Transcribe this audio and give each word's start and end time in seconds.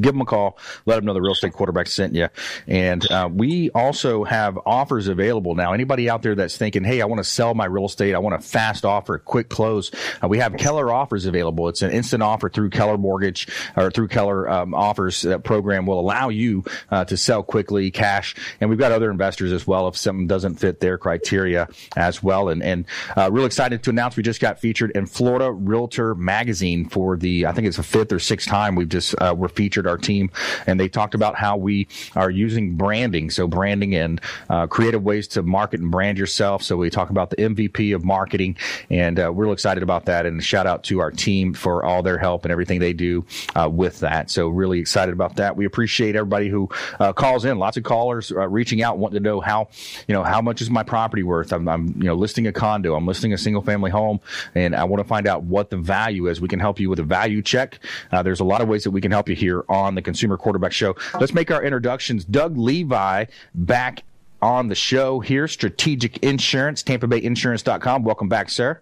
give 0.00 0.12
them 0.12 0.20
a 0.20 0.26
call. 0.26 0.58
Let 0.86 0.96
them 0.96 1.04
know 1.04 1.14
the 1.14 1.20
real 1.20 1.32
estate 1.32 1.52
quarterback 1.52 1.86
sent 1.86 2.14
you. 2.14 2.28
And 2.66 3.08
uh, 3.10 3.28
we 3.32 3.70
also 3.70 4.24
have 4.24 4.58
offers 4.66 5.08
available 5.08 5.54
now. 5.54 5.72
Anybody 5.72 6.08
out 6.08 6.22
there 6.22 6.34
that's 6.34 6.56
thinking, 6.56 6.84
hey, 6.84 7.00
I 7.00 7.06
want 7.06 7.18
to 7.18 7.24
sell 7.24 7.54
my 7.54 7.66
real 7.66 7.86
estate, 7.86 8.14
I 8.14 8.18
want 8.18 8.34
a 8.34 8.40
fast 8.40 8.84
offer, 8.84 9.18
quick 9.18 9.48
close. 9.48 9.90
Uh, 10.22 10.28
we 10.28 10.38
have 10.38 10.56
Keller 10.56 10.92
offers 10.92 11.26
available. 11.26 11.68
It's 11.68 11.82
an 11.82 11.90
instant 11.90 12.22
offer 12.22 12.48
through 12.48 12.70
Keller 12.70 12.98
Mortgage 12.98 13.48
or 13.76 13.90
through 13.90 14.08
Keller 14.08 14.48
um, 14.48 14.74
offers. 14.74 15.22
That 15.22 15.44
program 15.44 15.86
will 15.86 16.00
allow 16.00 16.28
you 16.28 16.64
uh, 16.90 17.04
to 17.04 17.16
sell 17.16 17.42
quickly, 17.42 17.90
cash. 17.90 18.34
And 18.60 18.70
we've 18.70 18.78
got 18.78 18.92
other 18.92 19.10
investors 19.10 19.52
as 19.52 19.66
well 19.66 19.88
if 19.88 19.96
something 19.96 20.26
doesn't 20.26 20.56
fit 20.56 20.80
their 20.80 20.98
criteria 20.98 21.68
as 21.96 22.22
well. 22.22 22.48
And 22.48 22.62
and 22.62 22.86
uh, 23.16 23.30
real 23.30 23.44
excited 23.44 23.82
to 23.84 23.90
announce 23.90 24.16
we 24.16 24.22
just 24.22 24.40
got 24.40 24.60
featured 24.60 24.92
in 24.92 25.06
Florida 25.06 25.50
Realtor 25.50 26.14
Magazine 26.14 26.88
for 26.88 27.16
the 27.16 27.46
I 27.46 27.52
think 27.52 27.66
it's 27.66 27.76
the 27.76 27.82
fifth 27.82 28.12
or 28.12 28.18
sixth 28.18 28.48
time 28.48 28.74
we've 28.74 28.88
just 28.88 29.14
uh, 29.20 29.34
we're 29.36 29.48
featured 29.48 29.86
our 29.90 29.98
team, 29.98 30.30
and 30.66 30.80
they 30.80 30.88
talked 30.88 31.14
about 31.14 31.34
how 31.34 31.56
we 31.56 31.88
are 32.16 32.30
using 32.30 32.76
branding, 32.76 33.30
so 33.30 33.46
branding 33.46 33.94
and 33.94 34.20
uh, 34.48 34.66
creative 34.66 35.02
ways 35.02 35.28
to 35.28 35.42
market 35.42 35.80
and 35.80 35.90
brand 35.90 36.18
yourself. 36.18 36.62
So 36.62 36.76
we 36.76 36.88
talk 36.88 37.10
about 37.10 37.30
the 37.30 37.36
MVP 37.36 37.94
of 37.94 38.04
marketing, 38.04 38.56
and 38.88 39.18
uh, 39.20 39.30
we're 39.32 39.52
excited 39.52 39.82
about 39.82 40.06
that. 40.06 40.26
And 40.26 40.42
shout 40.42 40.66
out 40.66 40.84
to 40.84 41.00
our 41.00 41.10
team 41.10 41.52
for 41.52 41.84
all 41.84 42.02
their 42.02 42.18
help 42.18 42.44
and 42.44 42.52
everything 42.52 42.80
they 42.80 42.92
do 42.92 43.24
uh, 43.54 43.68
with 43.70 44.00
that. 44.00 44.30
So 44.30 44.48
really 44.48 44.78
excited 44.78 45.12
about 45.12 45.36
that. 45.36 45.56
We 45.56 45.64
appreciate 45.64 46.16
everybody 46.16 46.48
who 46.48 46.68
uh, 46.98 47.12
calls 47.12 47.44
in. 47.44 47.58
Lots 47.58 47.76
of 47.76 47.82
callers 47.82 48.32
uh, 48.32 48.48
reaching 48.48 48.82
out, 48.82 48.98
wanting 48.98 49.22
to 49.22 49.28
know 49.28 49.40
how 49.40 49.68
you 50.06 50.14
know 50.14 50.22
how 50.22 50.40
much 50.40 50.62
is 50.62 50.70
my 50.70 50.82
property 50.82 51.22
worth. 51.22 51.52
I'm, 51.52 51.68
I'm 51.68 51.88
you 51.88 52.04
know 52.04 52.14
listing 52.14 52.46
a 52.46 52.52
condo. 52.52 52.94
I'm 52.94 53.06
listing 53.06 53.32
a 53.32 53.38
single 53.38 53.62
family 53.62 53.90
home, 53.90 54.20
and 54.54 54.74
I 54.74 54.84
want 54.84 55.02
to 55.02 55.08
find 55.08 55.26
out 55.26 55.42
what 55.42 55.70
the 55.70 55.76
value 55.76 56.28
is. 56.28 56.40
We 56.40 56.48
can 56.48 56.60
help 56.60 56.78
you 56.80 56.88
with 56.88 56.98
a 57.00 57.04
value 57.04 57.42
check. 57.42 57.80
Uh, 58.12 58.22
there's 58.22 58.40
a 58.40 58.44
lot 58.44 58.60
of 58.60 58.68
ways 58.68 58.84
that 58.84 58.90
we 58.90 59.00
can 59.00 59.10
help 59.10 59.28
you 59.28 59.34
here 59.34 59.64
on 59.70 59.94
the 59.94 60.02
Consumer 60.02 60.36
Quarterback 60.36 60.72
Show. 60.72 60.96
Let's 61.18 61.32
make 61.32 61.50
our 61.50 61.62
introductions. 61.62 62.24
Doug 62.24 62.58
Levi 62.58 63.24
back 63.54 64.02
on 64.42 64.68
the 64.68 64.74
show 64.74 65.20
here, 65.20 65.48
Strategic 65.48 66.18
Insurance, 66.18 66.82
Tampa 66.82 67.06
Bay 67.06 67.22
Insurance.com. 67.22 68.04
Welcome 68.04 68.28
back, 68.28 68.50
sir. 68.50 68.80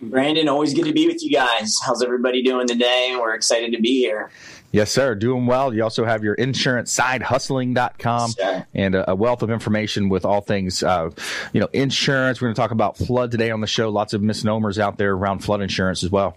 Brandon, 0.00 0.48
always 0.48 0.74
good 0.74 0.84
to 0.84 0.92
be 0.92 1.06
with 1.06 1.22
you 1.22 1.30
guys. 1.30 1.74
How's 1.84 2.02
everybody 2.02 2.42
doing 2.42 2.66
today? 2.66 3.16
We're 3.18 3.34
excited 3.34 3.72
to 3.72 3.80
be 3.80 3.98
here. 3.98 4.30
Yes, 4.72 4.90
sir. 4.90 5.14
Doing 5.14 5.46
well. 5.46 5.72
You 5.72 5.82
also 5.82 6.04
have 6.04 6.22
your 6.22 6.34
insurance 6.34 6.92
side 6.92 7.22
hustling.com 7.22 8.32
yes, 8.36 8.66
and 8.74 8.94
a, 8.94 9.12
a, 9.12 9.14
wealth 9.14 9.42
of 9.42 9.50
information 9.50 10.10
with 10.10 10.26
all 10.26 10.42
things, 10.42 10.82
uh, 10.82 11.10
you 11.54 11.60
know, 11.60 11.68
insurance. 11.72 12.42
We're 12.42 12.48
going 12.48 12.56
to 12.56 12.60
talk 12.60 12.72
about 12.72 12.98
flood 12.98 13.30
today 13.30 13.50
on 13.50 13.62
the 13.62 13.66
show. 13.66 13.88
Lots 13.88 14.12
of 14.12 14.20
misnomers 14.20 14.78
out 14.78 14.98
there 14.98 15.12
around 15.12 15.38
flood 15.38 15.62
insurance 15.62 16.04
as 16.04 16.10
well. 16.10 16.36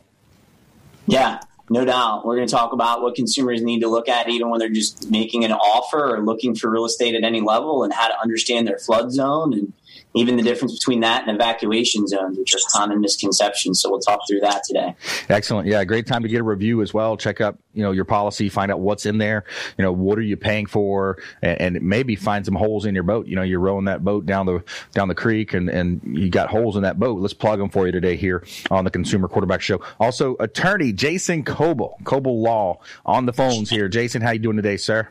Yeah. 1.05 1.41
No 1.69 1.85
doubt. 1.85 2.25
We're 2.25 2.35
going 2.35 2.47
to 2.47 2.51
talk 2.51 2.73
about 2.73 3.01
what 3.01 3.15
consumers 3.15 3.61
need 3.61 3.81
to 3.81 3.87
look 3.87 4.09
at 4.09 4.27
even 4.27 4.49
when 4.49 4.59
they're 4.59 4.69
just 4.69 5.09
making 5.11 5.45
an 5.45 5.51
offer 5.51 6.15
or 6.15 6.25
looking 6.25 6.55
for 6.55 6.69
real 6.69 6.85
estate 6.85 7.13
at 7.13 7.23
any 7.23 7.41
level 7.41 7.83
and 7.83 7.93
how 7.93 8.07
to 8.07 8.19
understand 8.19 8.67
their 8.67 8.79
flood 8.79 9.11
zone 9.11 9.53
and 9.53 9.73
even 10.15 10.37
the 10.37 10.43
difference 10.43 10.73
between 10.73 11.01
that 11.01 11.27
and 11.27 11.35
evacuation 11.35 12.07
zones, 12.07 12.37
which 12.37 12.55
are 12.55 12.59
common 12.71 12.99
misconceptions. 12.99 13.81
So 13.81 13.91
we'll 13.91 13.99
talk 13.99 14.21
through 14.27 14.39
that 14.39 14.63
today. 14.63 14.95
Excellent. 15.29 15.67
Yeah, 15.67 15.83
great 15.83 16.07
time 16.07 16.23
to 16.23 16.27
get 16.27 16.41
a 16.41 16.43
review 16.43 16.81
as 16.81 16.93
well. 16.93 17.15
Check 17.15 17.41
up, 17.41 17.59
you 17.73 17.83
know, 17.83 17.91
your 17.91 18.05
policy, 18.05 18.49
find 18.49 18.71
out 18.71 18.79
what's 18.79 19.05
in 19.05 19.19
there. 19.19 19.43
You 19.77 19.83
know, 19.83 19.91
what 19.91 20.17
are 20.17 20.23
you 20.23 20.35
paying 20.35 20.65
for, 20.65 21.19
and, 21.41 21.75
and 21.75 21.81
maybe 21.83 22.15
find 22.15 22.43
some 22.43 22.55
holes 22.55 22.85
in 22.85 22.95
your 22.95 23.03
boat. 23.03 23.27
You 23.27 23.35
know, 23.35 23.43
you're 23.43 23.59
rowing 23.59 23.85
that 23.85 24.03
boat 24.03 24.25
down 24.25 24.45
the 24.45 24.63
down 24.93 25.07
the 25.07 25.15
creek, 25.15 25.53
and 25.53 25.69
and 25.69 26.01
you 26.03 26.29
got 26.29 26.49
holes 26.49 26.75
in 26.75 26.81
that 26.83 26.99
boat. 26.99 27.19
Let's 27.19 27.33
plug 27.33 27.59
them 27.59 27.69
for 27.69 27.85
you 27.85 27.91
today 27.91 28.15
here 28.15 28.43
on 28.71 28.83
the 28.85 28.91
Consumer 28.91 29.27
Quarterback 29.27 29.61
Show. 29.61 29.81
Also, 29.99 30.35
attorney 30.39 30.91
Jason 30.91 31.43
Kobal, 31.43 32.01
Kobal 32.03 32.41
Law, 32.41 32.79
on 33.05 33.25
the 33.25 33.33
phones 33.33 33.69
here. 33.69 33.87
Jason, 33.87 34.21
how 34.21 34.31
you 34.31 34.39
doing 34.39 34.55
today, 34.55 34.77
sir? 34.77 35.09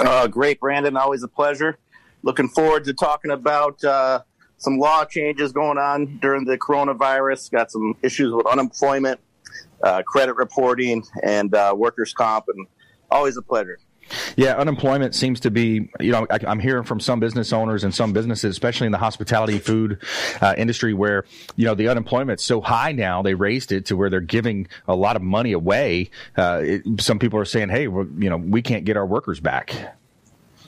Uh, 0.00 0.26
great, 0.26 0.60
Brandon. 0.60 0.96
Always 0.96 1.22
a 1.22 1.28
pleasure 1.28 1.78
looking 2.22 2.48
forward 2.48 2.84
to 2.84 2.94
talking 2.94 3.30
about 3.30 3.82
uh, 3.84 4.22
some 4.58 4.78
law 4.78 5.04
changes 5.04 5.52
going 5.52 5.78
on 5.78 6.18
during 6.20 6.44
the 6.44 6.58
coronavirus. 6.58 7.50
Got 7.50 7.70
some 7.70 7.94
issues 8.02 8.32
with 8.32 8.46
unemployment, 8.46 9.20
uh, 9.82 10.02
credit 10.02 10.34
reporting, 10.34 11.04
and 11.22 11.54
uh, 11.54 11.74
workers' 11.76 12.12
comp, 12.12 12.46
and 12.48 12.66
always 13.10 13.36
a 13.36 13.42
pleasure. 13.42 13.78
Yeah, 14.36 14.56
unemployment 14.56 15.14
seems 15.14 15.40
to 15.40 15.50
be, 15.50 15.90
you 16.00 16.12
know, 16.12 16.26
I, 16.30 16.38
am 16.46 16.60
hearing 16.60 16.84
from 16.84 17.00
some 17.00 17.20
business 17.20 17.52
owners 17.52 17.84
and 17.84 17.94
some 17.94 18.12
businesses, 18.12 18.50
especially 18.50 18.86
in 18.86 18.92
the 18.92 18.98
hospitality 18.98 19.58
food 19.58 20.02
uh, 20.40 20.54
industry, 20.56 20.94
where, 20.94 21.24
you 21.56 21.66
know, 21.66 21.74
the 21.74 21.88
unemployment's 21.88 22.44
so 22.44 22.60
high 22.60 22.92
now, 22.92 23.22
they 23.22 23.34
raised 23.34 23.72
it 23.72 23.86
to 23.86 23.96
where 23.96 24.08
they're 24.08 24.20
giving 24.20 24.68
a 24.86 24.94
lot 24.94 25.16
of 25.16 25.22
money 25.22 25.52
away. 25.52 26.10
Uh, 26.36 26.62
it, 26.64 26.82
some 27.00 27.18
people 27.18 27.38
are 27.38 27.44
saying, 27.44 27.68
hey, 27.68 27.82
you 27.82 28.30
know, 28.30 28.36
we 28.36 28.62
can't 28.62 28.84
get 28.84 28.96
our 28.96 29.06
workers 29.06 29.40
back. 29.40 29.97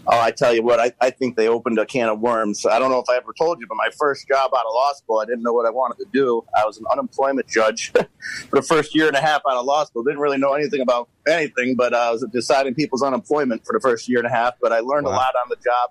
Oh, 0.06 0.18
I 0.18 0.30
tell 0.30 0.54
you 0.54 0.62
what, 0.62 0.80
I, 0.80 0.92
I 1.00 1.10
think 1.10 1.36
they 1.36 1.46
opened 1.46 1.78
a 1.78 1.84
can 1.84 2.08
of 2.08 2.20
worms. 2.20 2.64
I 2.64 2.78
don't 2.78 2.90
know 2.90 2.98
if 2.98 3.08
I 3.08 3.16
ever 3.16 3.34
told 3.36 3.60
you, 3.60 3.66
but 3.66 3.76
my 3.76 3.90
first 3.98 4.26
job 4.26 4.50
out 4.56 4.64
of 4.66 4.72
law 4.72 4.92
school, 4.94 5.18
I 5.18 5.24
didn't 5.26 5.42
know 5.42 5.52
what 5.52 5.66
I 5.66 5.70
wanted 5.70 5.98
to 5.98 6.06
do. 6.12 6.42
I 6.56 6.64
was 6.64 6.78
an 6.78 6.84
unemployment 6.90 7.48
judge 7.48 7.90
for 7.92 8.06
the 8.52 8.62
first 8.62 8.94
year 8.94 9.08
and 9.08 9.16
a 9.16 9.20
half 9.20 9.42
out 9.48 9.56
of 9.56 9.66
law 9.66 9.84
school. 9.84 10.02
Didn't 10.02 10.20
really 10.20 10.38
know 10.38 10.54
anything 10.54 10.80
about 10.80 11.08
anything, 11.28 11.76
but 11.76 11.92
uh, 11.92 11.98
I 11.98 12.10
was 12.10 12.26
deciding 12.32 12.74
people's 12.74 13.02
unemployment 13.02 13.64
for 13.66 13.72
the 13.72 13.80
first 13.80 14.08
year 14.08 14.18
and 14.18 14.26
a 14.26 14.30
half. 14.30 14.54
But 14.60 14.72
I 14.72 14.80
learned 14.80 15.06
wow. 15.06 15.12
a 15.12 15.16
lot 15.16 15.34
on 15.42 15.48
the 15.48 15.56
job. 15.56 15.90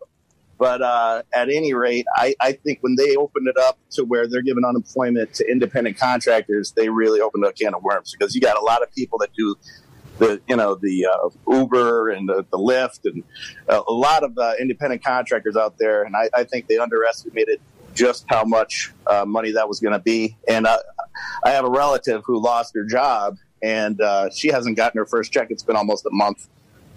But 0.58 0.82
uh, 0.82 1.24
at 1.34 1.50
any 1.50 1.74
rate, 1.74 2.06
I, 2.18 2.36
I 2.42 2.52
think 2.52 2.80
when 2.82 2.96
they 2.96 3.16
opened 3.16 3.48
it 3.48 3.58
up 3.58 3.80
to 3.92 4.04
where 4.04 4.28
they're 4.28 4.42
giving 4.42 4.66
unemployment 4.66 5.34
to 5.36 5.50
independent 5.50 5.98
contractors, 5.98 6.74
they 6.74 6.90
really 6.90 7.22
opened 7.22 7.46
a 7.46 7.54
can 7.54 7.74
of 7.74 7.82
worms 7.82 8.14
because 8.18 8.36
you 8.36 8.42
got 8.42 8.58
a 8.58 8.62
lot 8.62 8.84
of 8.84 8.94
people 8.94 9.18
that 9.20 9.30
do 9.38 9.56
the 10.20 10.40
you 10.48 10.56
know 10.56 10.76
the 10.76 11.08
uh, 11.08 11.30
Uber 11.52 12.10
and 12.10 12.30
the, 12.30 12.46
the 12.52 12.58
Lyft 12.58 13.06
and 13.06 13.24
uh, 13.68 13.82
a 13.88 13.92
lot 13.92 14.24
of 14.24 14.38
uh, 14.38 14.54
independent 14.60 15.04
contractors 15.04 15.56
out 15.56 15.78
there, 15.80 16.04
and 16.04 16.16
I, 16.16 16.30
I, 16.34 16.44
think 16.44 16.68
they 16.68 16.78
underestimated 16.78 17.60
just 17.96 18.26
how 18.28 18.44
much 18.44 18.92
uh, 19.08 19.26
money 19.26 19.52
that 19.52 19.68
was 19.68 19.80
going 19.80 19.94
to 19.94 20.00
be. 20.00 20.38
And 20.48 20.68
I, 20.68 20.78
I 21.44 21.52
have 21.52 21.66
a 21.66 21.70
relative 21.70 22.22
who 22.26 22.40
lost 22.40 22.76
her 22.76 22.84
job, 22.84 23.38
and 23.64 24.00
uh, 24.00 24.30
she 24.30 24.50
hasn't 24.50 24.78
gotten 24.78 24.98
her 25.00 25.06
first 25.06 25.32
check. 25.32 25.48
It's 25.50 25.64
been 25.64 25.76
almost 25.76 26.06
a 26.06 26.12
month. 26.12 26.48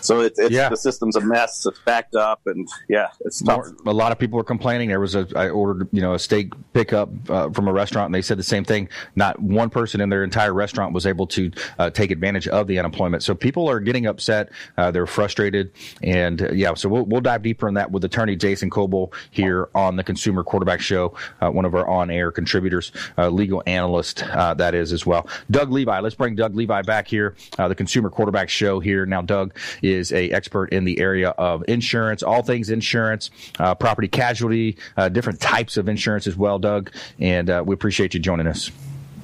So 0.02 0.20
it's, 0.20 0.38
it's 0.38 0.50
yeah. 0.50 0.68
the 0.68 0.76
system's 0.76 1.16
a 1.16 1.20
mess. 1.20 1.64
It's 1.64 1.78
backed 1.80 2.14
up, 2.14 2.40
and 2.46 2.68
yeah, 2.88 3.08
it's 3.20 3.40
tough. 3.40 3.66
A 3.86 3.92
lot 3.92 4.12
of 4.12 4.18
people 4.18 4.36
were 4.36 4.44
complaining. 4.44 4.88
There 4.88 5.00
was 5.00 5.14
a 5.14 5.26
I 5.36 5.48
ordered 5.48 5.88
you 5.92 6.00
know 6.00 6.14
a 6.14 6.18
steak 6.18 6.52
pickup 6.72 7.08
uh, 7.30 7.50
from 7.50 7.68
a 7.68 7.72
restaurant, 7.72 8.06
and 8.06 8.14
they 8.14 8.22
said 8.22 8.38
the 8.38 8.42
same 8.42 8.64
thing. 8.64 8.88
Not 9.14 9.40
one 9.40 9.70
person 9.70 10.00
in 10.00 10.08
their 10.08 10.24
entire 10.24 10.52
restaurant 10.52 10.92
was 10.92 11.06
able 11.06 11.26
to 11.28 11.50
uh, 11.78 11.90
take 11.90 12.10
advantage 12.10 12.48
of 12.48 12.66
the 12.66 12.78
unemployment. 12.78 13.22
So 13.22 13.34
people 13.34 13.68
are 13.70 13.80
getting 13.80 14.06
upset. 14.06 14.50
Uh, 14.76 14.90
they're 14.90 15.06
frustrated, 15.06 15.72
and 16.02 16.42
uh, 16.42 16.52
yeah. 16.52 16.74
So 16.74 16.88
we'll 16.88 17.04
we'll 17.04 17.20
dive 17.20 17.42
deeper 17.42 17.68
in 17.68 17.74
that 17.74 17.90
with 17.90 18.04
attorney 18.04 18.36
Jason 18.36 18.70
Kobal 18.70 19.12
here 19.30 19.68
on 19.74 19.96
the 19.96 20.04
Consumer 20.04 20.42
Quarterback 20.42 20.80
Show, 20.80 21.14
uh, 21.40 21.50
one 21.50 21.64
of 21.64 21.74
our 21.74 21.86
on-air 21.86 22.32
contributors, 22.32 22.90
uh, 23.18 23.28
legal 23.28 23.62
analyst 23.66 24.24
that 24.62 24.74
is 24.74 24.92
as 24.92 25.06
well. 25.06 25.26
Doug 25.50 25.70
Levi. 25.70 26.00
Let's 26.00 26.14
bring 26.14 26.34
Doug 26.34 26.54
Levi 26.54 26.82
back 26.82 27.06
here. 27.06 27.36
the 27.56 27.74
Consumer 27.74 28.10
Quarterback 28.10 28.48
Show 28.48 28.80
here 28.80 29.06
now. 29.06 29.22
Doug 29.22 29.56
is 29.80 29.91
a 30.12 30.30
expert 30.30 30.72
in 30.72 30.84
the 30.84 30.98
area 30.98 31.30
of 31.30 31.64
insurance, 31.68 32.22
all 32.22 32.42
things 32.42 32.70
insurance, 32.70 33.30
uh, 33.58 33.74
property 33.74 34.08
casualty, 34.08 34.76
uh, 34.96 35.08
different 35.08 35.40
types 35.40 35.76
of 35.76 35.88
insurance 35.88 36.26
as 36.26 36.36
well, 36.36 36.58
Doug. 36.58 36.90
And 37.18 37.50
uh, 37.50 37.62
we 37.66 37.74
appreciate 37.74 38.14
you 38.14 38.20
joining 38.20 38.46
us. 38.46 38.70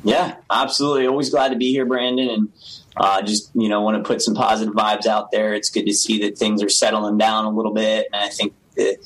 Yeah, 0.05 0.37
absolutely. 0.51 1.07
Always 1.07 1.31
glad 1.31 1.51
to 1.51 1.57
be 1.57 1.73
here, 1.73 1.85
Brandon. 1.85 2.29
And 2.29 2.49
uh, 2.97 3.23
just 3.23 3.51
you 3.55 3.69
know 3.69 3.81
want 3.83 3.97
to 3.97 4.07
put 4.07 4.21
some 4.23 4.35
positive 4.35 4.75
vibes 4.75 5.07
out 5.07 5.31
there. 5.31 5.55
It's 5.55 5.71
good 5.71 5.87
to 5.87 5.93
see 5.93 6.21
that 6.23 6.37
things 6.37 6.63
are 6.63 6.69
settling 6.69 7.19
down 7.19 7.45
a 7.45 7.51
little 7.51 7.73
bit, 7.73 8.09
and 8.13 8.23
I 8.23 8.29
think 8.29 8.55
the 8.75 8.97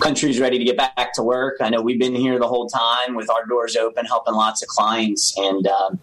country's 0.00 0.40
ready 0.40 0.58
to 0.58 0.64
get 0.64 0.76
back 0.76 1.12
to 1.14 1.22
work. 1.22 1.56
I 1.60 1.68
know 1.68 1.82
we've 1.82 1.98
been 1.98 2.14
here 2.14 2.38
the 2.38 2.48
whole 2.48 2.68
time 2.68 3.14
with 3.14 3.28
our 3.30 3.44
doors 3.46 3.76
open, 3.76 4.04
helping 4.04 4.34
lots 4.34 4.62
of 4.62 4.68
clients, 4.68 5.36
and 5.36 5.66
um, 5.66 5.98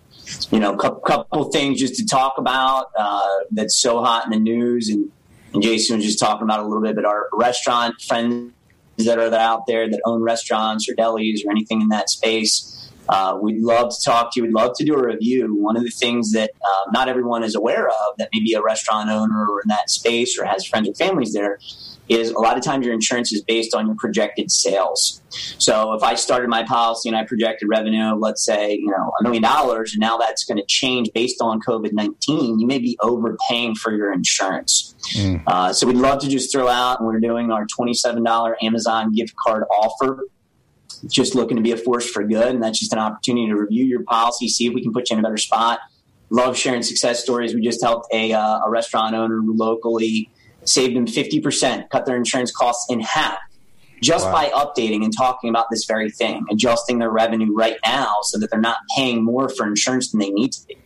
you 0.52 0.60
know, 0.60 0.74
a 0.74 0.78
couple, 0.78 1.02
couple 1.02 1.52
things 1.52 1.80
just 1.80 1.96
to 1.96 2.06
talk 2.06 2.36
about 2.38 2.88
uh, 2.98 3.30
that's 3.52 3.82
so 3.82 4.04
hot 4.04 4.26
in 4.26 4.32
the 4.32 4.40
news 4.40 4.90
and 4.90 5.12
and 5.54 5.62
Jason 5.62 5.98
was 5.98 6.06
just 6.06 6.20
talking 6.20 6.44
about 6.44 6.60
a 6.60 6.64
little 6.64 6.82
bit, 6.82 6.96
but 6.96 7.06
our 7.06 7.30
restaurant 7.32 8.02
friends 8.02 8.52
that 8.98 9.20
are 9.20 9.34
out 9.36 9.68
there 9.68 9.90
that 9.90 10.02
own 10.06 10.22
restaurants 10.22 10.90
or 10.90 10.96
delis 10.96 11.46
or 11.46 11.52
anything 11.52 11.82
in 11.82 11.90
that 11.90 12.10
space, 12.10 12.92
uh, 13.10 13.38
we'd 13.40 13.62
love 13.62 13.92
to 13.96 14.04
talk 14.04 14.34
to 14.34 14.40
you. 14.40 14.48
We'd 14.48 14.54
love 14.54 14.72
to 14.78 14.84
do 14.84 14.96
a 14.96 15.08
review. 15.08 15.56
One 15.56 15.78
of 15.78 15.84
the 15.84 15.92
things 15.92 16.32
that 16.32 16.52
uh, 16.66 16.92
not 16.92 17.08
everyone 17.08 17.44
is 17.44 17.54
aware 17.54 17.88
of 17.88 18.18
that 18.18 18.30
maybe 18.34 18.54
a 18.54 18.64
restaurant 18.64 19.10
owner 19.10 19.48
or 19.48 19.62
in 19.62 19.68
that 19.68 19.90
space 19.90 20.40
or 20.40 20.46
has 20.46 20.66
friends 20.66 20.90
or 20.90 20.96
families 20.96 21.34
there 21.34 21.60
is 22.14 22.32
a 22.32 22.40
lot 22.40 22.58
of 22.58 22.64
times 22.64 22.86
your 22.86 22.94
insurance 22.94 23.34
is 23.34 23.44
based 23.44 23.74
on 23.76 23.88
your 23.88 23.96
projected 23.96 24.52
sales. 24.52 25.22
So 25.58 25.94
if 25.94 26.04
I 26.04 26.16
started 26.16 26.50
my 26.50 26.64
policy 26.64 27.10
and 27.10 27.18
I 27.18 27.26
projected 27.26 27.68
revenue 27.70 28.14
of 28.14 28.20
let's 28.20 28.46
say, 28.46 28.74
you 28.74 28.88
know, 28.88 29.12
a 29.20 29.24
million 29.24 29.44
dollars 29.44 29.94
and 29.94 30.00
now 30.00 30.18
that's 30.18 30.44
going 30.44 30.58
to 30.58 30.66
change 30.68 31.10
based 31.14 31.42
on 31.42 31.60
COVID-19, 31.62 32.60
you 32.60 32.68
may 32.68 32.80
be 32.80 32.98
overpaying 33.02 33.76
for 33.76 33.96
your 33.96 34.14
insurance. 34.14 34.96
Mm. 35.16 35.44
Uh, 35.48 35.74
so 35.74 35.88
we'd 35.88 35.98
love 35.98 36.20
to 36.20 36.30
just 36.30 36.52
throw 36.52 36.68
out 36.68 37.00
and 37.00 37.08
we're 37.08 37.20
doing 37.20 37.52
our 37.52 37.66
$27 37.66 38.54
Amazon 38.62 39.14
gift 39.14 39.34
card 39.36 39.64
offer 39.72 40.24
just 41.08 41.36
looking 41.36 41.58
to 41.58 41.64
be 41.64 41.72
a 41.72 41.78
force 41.78 42.10
for 42.10 42.24
good. 42.24 42.54
And 42.54 42.64
that's 42.64 42.80
just 42.80 42.94
an 42.94 43.00
opportunity 43.00 43.48
to 43.48 43.56
review 43.56 43.86
your 43.86 44.04
policy, 44.04 44.48
see 44.48 44.68
if 44.68 44.74
we 44.74 44.82
can 44.82 44.94
put 44.94 45.10
you 45.10 45.16
in 45.16 45.20
a 45.20 45.24
better 45.24 45.38
spot. 45.38 45.80
Love 46.30 46.58
sharing 46.58 46.82
success 46.82 47.22
stories. 47.22 47.54
We 47.54 47.62
just 47.62 47.84
helped 47.84 48.08
a, 48.14 48.34
uh, 48.34 48.62
a 48.66 48.70
restaurant 48.70 49.14
owner 49.14 49.40
locally 49.44 50.30
saved 50.66 50.96
them 50.96 51.06
50%, 51.06 51.90
cut 51.90 52.06
their 52.06 52.16
insurance 52.16 52.52
costs 52.52 52.92
in 52.92 53.00
half 53.00 53.40
just 54.04 54.26
wow. 54.26 54.32
by 54.34 54.50
updating 54.50 55.04
and 55.04 55.16
talking 55.16 55.50
about 55.50 55.68
this 55.72 55.86
very 55.86 56.12
thing, 56.12 56.46
adjusting 56.52 57.00
their 57.00 57.10
revenue 57.10 57.54
right 57.56 57.78
now 57.86 58.18
so 58.24 58.38
that 58.38 58.52
they're 58.52 58.60
not 58.60 58.78
paying 58.96 59.24
more 59.24 59.50
for 59.50 59.66
insurance 59.66 60.12
than 60.12 60.20
they 60.20 60.30
need 60.30 60.52
to 60.52 60.68
be. 60.68 60.78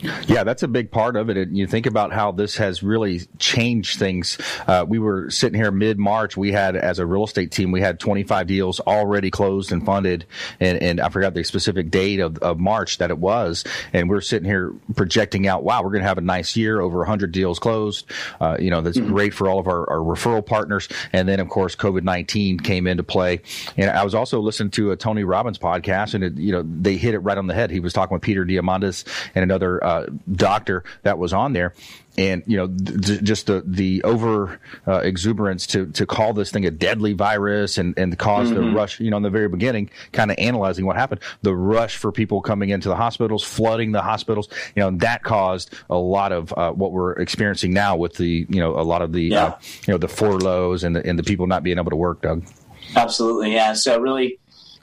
Yeah, 0.00 0.44
that's 0.44 0.62
a 0.62 0.68
big 0.68 0.90
part 0.90 1.16
of 1.16 1.28
it. 1.28 1.36
And 1.36 1.56
you 1.56 1.66
think 1.66 1.86
about 1.86 2.12
how 2.12 2.32
this 2.32 2.56
has 2.56 2.82
really 2.82 3.22
changed 3.38 3.98
things. 3.98 4.38
Uh, 4.66 4.84
we 4.86 4.98
were 4.98 5.30
sitting 5.30 5.58
here 5.58 5.70
mid 5.70 5.98
March. 5.98 6.36
We 6.36 6.52
had, 6.52 6.76
as 6.76 6.98
a 6.98 7.06
real 7.06 7.24
estate 7.24 7.50
team, 7.50 7.72
we 7.72 7.80
had 7.80 7.98
25 7.98 8.46
deals 8.46 8.80
already 8.80 9.30
closed 9.30 9.72
and 9.72 9.84
funded. 9.84 10.26
And, 10.60 10.80
and 10.80 11.00
I 11.00 11.08
forgot 11.08 11.34
the 11.34 11.42
specific 11.42 11.90
date 11.90 12.20
of, 12.20 12.38
of 12.38 12.58
March 12.58 12.98
that 12.98 13.10
it 13.10 13.18
was. 13.18 13.64
And 13.92 14.08
we're 14.08 14.20
sitting 14.20 14.48
here 14.48 14.72
projecting 14.94 15.48
out, 15.48 15.64
wow, 15.64 15.82
we're 15.82 15.90
going 15.90 16.02
to 16.02 16.08
have 16.08 16.18
a 16.18 16.22
nice 16.22 16.56
year, 16.56 16.80
over 16.80 16.98
100 16.98 17.32
deals 17.32 17.58
closed. 17.58 18.06
Uh, 18.40 18.56
you 18.60 18.70
know, 18.70 18.80
that's 18.80 18.98
mm-hmm. 18.98 19.12
great 19.12 19.34
for 19.34 19.48
all 19.48 19.58
of 19.58 19.66
our, 19.66 19.88
our, 19.90 19.98
referral 19.98 20.44
partners. 20.44 20.88
And 21.12 21.28
then, 21.28 21.40
of 21.40 21.48
course, 21.48 21.74
COVID 21.74 22.02
19 22.02 22.60
came 22.60 22.86
into 22.86 23.02
play. 23.02 23.40
And 23.76 23.90
I 23.90 24.04
was 24.04 24.14
also 24.14 24.40
listening 24.40 24.70
to 24.72 24.92
a 24.92 24.96
Tony 24.96 25.24
Robbins 25.24 25.58
podcast, 25.58 26.14
and, 26.14 26.24
it, 26.24 26.36
you 26.36 26.52
know, 26.52 26.62
they 26.62 26.96
hit 26.96 27.14
it 27.14 27.18
right 27.18 27.36
on 27.36 27.46
the 27.46 27.54
head. 27.54 27.70
He 27.70 27.80
was 27.80 27.92
talking 27.92 28.14
with 28.14 28.22
Peter 28.22 28.44
Diamandis 28.44 29.04
and 29.34 29.42
another 29.42 29.84
uh, 29.88 30.04
doctor 30.30 30.84
that 31.02 31.18
was 31.18 31.32
on 31.32 31.54
there 31.54 31.72
and 32.18 32.42
you 32.46 32.56
know 32.56 32.66
just 33.22 33.46
the 33.46 33.62
the 33.64 34.02
over 34.02 34.60
uh, 34.86 34.98
exuberance 34.98 35.66
to 35.66 35.86
to 35.92 36.04
call 36.04 36.34
this 36.34 36.50
thing 36.50 36.66
a 36.66 36.70
deadly 36.70 37.14
virus 37.14 37.78
and 37.78 37.96
and 37.96 38.18
cause 38.18 38.50
mm-hmm. 38.50 38.56
the 38.62 38.72
rush 38.72 39.00
you 39.00 39.10
know 39.10 39.16
in 39.16 39.22
the 39.22 39.30
very 39.30 39.48
beginning 39.48 39.88
kind 40.12 40.30
of 40.30 40.36
analyzing 40.38 40.84
what 40.84 40.96
happened 40.96 41.20
the 41.42 41.54
rush 41.54 41.96
for 41.96 42.12
people 42.12 42.42
coming 42.42 42.68
into 42.68 42.88
the 42.88 42.96
hospitals 42.96 43.42
flooding 43.42 43.92
the 43.92 44.02
hospitals 44.02 44.48
you 44.74 44.82
know 44.82 44.90
that 44.90 45.22
caused 45.22 45.72
a 45.88 45.96
lot 45.96 46.32
of 46.32 46.52
uh, 46.58 46.72
what 46.72 46.92
we're 46.92 47.12
experiencing 47.12 47.72
now 47.72 47.96
with 47.96 48.14
the 48.16 48.46
you 48.50 48.60
know 48.60 48.78
a 48.78 48.82
lot 48.82 49.00
of 49.00 49.12
the 49.12 49.22
yeah. 49.22 49.44
uh, 49.44 49.58
you 49.86 49.94
know 49.94 49.98
the 49.98 50.08
furloughs 50.08 50.84
and 50.84 50.96
the 50.96 51.06
and 51.06 51.18
the 51.18 51.22
people 51.22 51.46
not 51.46 51.62
being 51.62 51.78
able 51.78 51.90
to 51.90 51.96
work 51.96 52.20
Doug 52.20 52.44
absolutely 52.96 53.54
yeah 53.54 53.72
so 53.72 53.98
really 53.98 54.38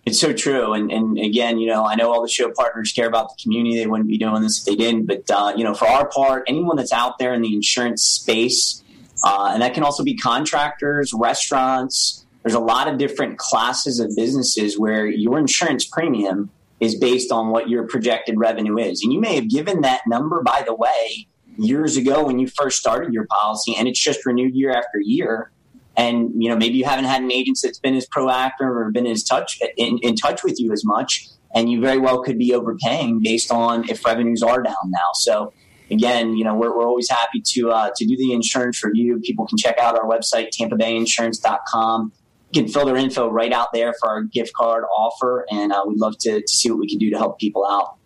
it's 0.05 0.21
so 0.21 0.33
true. 0.33 0.73
And, 0.73 0.91
and 0.91 1.17
again, 1.17 1.57
you 1.57 1.67
know, 1.67 1.83
I 1.85 1.95
know 1.95 2.13
all 2.13 2.21
the 2.21 2.29
show 2.29 2.51
partners 2.51 2.91
care 2.93 3.07
about 3.07 3.29
the 3.29 3.41
community. 3.41 3.75
They 3.75 3.87
wouldn't 3.87 4.07
be 4.07 4.19
doing 4.19 4.41
this 4.41 4.59
if 4.59 4.65
they 4.65 4.75
didn't. 4.75 5.07
But, 5.07 5.29
uh, 5.31 5.53
you 5.57 5.63
know, 5.63 5.73
for 5.73 5.87
our 5.87 6.07
part, 6.07 6.43
anyone 6.47 6.77
that's 6.77 6.93
out 6.93 7.17
there 7.17 7.33
in 7.33 7.41
the 7.41 7.55
insurance 7.55 8.03
space, 8.03 8.83
uh, 9.23 9.49
and 9.53 9.61
that 9.63 9.73
can 9.73 9.83
also 9.83 10.03
be 10.03 10.15
contractors, 10.15 11.11
restaurants, 11.13 12.25
there's 12.43 12.53
a 12.53 12.59
lot 12.59 12.87
of 12.87 12.99
different 12.99 13.39
classes 13.39 13.99
of 13.99 14.11
businesses 14.15 14.77
where 14.77 15.07
your 15.07 15.39
insurance 15.39 15.85
premium 15.85 16.51
is 16.79 16.95
based 16.95 17.31
on 17.31 17.49
what 17.49 17.67
your 17.69 17.87
projected 17.87 18.37
revenue 18.37 18.77
is. 18.77 19.01
And 19.01 19.11
you 19.11 19.19
may 19.19 19.33
have 19.33 19.49
given 19.49 19.81
that 19.81 20.01
number, 20.05 20.43
by 20.43 20.61
the 20.63 20.75
way, 20.75 21.27
years 21.57 21.97
ago 21.97 22.25
when 22.25 22.37
you 22.37 22.47
first 22.47 22.77
started 22.77 23.11
your 23.11 23.25
policy, 23.41 23.75
and 23.75 23.87
it's 23.87 23.99
just 23.99 24.23
renewed 24.25 24.53
year 24.53 24.71
after 24.71 24.99
year 25.01 25.49
and 25.97 26.31
you 26.35 26.49
know 26.49 26.55
maybe 26.55 26.77
you 26.77 26.85
haven't 26.85 27.05
had 27.05 27.21
an 27.21 27.31
agent 27.31 27.59
that's 27.63 27.79
been 27.79 27.95
as 27.95 28.07
proactive 28.07 28.61
or 28.61 28.91
been 28.91 29.07
as 29.07 29.23
touch 29.23 29.59
in, 29.77 29.97
in 29.99 30.15
touch 30.15 30.43
with 30.43 30.59
you 30.59 30.71
as 30.71 30.83
much 30.85 31.27
and 31.53 31.69
you 31.71 31.79
very 31.79 31.97
well 31.97 32.21
could 32.21 32.37
be 32.37 32.53
overpaying 32.53 33.21
based 33.23 33.51
on 33.51 33.87
if 33.89 34.05
revenues 34.05 34.43
are 34.43 34.61
down 34.61 34.75
now. 34.87 35.09
So 35.13 35.53
again 35.91 36.35
you 36.35 36.43
know 36.43 36.55
we're, 36.55 36.75
we're 36.75 36.87
always 36.87 37.09
happy 37.09 37.41
to 37.45 37.71
uh, 37.71 37.89
to 37.95 38.05
do 38.05 38.17
the 38.17 38.33
insurance 38.33 38.83
review 38.83 39.19
people 39.23 39.45
can 39.45 39.57
check 39.57 39.77
out 39.79 39.97
our 39.97 40.05
website 40.05 40.49
tampabayinsurance.com 40.49 42.11
you 42.55 42.63
can 42.63 42.71
fill 42.71 42.85
their 42.85 42.95
info 42.95 43.29
right 43.29 43.51
out 43.51 43.73
there 43.73 43.93
for 43.99 44.09
our 44.09 44.23
gift 44.23 44.53
card 44.53 44.83
offer 44.97 45.45
and 45.51 45.71
uh, 45.71 45.83
we'd 45.85 45.99
love 45.99 46.17
to, 46.19 46.41
to 46.41 46.47
see 46.47 46.69
what 46.69 46.79
we 46.79 46.87
can 46.87 46.97
do 46.97 47.09
to 47.09 47.17
help 47.17 47.39
people 47.39 47.65
out. 47.65 47.97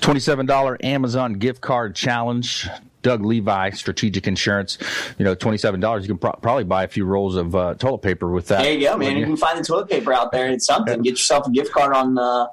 $27 0.00 0.82
Amazon 0.84 1.34
gift 1.34 1.60
card 1.60 1.94
challenge. 1.94 2.68
Doug 3.04 3.24
Levi, 3.24 3.70
Strategic 3.70 4.26
Insurance. 4.26 4.78
You 5.18 5.24
know, 5.24 5.36
twenty 5.36 5.58
seven 5.58 5.78
dollars. 5.78 6.02
You 6.02 6.08
can 6.08 6.18
pro- 6.18 6.32
probably 6.32 6.64
buy 6.64 6.82
a 6.82 6.88
few 6.88 7.04
rolls 7.04 7.36
of 7.36 7.54
uh, 7.54 7.74
toilet 7.74 7.98
paper 7.98 8.28
with 8.28 8.48
that. 8.48 8.62
There 8.62 8.72
you 8.72 8.88
go, 8.88 8.96
man. 8.96 9.12
You? 9.12 9.18
you? 9.18 9.26
can 9.26 9.36
find 9.36 9.56
the 9.56 9.62
toilet 9.62 9.88
paper 9.88 10.12
out 10.12 10.32
there. 10.32 10.50
It's 10.50 10.66
something. 10.66 11.02
Get 11.02 11.12
yourself 11.12 11.46
a 11.46 11.50
gift 11.50 11.70
card 11.70 11.94
on. 11.94 12.18
Uh, 12.18 12.48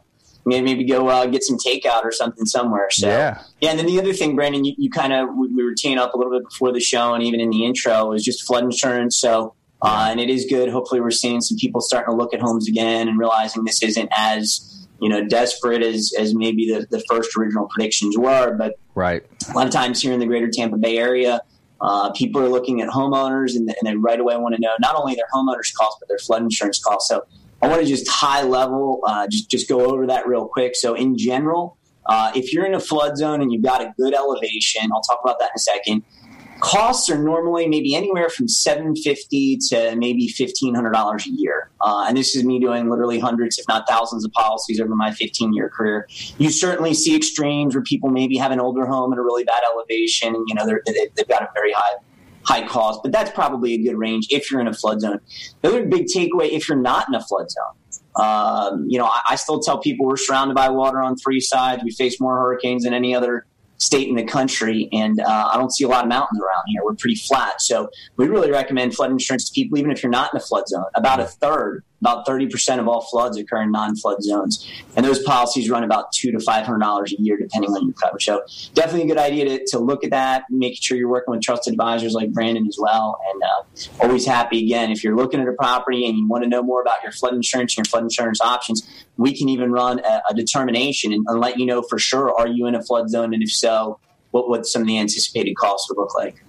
maybe 0.46 0.84
go 0.84 1.08
uh, 1.08 1.25
get 1.25 1.43
some 1.43 1.58
takeout 1.58 2.03
or 2.03 2.12
something 2.12 2.46
somewhere. 2.46 2.91
So 2.91 3.08
yeah, 3.08 3.41
yeah. 3.62 3.72
And 3.72 3.79
then 3.79 3.88
the 3.88 4.00
other 4.00 4.13
thing, 4.13 4.36
Brandon, 4.36 4.63
you, 4.63 4.75
you 4.77 4.91
kind 4.91 5.13
of 5.13 5.29
we, 5.36 5.48
we 5.48 5.63
were 5.63 5.74
teeing 5.75 5.98
up 5.98 6.13
a 6.13 6.17
little 6.17 6.31
bit 6.31 6.43
before 6.48 6.72
the 6.72 6.81
show, 6.81 7.15
and 7.15 7.24
even 7.24 7.39
in 7.39 7.50
the 7.50 7.65
intro, 7.65 8.12
is 8.13 8.24
just 8.24 8.43
flood 8.46 8.63
insurance. 8.63 9.17
So. 9.17 9.55
Uh, 9.84 10.10
and 10.12 10.20
it 10.20 10.29
is 10.29 10.46
good. 10.48 10.70
Hopefully, 10.70 11.01
we're 11.01 11.10
seeing 11.10 11.41
some 11.41 11.58
people 11.58 11.81
starting 11.81 12.12
to 12.12 12.15
look 12.15 12.36
at 12.36 12.39
homes 12.39 12.67
again 12.67 13.08
and 13.08 13.17
realizing 13.17 13.63
this 13.63 13.81
isn't 13.81 14.12
as 14.15 14.80
you 15.01 15.10
know, 15.10 15.25
desperate 15.25 15.81
as, 15.81 16.13
as 16.17 16.36
maybe 16.36 16.67
the, 16.67 16.86
the 16.91 17.03
first 17.10 17.36
original 17.36 17.67
predictions 17.67 18.17
were. 18.17 18.55
But 18.55 18.75
right. 18.93 19.25
a 19.50 19.53
lot 19.53 19.65
of 19.65 19.74
times 19.74 20.01
here 20.01 20.13
in 20.13 20.20
the 20.20 20.27
greater 20.27 20.50
Tampa 20.50 20.77
Bay 20.77 20.98
area, 20.98 21.41
uh, 21.81 22.12
people 22.12 22.39
are 22.41 22.48
looking 22.48 22.81
at 22.81 22.89
homeowners 22.89 23.55
and, 23.55 23.67
and, 23.67 23.77
they 23.84 23.96
right 23.96 24.20
away 24.20 24.38
want 24.38 24.53
to 24.53 24.62
know 24.62 24.75
not 24.79 24.96
only 24.96 25.15
their 25.15 25.25
homeowners 25.34 25.74
costs, 25.74 25.98
but 26.00 26.08
their 26.08 26.20
flood 26.20 26.43
insurance 26.43 26.79
costs. 26.79 27.10
So 27.10 27.25
I 27.63 27.67
want 27.67 27.81
to 27.81 27.88
just 27.88 28.08
high 28.08 28.43
level, 28.43 29.01
uh, 29.08 29.27
just, 29.27 29.50
just 29.50 29.67
go 29.67 29.91
over 29.91 30.05
that 30.05 30.27
real 30.27 30.48
quick. 30.48 30.75
So 30.75 30.93
in 30.93 31.17
general, 31.17 31.79
uh, 32.05 32.31
if 32.36 32.53
you're 32.53 32.65
in 32.65 32.75
a 32.75 32.79
flood 32.79 33.17
zone 33.17 33.41
and 33.41 33.51
you've 33.51 33.63
got 33.63 33.81
a 33.81 33.91
good 33.98 34.13
elevation, 34.13 34.91
I'll 34.93 35.01
talk 35.01 35.20
about 35.24 35.39
that 35.39 35.46
in 35.46 35.55
a 35.55 35.60
second. 35.60 36.03
Costs 36.61 37.09
are 37.09 37.17
normally 37.17 37.67
maybe 37.67 37.95
anywhere 37.95 38.29
from 38.29 38.47
750 38.47 39.57
to 39.69 39.95
maybe 39.97 40.27
$1,500 40.27 41.25
a 41.25 41.29
year. 41.29 41.69
Uh, 41.81 42.05
and 42.07 42.15
this 42.15 42.35
is 42.35 42.43
me 42.43 42.59
doing 42.59 42.89
literally 42.89 43.19
hundreds, 43.19 43.57
if 43.57 43.67
not 43.67 43.87
thousands 43.87 44.23
of 44.23 44.31
policies 44.31 44.79
over 44.79 44.95
my 44.95 45.11
15 45.11 45.53
year 45.53 45.69
career. 45.69 46.07
You 46.37 46.49
certainly 46.49 46.93
see 46.93 47.15
extremes 47.15 47.75
where 47.75 47.83
people 47.83 48.09
maybe 48.09 48.37
have 48.37 48.51
an 48.51 48.59
older 48.59 48.85
home 48.85 49.11
at 49.11 49.19
a 49.19 49.21
really 49.21 49.43
bad 49.43 49.61
elevation 49.73 50.35
and, 50.35 50.45
you 50.47 50.55
know, 50.55 50.65
they 50.65 51.09
have 51.17 51.27
got 51.27 51.41
a 51.41 51.49
very 51.53 51.73
high 51.73 51.97
high 52.43 52.65
cost, 52.65 53.01
but 53.03 53.11
that's 53.11 53.29
probably 53.31 53.73
a 53.73 53.77
good 53.77 53.95
range 53.95 54.25
if 54.31 54.49
you're 54.49 54.59
in 54.59 54.67
a 54.67 54.73
flood 54.73 54.99
zone. 54.99 55.19
The 55.61 55.67
other 55.67 55.85
big 55.85 56.07
takeaway, 56.07 56.49
if 56.49 56.67
you're 56.67 56.77
not 56.77 57.07
in 57.07 57.13
a 57.13 57.21
flood 57.21 57.51
zone, 57.51 57.75
um, 58.15 58.85
you 58.89 58.97
know, 58.97 59.05
I, 59.05 59.21
I, 59.29 59.35
still 59.35 59.59
tell 59.61 59.77
people 59.77 60.05
we're 60.05 60.17
surrounded 60.17 60.53
by 60.53 60.69
water 60.69 61.01
on 61.01 61.15
three 61.15 61.39
sides. 61.39 61.81
We 61.83 61.91
face 61.91 62.19
more 62.19 62.35
hurricanes 62.35 62.83
than 62.83 62.93
any 62.93 63.15
other 63.15 63.45
state 63.81 64.07
in 64.07 64.15
the 64.15 64.23
country, 64.23 64.88
and 64.93 65.19
uh, 65.19 65.50
I 65.51 65.57
don't 65.57 65.71
see 65.71 65.83
a 65.83 65.88
lot 65.88 66.03
of 66.03 66.09
mountains 66.09 66.39
around 66.39 66.63
here. 66.67 66.83
We're 66.83 66.93
pretty 66.93 67.15
flat, 67.15 67.61
so 67.61 67.89
we 68.15 68.27
really 68.27 68.51
recommend 68.51 68.95
flood 68.95 69.09
insurance 69.09 69.50
to 69.50 69.53
people, 69.53 69.79
even 69.79 69.91
if 69.91 70.03
you're 70.03 70.11
not 70.11 70.31
in 70.33 70.38
a 70.38 70.43
flood 70.43 70.67
zone. 70.67 70.85
About 70.95 71.19
a 71.19 71.25
third 71.25 71.83
about 72.01 72.25
30% 72.25 72.79
of 72.79 72.88
all 72.88 73.01
floods 73.01 73.38
occur 73.38 73.61
in 73.61 73.71
non-flood 73.71 74.21
zones. 74.23 74.67
And 74.95 75.05
those 75.05 75.21
policies 75.21 75.69
run 75.69 75.83
about 75.83 76.11
two 76.11 76.31
to 76.31 76.39
$500 76.39 77.11
a 77.11 77.21
year, 77.21 77.38
depending 77.38 77.71
on 77.71 77.85
your 77.85 77.93
coverage. 77.93 78.25
So 78.25 78.43
definitely 78.73 79.03
a 79.03 79.07
good 79.07 79.19
idea 79.21 79.45
to, 79.45 79.65
to 79.67 79.79
look 79.79 80.03
at 80.03 80.09
that, 80.09 80.45
making 80.50 80.79
sure 80.81 80.97
you're 80.97 81.09
working 81.09 81.31
with 81.31 81.43
trusted 81.43 81.73
advisors 81.73 82.13
like 82.13 82.33
Brandon 82.33 82.65
as 82.67 82.77
well. 82.79 83.19
And 83.31 83.43
uh, 83.43 84.03
always 84.03 84.25
happy, 84.25 84.65
again, 84.65 84.91
if 84.91 85.03
you're 85.03 85.15
looking 85.15 85.39
at 85.39 85.47
a 85.47 85.53
property 85.53 86.07
and 86.07 86.17
you 86.17 86.27
want 86.27 86.43
to 86.43 86.50
know 86.50 86.63
more 86.63 86.81
about 86.81 87.03
your 87.03 87.11
flood 87.11 87.35
insurance 87.35 87.77
and 87.77 87.85
your 87.85 87.89
flood 87.89 88.03
insurance 88.03 88.41
options, 88.41 89.05
we 89.21 89.37
can 89.37 89.49
even 89.49 89.71
run 89.71 89.99
a, 89.99 90.21
a 90.29 90.33
determination 90.33 91.13
and, 91.13 91.25
and 91.27 91.39
let 91.39 91.59
you 91.59 91.65
know 91.65 91.81
for 91.81 91.99
sure, 91.99 92.33
are 92.37 92.47
you 92.47 92.65
in 92.65 92.75
a 92.75 92.81
flood 92.81 93.09
zone? 93.09 93.33
And 93.33 93.43
if 93.43 93.51
so, 93.51 93.99
what 94.31 94.50
what 94.50 94.65
some 94.65 94.81
of 94.81 94.88
the 94.88 94.97
anticipated 94.97 95.55
costs 95.55 95.89
would 95.89 95.97
look 95.97 96.15
like. 96.15 96.43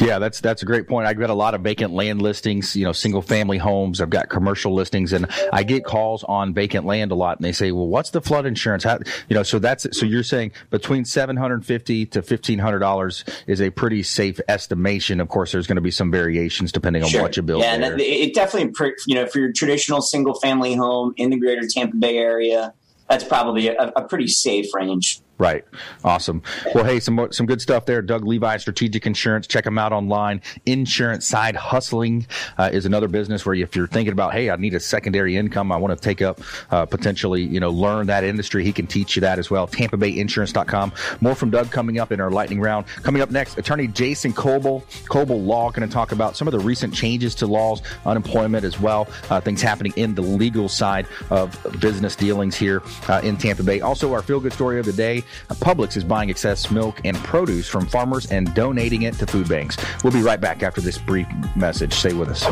Yeah, 0.00 0.18
that's 0.18 0.40
that's 0.40 0.62
a 0.62 0.66
great 0.66 0.88
point. 0.88 1.06
I've 1.06 1.18
got 1.18 1.30
a 1.30 1.34
lot 1.34 1.54
of 1.54 1.62
vacant 1.62 1.92
land 1.92 2.20
listings, 2.20 2.76
you 2.76 2.84
know, 2.84 2.92
single 2.92 3.22
family 3.22 3.58
homes. 3.58 4.00
I've 4.00 4.10
got 4.10 4.28
commercial 4.28 4.74
listings, 4.74 5.12
and 5.12 5.26
I 5.52 5.62
get 5.62 5.84
calls 5.84 6.24
on 6.24 6.52
vacant 6.54 6.84
land 6.84 7.12
a 7.12 7.14
lot, 7.14 7.38
and 7.38 7.44
they 7.44 7.52
say, 7.52 7.72
"Well, 7.72 7.86
what's 7.86 8.10
the 8.10 8.20
flood 8.20 8.46
insurance?" 8.46 8.84
How, 8.84 8.98
you 9.28 9.34
know, 9.34 9.42
so 9.42 9.58
that's 9.58 9.86
so 9.96 10.06
you're 10.06 10.22
saying 10.22 10.52
between 10.70 11.04
seven 11.04 11.36
hundred 11.36 11.64
fifty 11.64 12.06
to 12.06 12.22
fifteen 12.22 12.58
hundred 12.58 12.80
dollars 12.80 13.24
is 13.46 13.60
a 13.60 13.70
pretty 13.70 14.02
safe 14.02 14.40
estimation. 14.48 15.20
Of 15.20 15.28
course, 15.28 15.52
there's 15.52 15.66
going 15.66 15.76
to 15.76 15.82
be 15.82 15.90
some 15.90 16.10
variations 16.10 16.72
depending 16.72 17.02
on 17.02 17.08
sure. 17.08 17.22
what 17.22 17.36
you 17.36 17.42
build. 17.42 17.62
Yeah, 17.62 17.78
there. 17.78 17.92
and 17.92 18.00
it 18.00 18.34
definitely, 18.34 18.92
you 19.06 19.14
know, 19.14 19.26
for 19.26 19.38
your 19.38 19.52
traditional 19.52 20.02
single 20.02 20.34
family 20.34 20.74
home 20.74 21.14
in 21.16 21.30
the 21.30 21.38
greater 21.38 21.66
Tampa 21.66 21.96
Bay 21.96 22.18
area, 22.18 22.74
that's 23.08 23.24
probably 23.24 23.68
a, 23.68 23.92
a 23.96 24.02
pretty 24.02 24.28
safe 24.28 24.74
range. 24.74 25.20
Right. 25.36 25.64
Awesome. 26.04 26.42
Well, 26.74 26.84
hey, 26.84 27.00
some 27.00 27.28
some 27.32 27.46
good 27.46 27.60
stuff 27.60 27.86
there. 27.86 28.02
Doug 28.02 28.24
Levi, 28.24 28.56
Strategic 28.58 29.04
Insurance. 29.04 29.48
Check 29.48 29.66
him 29.66 29.78
out 29.78 29.92
online. 29.92 30.40
Insurance 30.64 31.26
Side 31.26 31.56
Hustling 31.56 32.28
uh, 32.56 32.70
is 32.72 32.86
another 32.86 33.08
business 33.08 33.44
where 33.44 33.56
if 33.56 33.74
you're 33.74 33.88
thinking 33.88 34.12
about, 34.12 34.32
hey, 34.32 34.50
I 34.50 34.56
need 34.56 34.74
a 34.74 34.80
secondary 34.80 35.36
income, 35.36 35.72
I 35.72 35.76
want 35.76 35.98
to 35.98 36.00
take 36.00 36.22
up 36.22 36.40
uh, 36.70 36.86
potentially, 36.86 37.42
you 37.42 37.58
know, 37.58 37.70
learn 37.70 38.06
that 38.06 38.22
industry. 38.22 38.62
He 38.62 38.72
can 38.72 38.86
teach 38.86 39.16
you 39.16 39.20
that 39.20 39.40
as 39.40 39.50
well. 39.50 39.66
TampaBayInsurance.com. 39.66 40.92
More 41.20 41.34
from 41.34 41.50
Doug 41.50 41.72
coming 41.72 41.98
up 41.98 42.12
in 42.12 42.20
our 42.20 42.30
lightning 42.30 42.60
round. 42.60 42.86
Coming 43.02 43.20
up 43.20 43.32
next, 43.32 43.58
Attorney 43.58 43.88
Jason 43.88 44.32
Kobal, 44.32 44.84
Kobal 45.06 45.44
Law, 45.44 45.70
going 45.70 45.88
to 45.88 45.92
talk 45.92 46.12
about 46.12 46.36
some 46.36 46.46
of 46.46 46.52
the 46.52 46.60
recent 46.60 46.94
changes 46.94 47.34
to 47.36 47.46
laws, 47.48 47.82
unemployment 48.06 48.64
as 48.64 48.78
well, 48.78 49.08
uh, 49.30 49.40
things 49.40 49.60
happening 49.60 49.92
in 49.96 50.14
the 50.14 50.22
legal 50.22 50.68
side 50.68 51.08
of 51.30 51.58
business 51.80 52.14
dealings 52.14 52.54
here 52.54 52.82
uh, 53.08 53.20
in 53.24 53.36
Tampa 53.36 53.64
Bay. 53.64 53.80
Also, 53.80 54.12
our 54.12 54.22
feel 54.22 54.38
good 54.38 54.52
story 54.52 54.78
of 54.78 54.86
the 54.86 54.92
day. 54.92 55.23
Uh, 55.50 55.54
Publix 55.54 55.96
is 55.96 56.04
buying 56.04 56.30
excess 56.30 56.70
milk 56.70 57.00
and 57.04 57.16
produce 57.18 57.68
from 57.68 57.86
farmers 57.86 58.30
and 58.30 58.52
donating 58.54 59.02
it 59.02 59.14
to 59.14 59.26
food 59.26 59.48
banks. 59.48 59.76
We'll 60.02 60.12
be 60.12 60.22
right 60.22 60.40
back 60.40 60.62
after 60.62 60.80
this 60.80 60.98
brief 60.98 61.26
message. 61.56 61.94
Stay 61.94 62.12
with 62.12 62.28
us. 62.28 62.44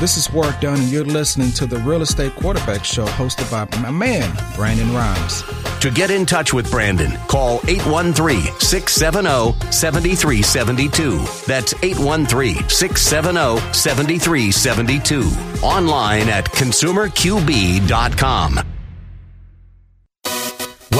This 0.00 0.18
is 0.18 0.30
Work 0.34 0.60
Done, 0.60 0.78
and 0.78 0.90
you're 0.90 1.04
listening 1.04 1.50
to 1.52 1.66
the 1.66 1.78
Real 1.78 2.02
Estate 2.02 2.34
Quarterback 2.36 2.84
Show 2.84 3.06
hosted 3.06 3.50
by 3.50 3.64
my 3.80 3.90
man, 3.90 4.36
Brandon 4.54 4.92
Rhymes. 4.92 5.63
To 5.84 5.90
get 5.90 6.10
in 6.10 6.24
touch 6.24 6.54
with 6.54 6.70
Brandon, 6.70 7.12
call 7.28 7.60
813 7.68 8.58
670 8.58 9.52
7372. 9.70 11.18
That's 11.46 11.74
813 11.82 12.66
670 12.70 13.60
7372. 13.74 15.30
Online 15.62 16.30
at 16.30 16.46
consumerqb.com. 16.46 18.73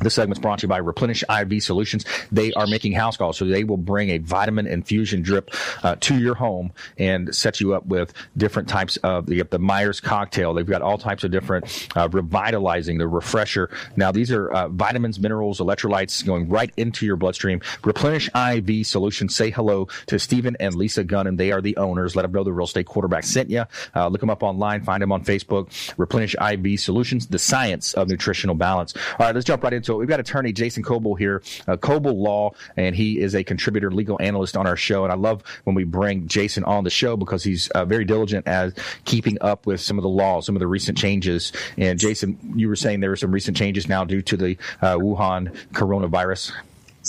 This 0.00 0.14
segment's 0.14 0.38
brought 0.40 0.60
to 0.60 0.64
you 0.64 0.68
by 0.68 0.78
Replenish 0.78 1.24
IV 1.28 1.62
Solutions. 1.62 2.04
They 2.30 2.52
are 2.52 2.66
making 2.66 2.92
house 2.92 3.16
calls, 3.16 3.36
so 3.36 3.44
they 3.44 3.64
will 3.64 3.76
bring 3.76 4.10
a 4.10 4.18
vitamin 4.18 4.66
infusion 4.66 5.22
drip 5.22 5.50
uh, 5.82 5.96
to 6.00 6.18
your 6.18 6.36
home 6.36 6.72
and 6.98 7.34
set 7.34 7.60
you 7.60 7.74
up 7.74 7.84
with 7.86 8.12
different 8.36 8.68
types 8.68 8.96
of 8.98 9.26
the, 9.26 9.42
the 9.42 9.58
Myers 9.58 10.00
cocktail. 10.00 10.54
They've 10.54 10.64
got 10.64 10.82
all 10.82 10.98
types 10.98 11.24
of 11.24 11.32
different 11.32 11.88
uh, 11.96 12.08
revitalizing, 12.08 12.98
the 12.98 13.08
refresher. 13.08 13.70
Now 13.96 14.12
these 14.12 14.30
are 14.30 14.48
uh, 14.50 14.68
vitamins, 14.68 15.18
minerals, 15.18 15.58
electrolytes 15.58 16.24
going 16.24 16.48
right 16.48 16.72
into 16.76 17.04
your 17.04 17.16
bloodstream. 17.16 17.60
Replenish 17.82 18.30
IV 18.34 18.86
Solutions. 18.86 19.34
Say 19.34 19.50
hello 19.50 19.88
to 20.06 20.18
Stephen 20.18 20.56
and 20.60 20.74
Lisa 20.76 21.02
Gunn, 21.02 21.26
and 21.26 21.38
they 21.38 21.50
are 21.50 21.60
the 21.60 21.76
owners. 21.76 22.14
Let 22.14 22.22
them 22.22 22.32
know 22.32 22.44
the 22.44 22.52
real 22.52 22.66
estate 22.66 22.86
quarterback 22.86 23.24
sent 23.24 23.50
you. 23.50 23.64
Uh, 23.96 24.06
look 24.08 24.20
them 24.20 24.30
up 24.30 24.44
online. 24.44 24.84
Find 24.84 25.02
them 25.02 25.10
on 25.10 25.24
Facebook. 25.24 25.68
Replenish 25.96 26.36
IV 26.40 26.78
Solutions. 26.78 27.26
The 27.26 27.38
science 27.38 27.94
of 27.94 28.08
nutritional 28.08 28.54
balance. 28.54 28.94
All 29.18 29.26
right, 29.26 29.34
let's 29.34 29.44
jump 29.44 29.64
right 29.64 29.72
into 29.72 29.87
so 29.88 29.96
we've 29.96 30.06
got 30.06 30.20
attorney 30.20 30.52
Jason 30.52 30.82
Kobal 30.82 31.18
here, 31.18 31.42
uh, 31.66 31.74
Kobal 31.74 32.14
Law, 32.14 32.52
and 32.76 32.94
he 32.94 33.18
is 33.18 33.34
a 33.34 33.42
contributor 33.42 33.90
legal 33.90 34.18
analyst 34.20 34.54
on 34.54 34.66
our 34.66 34.76
show. 34.76 35.04
And 35.04 35.10
I 35.10 35.16
love 35.16 35.42
when 35.64 35.74
we 35.74 35.84
bring 35.84 36.28
Jason 36.28 36.62
on 36.64 36.84
the 36.84 36.90
show 36.90 37.16
because 37.16 37.42
he's 37.42 37.70
uh, 37.70 37.86
very 37.86 38.04
diligent 38.04 38.46
at 38.46 38.78
keeping 39.06 39.38
up 39.40 39.64
with 39.64 39.80
some 39.80 39.96
of 39.96 40.02
the 40.02 40.08
laws, 40.10 40.44
some 40.44 40.54
of 40.54 40.60
the 40.60 40.66
recent 40.66 40.98
changes. 40.98 41.52
And 41.78 41.98
Jason, 41.98 42.38
you 42.54 42.68
were 42.68 42.76
saying 42.76 43.00
there 43.00 43.08
were 43.08 43.16
some 43.16 43.30
recent 43.30 43.56
changes 43.56 43.88
now 43.88 44.04
due 44.04 44.20
to 44.20 44.36
the 44.36 44.58
uh, 44.82 44.96
Wuhan 44.96 45.56
coronavirus. 45.72 46.52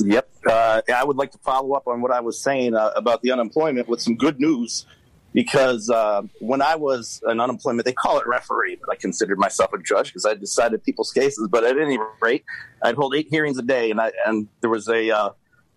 Yep. 0.01 0.29
Uh, 0.49 0.81
I 0.95 1.03
would 1.03 1.17
like 1.17 1.33
to 1.33 1.37
follow 1.39 1.73
up 1.73 1.85
on 1.85 1.99
what 1.99 2.11
I 2.11 2.21
was 2.21 2.39
saying 2.39 2.75
uh, 2.75 2.91
about 2.95 3.21
the 3.23 3.33
unemployment 3.33 3.89
with 3.89 4.01
some 4.01 4.15
good 4.15 4.39
news 4.39 4.85
because 5.33 5.89
uh, 5.89 6.23
when 6.39 6.61
I 6.61 6.75
was 6.75 7.21
an 7.25 7.39
unemployment, 7.39 7.85
they 7.85 7.93
call 7.93 8.19
it 8.19 8.27
referee, 8.27 8.77
but 8.79 8.91
I 8.91 8.95
considered 8.95 9.37
myself 9.37 9.71
a 9.73 9.77
judge 9.81 10.07
because 10.07 10.25
I 10.25 10.33
decided 10.33 10.83
people's 10.83 11.11
cases. 11.11 11.47
But 11.49 11.63
at 11.63 11.77
any 11.77 11.99
rate, 12.21 12.43
I'd 12.83 12.95
hold 12.95 13.15
eight 13.15 13.27
hearings 13.29 13.57
a 13.57 13.61
day, 13.61 13.91
and 13.91 14.01
I 14.01 14.11
and 14.25 14.47
there 14.61 14.69
was 14.69 14.87
a 14.87 15.09
uh, 15.11 15.29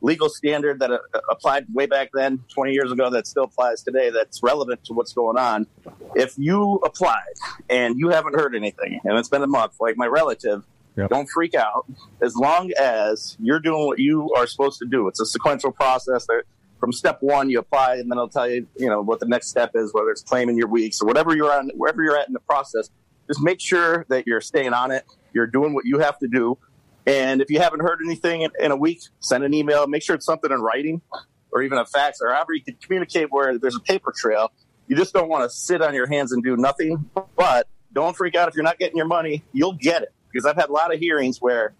legal 0.02 0.28
standard 0.28 0.80
that 0.80 0.90
uh, 0.90 0.98
applied 1.30 1.66
way 1.72 1.86
back 1.86 2.10
then, 2.12 2.44
20 2.54 2.72
years 2.72 2.92
ago, 2.92 3.10
that 3.10 3.26
still 3.26 3.44
applies 3.44 3.82
today. 3.82 4.10
That's 4.10 4.42
relevant 4.42 4.84
to 4.84 4.92
what's 4.92 5.12
going 5.12 5.38
on. 5.38 5.66
If 6.14 6.34
you 6.36 6.80
applied 6.84 7.34
and 7.70 7.98
you 7.98 8.08
haven't 8.08 8.34
heard 8.34 8.54
anything, 8.54 9.00
and 9.04 9.18
it's 9.18 9.28
been 9.28 9.42
a 9.42 9.46
month, 9.46 9.74
like 9.80 9.96
my 9.96 10.06
relative. 10.06 10.64
Yep. 10.94 11.08
Don't 11.08 11.28
freak 11.30 11.54
out. 11.54 11.86
As 12.20 12.36
long 12.36 12.70
as 12.78 13.38
you're 13.40 13.60
doing 13.60 13.86
what 13.86 13.98
you 13.98 14.30
are 14.36 14.46
supposed 14.46 14.78
to 14.80 14.84
do, 14.84 15.08
it's 15.08 15.20
a 15.20 15.24
sequential 15.24 15.72
process. 15.72 16.26
There, 16.26 16.44
from 16.82 16.92
step 16.92 17.18
one, 17.20 17.48
you 17.48 17.60
apply, 17.60 17.94
and 17.98 18.10
then 18.10 18.18
I'll 18.18 18.28
tell 18.28 18.50
you, 18.50 18.66
you 18.76 18.88
know, 18.88 19.02
what 19.02 19.20
the 19.20 19.26
next 19.26 19.46
step 19.46 19.70
is, 19.76 19.94
whether 19.94 20.10
it's 20.10 20.22
claiming 20.22 20.56
your 20.56 20.66
weeks 20.66 21.00
or 21.00 21.06
whatever 21.06 21.32
you're 21.32 21.52
on, 21.52 21.70
wherever 21.76 22.02
you're 22.02 22.18
at 22.18 22.26
in 22.26 22.32
the 22.32 22.40
process. 22.40 22.90
Just 23.28 23.40
make 23.40 23.60
sure 23.60 24.04
that 24.08 24.26
you're 24.26 24.40
staying 24.40 24.72
on 24.72 24.90
it. 24.90 25.04
You're 25.32 25.46
doing 25.46 25.74
what 25.74 25.84
you 25.84 26.00
have 26.00 26.18
to 26.18 26.26
do. 26.26 26.58
And 27.06 27.40
if 27.40 27.50
you 27.50 27.60
haven't 27.60 27.82
heard 27.82 28.00
anything 28.04 28.42
in, 28.42 28.50
in 28.58 28.72
a 28.72 28.76
week, 28.76 29.00
send 29.20 29.44
an 29.44 29.54
email. 29.54 29.86
Make 29.86 30.02
sure 30.02 30.16
it's 30.16 30.26
something 30.26 30.50
in 30.50 30.60
writing 30.60 31.02
or 31.52 31.62
even 31.62 31.78
a 31.78 31.86
fax 31.86 32.18
or 32.20 32.32
however 32.32 32.52
you 32.52 32.64
can 32.64 32.74
communicate 32.82 33.28
where 33.30 33.56
there's 33.58 33.76
a 33.76 33.80
paper 33.80 34.12
trail. 34.16 34.50
You 34.88 34.96
just 34.96 35.14
don't 35.14 35.28
want 35.28 35.44
to 35.44 35.50
sit 35.50 35.82
on 35.82 35.94
your 35.94 36.08
hands 36.08 36.32
and 36.32 36.42
do 36.42 36.56
nothing. 36.56 37.08
But 37.36 37.68
don't 37.92 38.16
freak 38.16 38.34
out 38.34 38.48
if 38.48 38.56
you're 38.56 38.64
not 38.64 38.80
getting 38.80 38.96
your 38.96 39.06
money. 39.06 39.44
You'll 39.52 39.74
get 39.74 40.02
it 40.02 40.12
because 40.32 40.46
I've 40.46 40.56
had 40.56 40.68
a 40.68 40.72
lot 40.72 40.92
of 40.92 40.98
hearings 40.98 41.38
where 41.38 41.74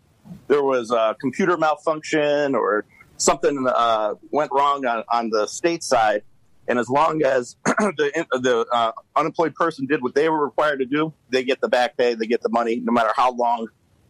there 0.47 0.63
was 0.63 0.93
a 0.93 1.17
computer 1.21 1.57
malfunction 1.57 2.55
or 2.55 2.85
something 3.23 3.67
uh, 3.69 4.15
went 4.31 4.51
wrong 4.53 4.85
on, 4.85 5.05
on 5.11 5.31
the 5.31 5.47
state 5.47 5.83
side, 5.83 6.23
and 6.69 6.79
as 6.79 6.89
long 6.89 7.23
as 7.23 7.57
the 7.65 8.27
the 8.33 8.67
uh, 8.73 8.93
unemployed 9.17 9.55
person 9.55 9.87
did 9.87 10.03
what 10.03 10.15
they 10.15 10.29
were 10.29 10.45
required 10.45 10.79
to 10.79 10.87
do, 10.87 11.13
they 11.31 11.45
get 11.45 11.61
the 11.61 11.69
back 11.69 11.97
pay, 11.97 12.15
they 12.15 12.27
get 12.27 12.43
the 12.43 12.49
money, 12.51 12.81
no 12.81 12.93
matter 12.93 13.11
how 13.17 13.33
long 13.33 13.69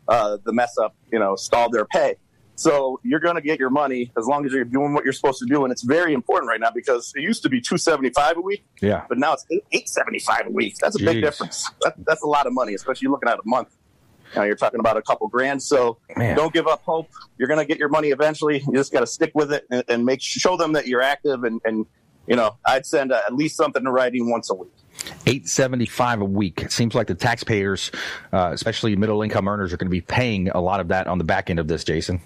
uh, 0.08 0.38
the 0.44 0.52
mess 0.52 0.76
up, 0.78 0.94
you 1.12 1.18
know, 1.18 1.36
stalled 1.36 1.72
their 1.72 1.84
pay. 1.84 2.16
So 2.54 3.00
you're 3.02 3.20
going 3.20 3.36
to 3.36 3.40
get 3.40 3.58
your 3.58 3.70
money 3.70 4.12
as 4.16 4.26
long 4.26 4.44
as 4.44 4.52
you're 4.52 4.64
doing 4.64 4.92
what 4.92 5.04
you're 5.04 5.14
supposed 5.14 5.38
to 5.38 5.46
do, 5.46 5.64
and 5.64 5.72
it's 5.72 5.82
very 5.82 6.12
important 6.12 6.48
right 6.48 6.60
now 6.60 6.70
because 6.70 7.12
it 7.16 7.22
used 7.22 7.42
to 7.44 7.48
be 7.48 7.60
two 7.60 7.78
seventy 7.78 8.10
five 8.10 8.36
a 8.36 8.40
week, 8.40 8.64
yeah, 8.80 9.04
but 9.08 9.18
now 9.18 9.32
it's 9.32 9.46
eight 9.72 9.88
seventy 9.88 10.18
five 10.18 10.46
a 10.46 10.50
week. 10.50 10.76
That's 10.78 10.96
a 10.96 10.98
Jeez. 10.98 11.06
big 11.06 11.22
difference. 11.22 11.70
That, 11.80 11.94
that's 12.04 12.22
a 12.22 12.26
lot 12.26 12.46
of 12.46 12.52
money, 12.52 12.74
especially 12.74 13.08
looking 13.08 13.28
at 13.28 13.38
a 13.38 13.42
month. 13.44 13.76
Know, 14.34 14.42
you're 14.42 14.56
talking 14.56 14.80
about 14.80 14.96
a 14.96 15.02
couple 15.02 15.28
grand. 15.28 15.62
So 15.62 15.98
Man. 16.16 16.36
don't 16.36 16.52
give 16.52 16.66
up 16.66 16.82
hope. 16.82 17.10
You're 17.38 17.48
going 17.48 17.60
to 17.60 17.66
get 17.66 17.78
your 17.78 17.88
money 17.88 18.08
eventually. 18.08 18.62
You 18.66 18.72
just 18.74 18.92
got 18.92 19.00
to 19.00 19.06
stick 19.06 19.32
with 19.34 19.52
it 19.52 19.66
and, 19.70 19.84
and, 19.88 20.04
make 20.04 20.20
show 20.22 20.56
them 20.56 20.72
that 20.72 20.86
you're 20.86 21.02
active. 21.02 21.44
And, 21.44 21.60
and 21.64 21.86
you 22.26 22.36
know, 22.36 22.56
I'd 22.64 22.86
send 22.86 23.12
at 23.12 23.34
least 23.34 23.56
something 23.56 23.84
to 23.84 23.90
writing 23.90 24.30
once 24.30 24.50
a 24.50 24.54
week. 24.54 24.72
Eight 25.26 25.48
seventy 25.48 25.86
five 25.86 26.20
a 26.20 26.24
week. 26.24 26.62
It 26.62 26.70
seems 26.70 26.94
like 26.94 27.06
the 27.06 27.14
taxpayers, 27.14 27.90
uh, 28.32 28.50
especially 28.52 28.94
middle 28.94 29.22
income 29.22 29.48
earners, 29.48 29.72
are 29.72 29.76
going 29.76 29.88
to 29.88 29.90
be 29.90 30.00
paying 30.00 30.48
a 30.50 30.60
lot 30.60 30.80
of 30.80 30.88
that 30.88 31.06
on 31.06 31.18
the 31.18 31.24
back 31.24 31.50
end 31.50 31.58
of 31.58 31.66
this. 31.66 31.82
Jason. 31.82 32.20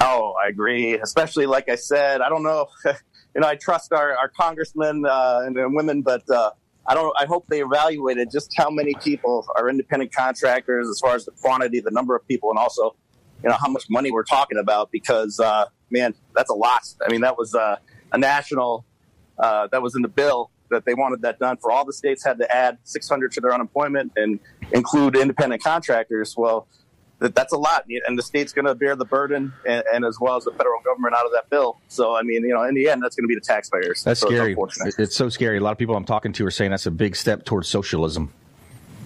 Oh, 0.00 0.34
I 0.42 0.48
agree. 0.48 0.94
Especially 0.94 1.46
like 1.46 1.68
I 1.68 1.76
said, 1.76 2.20
I 2.20 2.28
don't 2.28 2.42
know. 2.42 2.66
you 2.84 3.40
know, 3.40 3.48
I 3.48 3.56
trust 3.56 3.92
our, 3.92 4.16
our 4.16 4.28
congressmen 4.28 5.04
uh, 5.06 5.42
and, 5.44 5.56
and, 5.56 5.74
women, 5.74 6.02
but 6.02 6.28
uh, 6.30 6.50
I 6.86 6.94
don't. 6.94 7.14
I 7.18 7.26
hope 7.26 7.46
they 7.48 7.62
evaluated 7.62 8.30
just 8.30 8.52
how 8.56 8.70
many 8.70 8.94
people 8.94 9.46
are 9.56 9.68
independent 9.68 10.12
contractors, 10.12 10.88
as 10.88 10.98
far 11.00 11.14
as 11.14 11.24
the 11.24 11.32
quantity, 11.32 11.80
the 11.80 11.90
number 11.90 12.16
of 12.16 12.26
people, 12.26 12.50
and 12.50 12.58
also, 12.58 12.96
you 13.42 13.48
know, 13.48 13.56
how 13.60 13.68
much 13.68 13.84
money 13.88 14.10
we're 14.10 14.24
talking 14.24 14.58
about. 14.58 14.90
Because, 14.90 15.38
uh, 15.38 15.66
man, 15.90 16.14
that's 16.34 16.50
a 16.50 16.54
lot. 16.54 16.82
I 17.06 17.10
mean, 17.10 17.20
that 17.20 17.36
was 17.38 17.54
uh, 17.54 17.76
a 18.12 18.18
national. 18.18 18.84
Uh, 19.38 19.66
that 19.72 19.80
was 19.80 19.94
in 19.96 20.02
the 20.02 20.08
bill 20.08 20.50
that 20.70 20.84
they 20.84 20.94
wanted 20.94 21.22
that 21.22 21.38
done 21.38 21.56
for 21.56 21.70
all 21.70 21.84
the 21.84 21.92
states 21.92 22.24
had 22.24 22.38
to 22.38 22.54
add 22.54 22.78
600 22.84 23.32
to 23.32 23.40
their 23.40 23.52
unemployment 23.52 24.12
and 24.16 24.40
include 24.72 25.16
independent 25.16 25.62
contractors. 25.62 26.34
Well, 26.36 26.66
that 27.22 27.34
that's 27.34 27.52
a 27.52 27.56
lot, 27.56 27.84
and 28.06 28.18
the 28.18 28.22
state's 28.22 28.52
going 28.52 28.66
to 28.66 28.74
bear 28.74 28.96
the 28.96 29.04
burden, 29.04 29.52
and, 29.66 29.84
and, 29.92 30.04
as 30.04 30.18
well 30.20 30.36
as 30.36 30.44
the 30.44 30.52
federal 30.52 30.80
government 30.82 31.14
out 31.14 31.24
of 31.24 31.32
that 31.32 31.48
bill. 31.48 31.78
So, 31.88 32.16
I 32.16 32.22
mean, 32.22 32.42
you 32.42 32.52
know, 32.54 32.62
in 32.64 32.74
the 32.74 32.88
end, 32.88 33.02
that's 33.02 33.16
going 33.16 33.24
to 33.24 33.28
be 33.28 33.34
the 33.34 33.40
taxpayers. 33.40 34.02
That's 34.04 34.20
so 34.20 34.28
scary. 34.28 34.56
It's, 34.58 34.98
it's, 34.98 35.16
so 35.16 35.28
scary. 35.28 35.58
A 35.58 35.60
lot 35.60 35.72
of 35.72 35.78
people 35.78 35.96
I'm 35.96 36.04
talking 36.04 36.32
to 36.34 36.46
are 36.46 36.50
saying 36.50 36.70
that's 36.70 36.86
a 36.86 36.90
big 36.90 37.16
step 37.16 37.44
towards 37.44 37.68
socialism. 37.68 38.32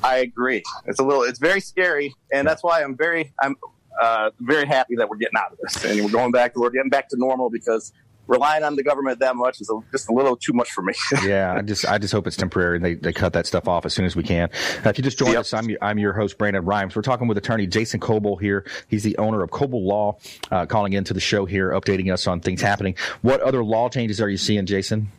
I 0.03 0.19
agree. 0.19 0.63
It's 0.87 0.99
a 0.99 1.05
little. 1.05 1.23
It's 1.23 1.39
very 1.39 1.61
scary, 1.61 2.15
and 2.33 2.47
that's 2.47 2.63
why 2.63 2.83
I'm 2.83 2.97
very. 2.97 3.33
I'm 3.43 3.57
uh, 4.01 4.31
very 4.41 4.67
happy 4.67 4.95
that 4.97 5.09
we're 5.09 5.17
getting 5.17 5.39
out 5.39 5.53
of 5.53 5.59
this 5.59 5.85
and 5.85 6.05
we're 6.05 6.11
going 6.11 6.31
back. 6.31 6.55
To 6.55 6.61
we're 6.61 6.71
getting 6.71 6.91
back 6.91 7.09
to 7.09 7.17
normal 7.17 7.51
because 7.51 7.93
relying 8.27 8.65
on 8.65 8.77
the 8.77 8.83
government 8.83 9.19
that 9.21 9.37
much 9.37 9.61
is 9.61 9.71
a, 9.71 9.79
just 9.91 10.09
a 10.09 10.13
little 10.13 10.37
too 10.37 10.53
much 10.53 10.71
for 10.71 10.83
me. 10.83 10.93
yeah, 11.25 11.55
I 11.55 11.63
just 11.63 11.87
I 11.87 11.99
just 11.99 12.13
hope 12.13 12.27
it's 12.27 12.37
temporary 12.37 12.77
and 12.77 12.85
they, 12.85 12.95
they 12.95 13.13
cut 13.13 13.33
that 13.35 13.47
stuff 13.47 13.69
off 13.69 13.87
as 13.87 13.95
soon 13.95 14.05
as 14.05 14.17
we 14.17 14.23
can. 14.23 14.49
Uh, 14.85 14.91
if 14.91 14.99
you 14.99 15.05
just 15.05 15.19
joined 15.19 15.33
yep. 15.33 15.41
us, 15.41 15.55
I'm 15.55 15.69
I'm 15.81 15.99
your 15.99 16.13
host 16.13 16.39
Brandon 16.39 16.65
Rhymes. 16.65 16.97
We're 16.97 17.03
talking 17.03 17.29
with 17.29 17.39
attorney 17.39 17.67
Jason 17.67 18.01
Kobal 18.01 18.41
here. 18.41 18.67
He's 18.89 19.03
the 19.03 19.17
owner 19.19 19.43
of 19.43 19.51
Kobal 19.51 19.83
Law, 19.83 20.19
uh, 20.51 20.67
calling 20.67 20.93
into 20.93 21.15
the 21.15 21.21
show 21.21 21.45
here, 21.45 21.71
updating 21.71 22.13
us 22.13 22.27
on 22.27 22.41
things 22.41 22.61
happening. 22.61 22.97
What 23.23 23.41
other 23.41 23.65
law 23.65 23.89
changes 23.89 24.21
are 24.21 24.29
you 24.29 24.39
seeing, 24.39 24.67
Jason? 24.67 25.11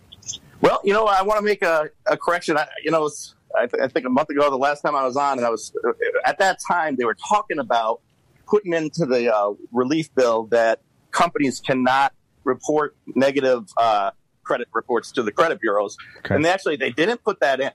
Well, 0.62 0.82
you 0.84 0.94
know, 0.94 1.06
I 1.06 1.22
want 1.22 1.40
to 1.40 1.46
make 1.46 1.62
a, 1.62 1.90
a 2.08 2.18
correction. 2.18 2.58
I, 2.58 2.68
you 2.84 2.92
know, 2.92 3.10
I, 3.56 3.68
th- 3.68 3.82
I 3.82 3.88
think 3.88 4.06
a 4.06 4.10
month 4.10 4.30
ago, 4.30 4.50
the 4.50 4.58
last 4.58 4.82
time 4.82 4.96
I 4.96 5.06
was 5.06 5.16
on, 5.16 5.38
and 5.38 5.46
I 5.46 5.50
was 5.50 5.74
at 6.26 6.40
that 6.40 6.60
time 6.68 6.96
they 6.96 7.06
were 7.06 7.18
talking 7.30 7.60
about 7.60 8.02
putting 8.48 8.74
into 8.74 9.06
the 9.06 9.34
uh, 9.34 9.54
relief 9.72 10.14
bill 10.16 10.46
that 10.48 10.82
companies 11.12 11.60
cannot 11.60 12.14
report 12.48 12.96
negative 13.16 13.70
uh, 13.78 14.12
credit 14.44 14.68
reports 14.74 15.12
to 15.12 15.24
the 15.24 15.32
credit 15.32 15.60
bureaus. 15.60 15.98
Okay. 16.20 16.36
And 16.36 16.46
actually, 16.48 16.78
they 16.78 16.92
didn't 16.92 17.24
put 17.24 17.40
that 17.42 17.60
in. 17.60 17.72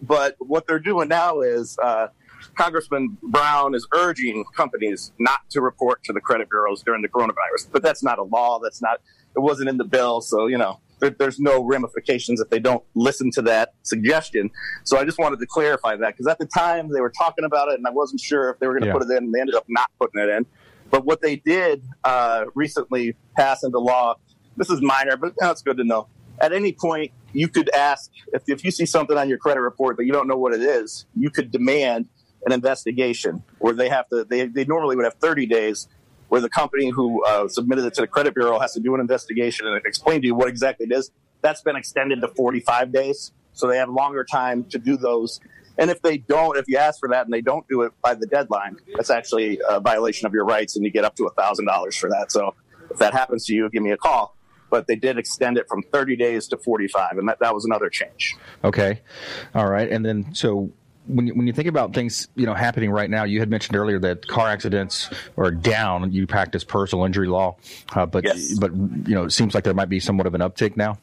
But 0.00 0.36
what 0.38 0.66
they're 0.66 0.78
doing 0.78 1.08
now 1.08 1.40
is 1.40 1.78
uh, 1.82 2.08
Congressman 2.56 3.18
Brown 3.22 3.74
is 3.74 3.86
urging 3.94 4.44
companies 4.56 5.12
not 5.18 5.40
to 5.50 5.60
report 5.60 6.02
to 6.04 6.12
the 6.12 6.20
credit 6.20 6.48
bureaus 6.50 6.82
during 6.82 7.02
the 7.02 7.08
coronavirus. 7.08 7.70
But 7.70 7.82
that's 7.82 8.02
not 8.02 8.18
a 8.18 8.24
law. 8.24 8.58
That's 8.62 8.80
not. 8.80 9.00
It 9.36 9.40
wasn't 9.40 9.68
in 9.68 9.76
the 9.76 9.84
bill. 9.84 10.20
So 10.20 10.46
you 10.46 10.58
know, 10.58 10.80
there, 11.00 11.10
there's 11.10 11.38
no 11.38 11.62
ramifications 11.62 12.40
if 12.40 12.48
they 12.50 12.58
don't 12.58 12.82
listen 12.94 13.30
to 13.32 13.42
that 13.42 13.74
suggestion. 13.82 14.50
So 14.84 14.98
I 14.98 15.04
just 15.04 15.18
wanted 15.18 15.40
to 15.40 15.46
clarify 15.46 15.96
that 15.96 16.12
because 16.12 16.26
at 16.26 16.38
the 16.38 16.46
time 16.46 16.92
they 16.92 17.00
were 17.00 17.12
talking 17.16 17.44
about 17.44 17.68
it, 17.68 17.74
and 17.74 17.86
I 17.86 17.90
wasn't 17.90 18.20
sure 18.20 18.50
if 18.50 18.58
they 18.58 18.66
were 18.66 18.74
going 18.74 18.82
to 18.82 18.88
yeah. 18.88 18.92
put 18.94 19.02
it 19.02 19.10
in. 19.10 19.24
and 19.24 19.34
They 19.34 19.40
ended 19.40 19.54
up 19.54 19.66
not 19.68 19.90
putting 20.00 20.22
it 20.22 20.28
in. 20.28 20.46
But 20.92 21.04
what 21.04 21.20
they 21.20 21.34
did 21.34 21.82
uh, 22.04 22.44
recently 22.54 23.16
pass 23.36 23.64
into 23.64 23.80
law 23.80 24.14
this 24.56 24.70
is 24.70 24.82
minor, 24.82 25.16
but 25.16 25.34
that's 25.38 25.62
good 25.62 25.76
to 25.78 25.84
know. 25.84 26.08
At 26.40 26.52
any 26.52 26.72
point, 26.72 27.12
you 27.32 27.48
could 27.48 27.70
ask 27.74 28.10
if, 28.32 28.42
if 28.46 28.64
you 28.64 28.70
see 28.70 28.86
something 28.86 29.16
on 29.16 29.28
your 29.28 29.38
credit 29.38 29.60
report 29.60 29.96
that 29.96 30.04
you 30.04 30.12
don't 30.12 30.28
know 30.28 30.36
what 30.36 30.52
it 30.52 30.60
is, 30.60 31.06
you 31.16 31.30
could 31.30 31.50
demand 31.50 32.08
an 32.44 32.52
investigation 32.52 33.42
where 33.58 33.72
they 33.72 33.88
have 33.88 34.08
to, 34.08 34.24
they, 34.24 34.46
they 34.46 34.64
normally 34.64 34.96
would 34.96 35.04
have 35.04 35.14
30 35.14 35.46
days 35.46 35.88
where 36.28 36.40
the 36.40 36.48
company 36.48 36.88
who 36.88 37.24
uh, 37.24 37.46
submitted 37.48 37.84
it 37.84 37.94
to 37.94 38.00
the 38.00 38.06
credit 38.06 38.34
bureau 38.34 38.58
has 38.58 38.72
to 38.72 38.80
do 38.80 38.94
an 38.94 39.00
investigation 39.00 39.66
and 39.66 39.80
explain 39.86 40.20
to 40.20 40.26
you 40.26 40.34
what 40.34 40.48
exactly 40.48 40.86
it 40.90 40.92
is. 40.92 41.10
That's 41.40 41.62
been 41.62 41.76
extended 41.76 42.20
to 42.20 42.28
45 42.28 42.92
days. 42.92 43.32
So 43.52 43.68
they 43.68 43.76
have 43.76 43.90
longer 43.90 44.24
time 44.24 44.64
to 44.70 44.78
do 44.78 44.96
those. 44.96 45.40
And 45.78 45.90
if 45.90 46.02
they 46.02 46.18
don't, 46.18 46.56
if 46.58 46.66
you 46.68 46.76
ask 46.78 47.00
for 47.00 47.08
that 47.10 47.24
and 47.24 47.32
they 47.32 47.40
don't 47.40 47.66
do 47.68 47.82
it 47.82 47.92
by 48.02 48.14
the 48.14 48.26
deadline, 48.26 48.76
that's 48.94 49.10
actually 49.10 49.60
a 49.68 49.80
violation 49.80 50.26
of 50.26 50.34
your 50.34 50.44
rights 50.44 50.76
and 50.76 50.84
you 50.84 50.90
get 50.90 51.04
up 51.04 51.16
to 51.16 51.24
$1,000 51.36 51.98
for 51.98 52.10
that. 52.10 52.30
So 52.30 52.54
if 52.90 52.98
that 52.98 53.12
happens 53.12 53.46
to 53.46 53.54
you, 53.54 53.70
give 53.70 53.82
me 53.82 53.90
a 53.90 53.96
call. 53.96 54.36
But 54.70 54.86
they 54.86 54.96
did 54.96 55.18
extend 55.18 55.58
it 55.58 55.66
from 55.68 55.82
30 55.82 56.16
days 56.16 56.48
to 56.48 56.56
45, 56.56 57.18
and 57.18 57.28
that, 57.28 57.40
that 57.40 57.54
was 57.54 57.66
another 57.66 57.90
change. 57.90 58.36
Okay. 58.64 59.00
All 59.54 59.68
right. 59.68 59.90
And 59.90 60.02
then, 60.04 60.34
so 60.34 60.70
when 61.06 61.26
you, 61.26 61.34
when 61.34 61.46
you 61.46 61.52
think 61.52 61.68
about 61.68 61.92
things 61.92 62.28
you 62.36 62.46
know 62.46 62.54
happening 62.54 62.90
right 62.90 63.10
now, 63.10 63.24
you 63.24 63.40
had 63.40 63.50
mentioned 63.50 63.76
earlier 63.76 63.98
that 63.98 64.26
car 64.26 64.48
accidents 64.48 65.10
are 65.36 65.50
down. 65.50 66.12
You 66.12 66.26
practice 66.26 66.64
personal 66.64 67.04
injury 67.04 67.28
law, 67.28 67.56
uh, 67.94 68.06
but 68.06 68.24
Yes. 68.24 68.58
but 68.58 68.72
you 68.74 69.14
know 69.14 69.24
it 69.24 69.30
seems 69.30 69.54
like 69.54 69.64
there 69.64 69.74
might 69.74 69.88
be 69.90 70.00
somewhat 70.00 70.26
of 70.26 70.34
an 70.34 70.40
uptick 70.40 70.76
now. 70.76 70.98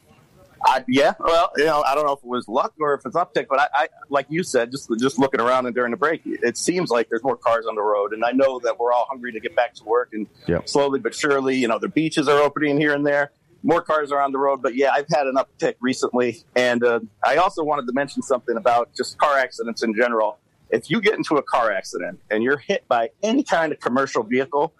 I, 0.64 0.84
yeah, 0.88 1.14
well, 1.18 1.50
you 1.56 1.64
know, 1.64 1.82
I 1.82 1.94
don't 1.94 2.06
know 2.06 2.12
if 2.12 2.18
it 2.18 2.26
was 2.26 2.46
luck 2.48 2.74
or 2.80 2.94
if 2.94 3.06
it's 3.06 3.16
uptick, 3.16 3.46
but 3.48 3.60
I, 3.60 3.68
I, 3.74 3.88
like 4.08 4.26
you 4.28 4.42
said, 4.42 4.70
just 4.70 4.90
just 4.98 5.18
looking 5.18 5.40
around 5.40 5.66
and 5.66 5.74
during 5.74 5.90
the 5.90 5.96
break, 5.96 6.22
it 6.24 6.56
seems 6.56 6.90
like 6.90 7.08
there's 7.08 7.22
more 7.22 7.36
cars 7.36 7.66
on 7.66 7.74
the 7.74 7.82
road, 7.82 8.12
and 8.12 8.24
I 8.24 8.32
know 8.32 8.60
that 8.60 8.78
we're 8.78 8.92
all 8.92 9.06
hungry 9.08 9.32
to 9.32 9.40
get 9.40 9.56
back 9.56 9.74
to 9.74 9.84
work, 9.84 10.10
and 10.12 10.26
Yep. 10.46 10.68
slowly 10.68 11.00
but 11.00 11.14
surely, 11.14 11.56
you 11.56 11.68
know, 11.68 11.78
the 11.78 11.88
beaches 11.88 12.28
are 12.28 12.40
opening 12.40 12.78
here 12.78 12.94
and 12.94 13.06
there. 13.06 13.32
More 13.62 13.82
cars 13.82 14.10
are 14.10 14.20
on 14.20 14.32
the 14.32 14.38
road, 14.38 14.62
but 14.62 14.74
yeah, 14.74 14.90
I've 14.92 15.08
had 15.10 15.26
an 15.26 15.36
uptick 15.36 15.74
recently, 15.80 16.42
and 16.56 16.82
uh, 16.82 17.00
I 17.24 17.36
also 17.36 17.62
wanted 17.62 17.86
to 17.86 17.92
mention 17.92 18.22
something 18.22 18.56
about 18.56 18.94
just 18.94 19.18
car 19.18 19.38
accidents 19.38 19.82
in 19.82 19.94
general. 19.94 20.38
If 20.70 20.88
you 20.88 21.00
get 21.00 21.14
into 21.14 21.36
a 21.36 21.42
car 21.42 21.72
accident 21.72 22.20
and 22.30 22.42
you're 22.44 22.58
hit 22.58 22.86
by 22.86 23.10
any 23.22 23.42
kind 23.42 23.72
of 23.72 23.80
commercial 23.80 24.22
vehicle, 24.22 24.72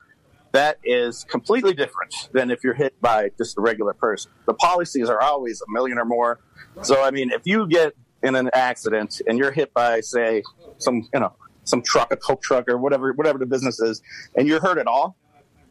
that 0.53 0.79
is 0.85 1.25
completely 1.25 1.73
different 1.75 2.15
than 2.33 2.51
if 2.51 2.65
you're 2.65 2.75
hit 2.75 3.01
by 3.01 3.31
just 3.39 3.57
a 3.59 3.61
regular 3.61 3.93
person. 3.93 4.33
The 4.47 4.55
policies 4.55 5.09
are 5.09 5.21
always 5.21 5.61
a 5.61 5.71
million 5.71 5.99
or 5.99 6.05
more. 6.05 6.41
So, 6.83 7.03
I 7.03 7.11
mean, 7.11 7.31
if 7.31 7.43
you 7.45 7.69
get 7.69 7.95
in 8.23 8.35
an 8.35 8.51
accident 8.53 9.21
and 9.27 9.39
you're 9.39 9.53
hit 9.53 9.73
by, 9.73 10.01
say, 10.01 10.43
some, 10.79 11.09
you 11.15 11.21
know, 11.21 11.35
some 11.65 11.83
truck, 11.83 12.13
a 12.13 12.17
coke 12.17 12.43
truck 12.43 12.69
or 12.69 12.79
whatever, 12.79 13.13
whatever 13.13 13.39
the 13.39 13.47
business 13.47 13.81
is, 13.81 14.03
and 14.37 14.49
you're 14.49 14.61
hurt 14.61 14.79
at 14.79 14.87
all, 14.87 15.17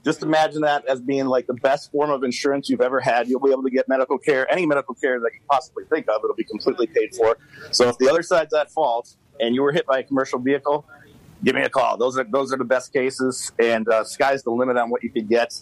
just 0.05 0.23
imagine 0.23 0.61
that 0.61 0.87
as 0.87 1.01
being 1.01 1.25
like 1.25 1.45
the 1.47 1.55
best 1.55 1.91
form 1.91 2.09
of 2.09 2.23
insurance 2.23 2.69
you've 2.69 2.81
ever 2.81 3.01
had. 3.01 3.27
You'll 3.27 3.41
be 3.41 3.51
able 3.51 3.63
to 3.63 3.69
get 3.69 3.89
medical 3.89 4.17
care, 4.17 4.49
any 4.51 4.65
medical 4.65 4.95
care 4.95 5.19
that 5.19 5.31
you 5.33 5.41
possibly 5.49 5.83
think 5.89 6.07
of. 6.07 6.21
It'll 6.23 6.35
be 6.35 6.45
completely 6.45 6.87
paid 6.87 7.13
for. 7.15 7.37
So 7.71 7.89
if 7.89 7.97
the 7.97 8.09
other 8.09 8.23
side's 8.23 8.53
at 8.53 8.71
fault 8.71 9.17
and 9.41 9.53
you 9.53 9.61
were 9.61 9.73
hit 9.73 9.85
by 9.85 9.99
a 9.99 10.03
commercial 10.03 10.39
vehicle, 10.39 10.85
give 11.43 11.56
me 11.56 11.62
a 11.62 11.69
call. 11.69 11.97
Those 11.97 12.17
are 12.17 12.23
those 12.23 12.54
are 12.54 12.58
the 12.58 12.63
best 12.65 12.93
cases, 12.93 13.52
and 13.60 13.88
uh, 13.88 14.04
sky's 14.04 14.43
the 14.43 14.52
limit 14.52 14.78
on 14.78 14.89
what 14.89 15.04
you 15.04 15.10
can 15.10 15.25
get. 15.28 15.54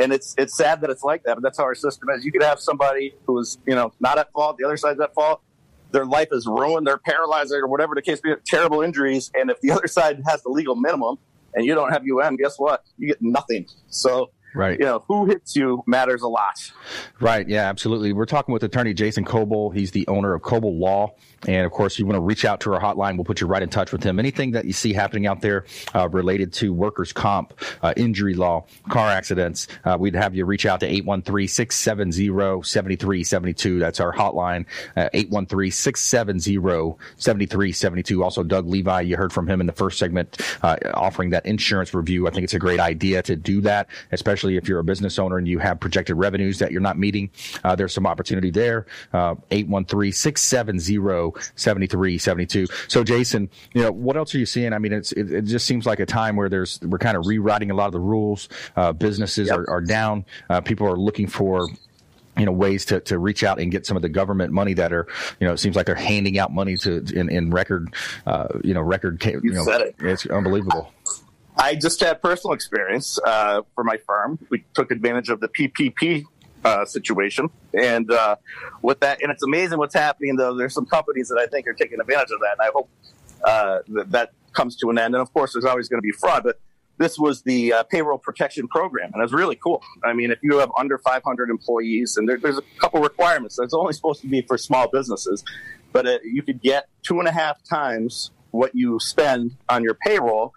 And 0.00 0.12
it's 0.12 0.34
it's 0.38 0.56
sad 0.56 0.80
that 0.80 0.90
it's 0.90 1.02
like 1.02 1.22
that, 1.24 1.34
but 1.34 1.42
that's 1.42 1.58
how 1.58 1.64
our 1.64 1.74
system 1.74 2.08
is. 2.10 2.24
You 2.24 2.32
could 2.32 2.42
have 2.42 2.58
somebody 2.60 3.14
who 3.26 3.38
is 3.38 3.58
you 3.66 3.74
know 3.74 3.92
not 4.00 4.18
at 4.18 4.32
fault, 4.32 4.56
the 4.58 4.64
other 4.64 4.76
side's 4.76 5.00
at 5.00 5.12
fault. 5.14 5.42
Their 5.90 6.06
life 6.06 6.28
is 6.32 6.46
ruined, 6.46 6.86
they're 6.86 6.96
paralyzed, 6.96 7.52
or 7.52 7.66
whatever 7.66 7.94
the 7.94 8.00
case 8.00 8.18
be, 8.20 8.32
terrible 8.46 8.80
injuries. 8.80 9.30
And 9.34 9.50
if 9.50 9.60
the 9.60 9.70
other 9.72 9.86
side 9.86 10.22
has 10.26 10.42
the 10.42 10.48
legal 10.48 10.74
minimum 10.74 11.18
and 11.54 11.66
you 11.66 11.74
don't 11.74 11.92
have 11.92 12.02
UM, 12.02 12.36
guess 12.36 12.58
what? 12.58 12.82
You 12.96 13.08
get 13.08 13.18
nothing. 13.20 13.66
So 13.88 14.30
Right. 14.54 14.78
you 14.78 14.84
know 14.84 15.02
who 15.08 15.26
hits 15.26 15.56
you 15.56 15.82
matters 15.86 16.20
a 16.22 16.28
lot. 16.28 16.72
Right. 17.20 17.48
Yeah, 17.48 17.68
absolutely. 17.68 18.12
We're 18.12 18.26
talking 18.26 18.52
with 18.52 18.62
attorney 18.64 18.92
Jason 18.94 19.24
Kobal. 19.24 19.74
He's 19.74 19.90
the 19.92 20.06
owner 20.08 20.34
of 20.34 20.42
Kobal 20.42 20.78
Law. 20.78 21.14
And 21.46 21.66
of 21.66 21.72
course, 21.72 21.98
you 21.98 22.06
want 22.06 22.16
to 22.16 22.20
reach 22.20 22.44
out 22.44 22.60
to 22.60 22.72
our 22.72 22.80
hotline. 22.80 23.16
We'll 23.16 23.24
put 23.24 23.40
you 23.40 23.46
right 23.46 23.62
in 23.62 23.68
touch 23.68 23.92
with 23.92 24.02
him. 24.02 24.18
Anything 24.18 24.52
that 24.52 24.64
you 24.64 24.72
see 24.72 24.92
happening 24.92 25.26
out 25.26 25.40
there 25.40 25.64
uh, 25.94 26.08
related 26.08 26.52
to 26.54 26.72
workers' 26.72 27.12
comp, 27.12 27.52
uh, 27.82 27.92
injury 27.96 28.34
law, 28.34 28.64
car 28.88 29.08
accidents, 29.08 29.66
uh, 29.84 29.96
we'd 29.98 30.14
have 30.14 30.34
you 30.34 30.44
reach 30.44 30.66
out 30.66 30.80
to 30.80 30.86
813 30.86 31.48
670 31.48 32.62
7372. 32.62 33.78
That's 33.78 34.00
our 34.00 34.12
hotline, 34.12 34.66
uh, 34.96 35.08
813 35.12 35.70
670 35.70 36.96
7372. 37.16 38.22
Also, 38.22 38.42
Doug 38.42 38.66
Levi, 38.68 39.00
you 39.02 39.16
heard 39.16 39.32
from 39.32 39.48
him 39.48 39.60
in 39.60 39.66
the 39.66 39.72
first 39.72 39.98
segment, 39.98 40.40
uh, 40.62 40.76
offering 40.94 41.30
that 41.30 41.44
insurance 41.46 41.92
review. 41.94 42.28
I 42.28 42.30
think 42.30 42.44
it's 42.44 42.54
a 42.54 42.58
great 42.58 42.80
idea 42.80 43.22
to 43.22 43.36
do 43.36 43.60
that, 43.62 43.88
especially 44.12 44.56
if 44.56 44.68
you're 44.68 44.78
a 44.78 44.84
business 44.84 45.18
owner 45.18 45.38
and 45.38 45.48
you 45.48 45.58
have 45.58 45.80
projected 45.80 46.16
revenues 46.16 46.58
that 46.60 46.70
you're 46.70 46.80
not 46.80 46.98
meeting. 46.98 47.30
Uh, 47.64 47.74
there's 47.74 47.92
some 47.92 48.06
opportunity 48.06 48.50
there. 48.50 48.86
Uh, 51.36 51.40
813-670-7372. 51.56 52.90
So 52.90 53.04
Jason, 53.04 53.48
you 53.74 53.82
know, 53.82 53.92
what 53.92 54.16
else 54.16 54.34
are 54.34 54.38
you 54.38 54.46
seeing? 54.46 54.72
I 54.72 54.78
mean, 54.78 54.92
it's, 54.92 55.12
it, 55.12 55.32
it 55.32 55.42
just 55.42 55.66
seems 55.66 55.86
like 55.86 56.00
a 56.00 56.06
time 56.06 56.36
where 56.36 56.48
there's, 56.48 56.80
we're 56.82 56.98
kind 56.98 57.16
of 57.16 57.26
rewriting 57.26 57.70
a 57.70 57.74
lot 57.74 57.86
of 57.86 57.92
the 57.92 58.00
rules. 58.00 58.48
Uh, 58.76 58.92
businesses 58.92 59.48
Yep. 59.48 59.58
are, 59.58 59.70
are 59.70 59.80
down. 59.80 60.24
Uh, 60.48 60.60
people 60.60 60.86
are 60.88 60.96
looking 60.96 61.26
for, 61.26 61.68
you 62.38 62.46
know 62.46 62.52
ways 62.52 62.86
to, 62.86 62.98
to 63.00 63.18
reach 63.18 63.44
out 63.44 63.60
and 63.60 63.70
get 63.70 63.84
some 63.84 63.94
of 63.94 64.02
the 64.02 64.08
government 64.08 64.54
money 64.54 64.72
that 64.72 64.90
are 64.90 65.06
you 65.38 65.46
know 65.46 65.52
it 65.52 65.58
seems 65.58 65.76
like 65.76 65.84
they're 65.84 65.94
handing 65.94 66.38
out 66.38 66.50
money 66.50 66.78
to 66.78 67.04
in, 67.14 67.28
in 67.28 67.50
record 67.50 67.92
uh, 68.26 68.48
you 68.64 68.72
know 68.72 68.80
record 68.80 69.20
ca- 69.20 69.38
you, 69.42 69.52
know 69.52 69.62
said 69.64 69.82
it. 69.82 69.94
it's 70.00 70.24
unbelievable 70.24 70.90
I 71.58 71.74
just 71.74 72.00
had 72.00 72.22
personal 72.22 72.54
experience 72.54 73.18
uh, 73.26 73.60
for 73.74 73.84
my 73.84 73.98
firm. 74.06 74.38
We 74.48 74.64
took 74.72 74.90
advantage 74.90 75.28
of 75.28 75.40
the 75.40 75.48
PPP 75.48 76.24
uh, 76.64 76.84
situation, 76.84 77.48
and 77.74 78.10
uh, 78.10 78.36
with 78.82 79.00
that, 79.00 79.22
and 79.22 79.30
it's 79.30 79.42
amazing 79.42 79.78
what's 79.78 79.94
happening. 79.94 80.36
Though 80.36 80.54
there's 80.54 80.74
some 80.74 80.86
companies 80.86 81.28
that 81.28 81.38
I 81.38 81.46
think 81.46 81.66
are 81.66 81.72
taking 81.72 82.00
advantage 82.00 82.30
of 82.32 82.40
that, 82.40 82.56
and 82.58 82.60
I 82.60 82.70
hope 82.72 82.90
uh, 83.44 83.78
that 83.88 84.10
that 84.10 84.30
comes 84.52 84.76
to 84.76 84.90
an 84.90 84.98
end. 84.98 85.14
And 85.14 85.22
of 85.22 85.32
course, 85.32 85.52
there's 85.52 85.64
always 85.64 85.88
going 85.88 85.98
to 85.98 86.06
be 86.06 86.12
fraud, 86.12 86.42
but 86.44 86.60
this 86.98 87.18
was 87.18 87.42
the 87.42 87.72
uh, 87.72 87.82
payroll 87.84 88.18
protection 88.18 88.68
program, 88.68 89.10
and 89.12 89.20
it 89.20 89.24
was 89.24 89.32
really 89.32 89.56
cool. 89.56 89.82
I 90.04 90.12
mean, 90.12 90.30
if 90.30 90.38
you 90.42 90.58
have 90.58 90.70
under 90.78 90.98
500 90.98 91.50
employees, 91.50 92.16
and 92.16 92.28
there, 92.28 92.38
there's 92.38 92.58
a 92.58 92.62
couple 92.78 93.00
requirements. 93.00 93.58
It's 93.58 93.74
only 93.74 93.92
supposed 93.92 94.20
to 94.22 94.28
be 94.28 94.42
for 94.42 94.58
small 94.58 94.88
businesses, 94.88 95.44
but 95.92 96.06
uh, 96.06 96.18
you 96.22 96.42
could 96.42 96.60
get 96.60 96.86
two 97.02 97.18
and 97.18 97.28
a 97.28 97.32
half 97.32 97.62
times 97.64 98.30
what 98.52 98.74
you 98.74 99.00
spend 99.00 99.56
on 99.68 99.82
your 99.82 99.94
payroll 99.94 100.52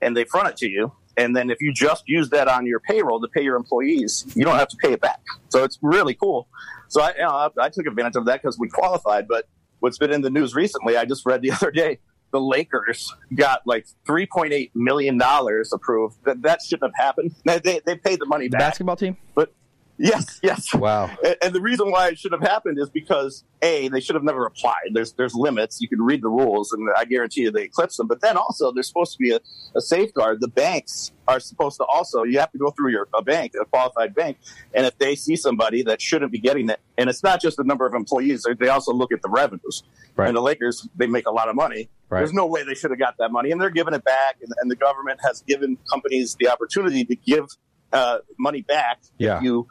and 0.00 0.16
they 0.16 0.24
front 0.24 0.48
it 0.48 0.56
to 0.58 0.68
you. 0.68 0.92
And 1.20 1.36
then 1.36 1.50
if 1.50 1.60
you 1.60 1.70
just 1.70 2.04
use 2.06 2.30
that 2.30 2.48
on 2.48 2.64
your 2.64 2.80
payroll 2.80 3.20
to 3.20 3.28
pay 3.28 3.42
your 3.42 3.56
employees, 3.56 4.24
you 4.34 4.42
don't 4.42 4.56
have 4.56 4.68
to 4.68 4.76
pay 4.78 4.94
it 4.94 5.02
back. 5.02 5.20
So 5.50 5.64
it's 5.64 5.78
really 5.82 6.14
cool. 6.14 6.48
So 6.88 7.02
I, 7.02 7.12
you 7.12 7.22
know, 7.22 7.50
I, 7.60 7.68
took 7.68 7.86
advantage 7.86 8.16
of 8.16 8.24
that 8.24 8.40
because 8.42 8.58
we 8.58 8.70
qualified. 8.70 9.28
But 9.28 9.46
what's 9.80 9.98
been 9.98 10.12
in 10.12 10.22
the 10.22 10.30
news 10.30 10.54
recently, 10.54 10.96
I 10.96 11.04
just 11.04 11.26
read 11.26 11.42
the 11.42 11.50
other 11.52 11.70
day, 11.70 11.98
the 12.32 12.40
Lakers 12.40 13.12
got 13.34 13.60
like 13.66 13.86
$3.8 14.08 14.70
million 14.74 15.20
approved. 15.20 16.16
That, 16.24 16.40
that 16.40 16.62
shouldn't 16.62 16.90
have 16.96 17.04
happened. 17.04 17.34
They, 17.44 17.80
they, 17.84 17.96
paid 17.96 18.18
the 18.18 18.26
money 18.26 18.46
the 18.46 18.52
back. 18.52 18.60
basketball 18.60 18.96
team 18.96 19.18
But 19.34 19.52
yes, 20.00 20.40
yes. 20.42 20.74
wow 20.74 21.10
And, 21.24 21.36
and 21.42 21.54
the 21.54 21.60
reason 21.60 21.90
why 21.90 22.08
it 22.08 22.18
should 22.18 22.32
have 22.32 22.40
happened 22.40 22.78
is 22.80 22.88
because 22.90 23.44
a 23.62 23.88
they 23.88 24.00
should 24.00 24.14
have 24.14 24.24
never 24.24 24.46
applied. 24.46 24.90
There's 24.92 25.12
there's 25.12 25.34
limits. 25.34 25.80
You 25.80 25.88
can 25.88 26.00
read 26.02 26.22
the 26.22 26.28
rules, 26.28 26.72
and 26.72 26.88
I 26.96 27.04
guarantee 27.04 27.42
you 27.42 27.50
they 27.50 27.64
eclipse 27.64 27.96
them. 27.96 28.06
But 28.06 28.20
then 28.20 28.36
also 28.36 28.72
there's 28.72 28.88
supposed 28.88 29.12
to 29.12 29.18
be 29.18 29.32
a, 29.32 29.40
a 29.76 29.80
safeguard. 29.80 30.40
The 30.40 30.48
banks 30.48 31.12
are 31.28 31.38
supposed 31.40 31.76
to 31.76 31.84
also 31.84 32.22
you 32.22 32.38
have 32.38 32.50
to 32.52 32.58
go 32.58 32.70
through 32.70 32.92
your 32.92 33.08
a 33.14 33.22
bank, 33.22 33.52
a 33.60 33.64
qualified 33.66 34.14
bank, 34.14 34.38
and 34.74 34.86
if 34.86 34.96
they 34.98 35.14
see 35.14 35.36
somebody 35.36 35.82
that 35.82 36.00
shouldn't 36.00 36.32
be 36.32 36.38
getting 36.38 36.70
it, 36.70 36.80
and 36.96 37.10
it's 37.10 37.22
not 37.22 37.40
just 37.40 37.56
the 37.58 37.64
number 37.64 37.86
of 37.86 37.94
employees, 37.94 38.46
they- 38.58 38.68
also 38.70 38.92
look 38.92 39.12
at 39.12 39.20
the 39.20 39.28
revenues. 39.28 39.82
Right. 40.16 40.28
And 40.28 40.36
the 40.36 40.40
Lakers 40.40 40.88
they 40.96 41.06
make 41.06 41.26
a 41.26 41.30
lot 41.30 41.48
of 41.48 41.56
money. 41.56 41.90
Right. 42.08 42.20
There's 42.20 42.32
no 42.32 42.46
way 42.46 42.62
they 42.64 42.74
should 42.74 42.90
have 42.90 42.98
got 42.98 43.16
that 43.18 43.30
money, 43.30 43.50
and 43.50 43.60
they're 43.60 43.70
giving 43.70 43.94
it 43.94 44.04
back. 44.04 44.36
And, 44.42 44.52
and 44.60 44.70
the 44.70 44.76
government 44.76 45.20
has 45.22 45.42
given 45.42 45.76
companies 45.90 46.36
the 46.38 46.48
opportunity 46.48 47.04
to 47.04 47.16
give 47.16 47.46
uh, 47.92 48.18
money 48.38 48.62
back 48.62 49.00
Yeah. 49.18 49.36
if 49.38 49.42
you 49.42 49.66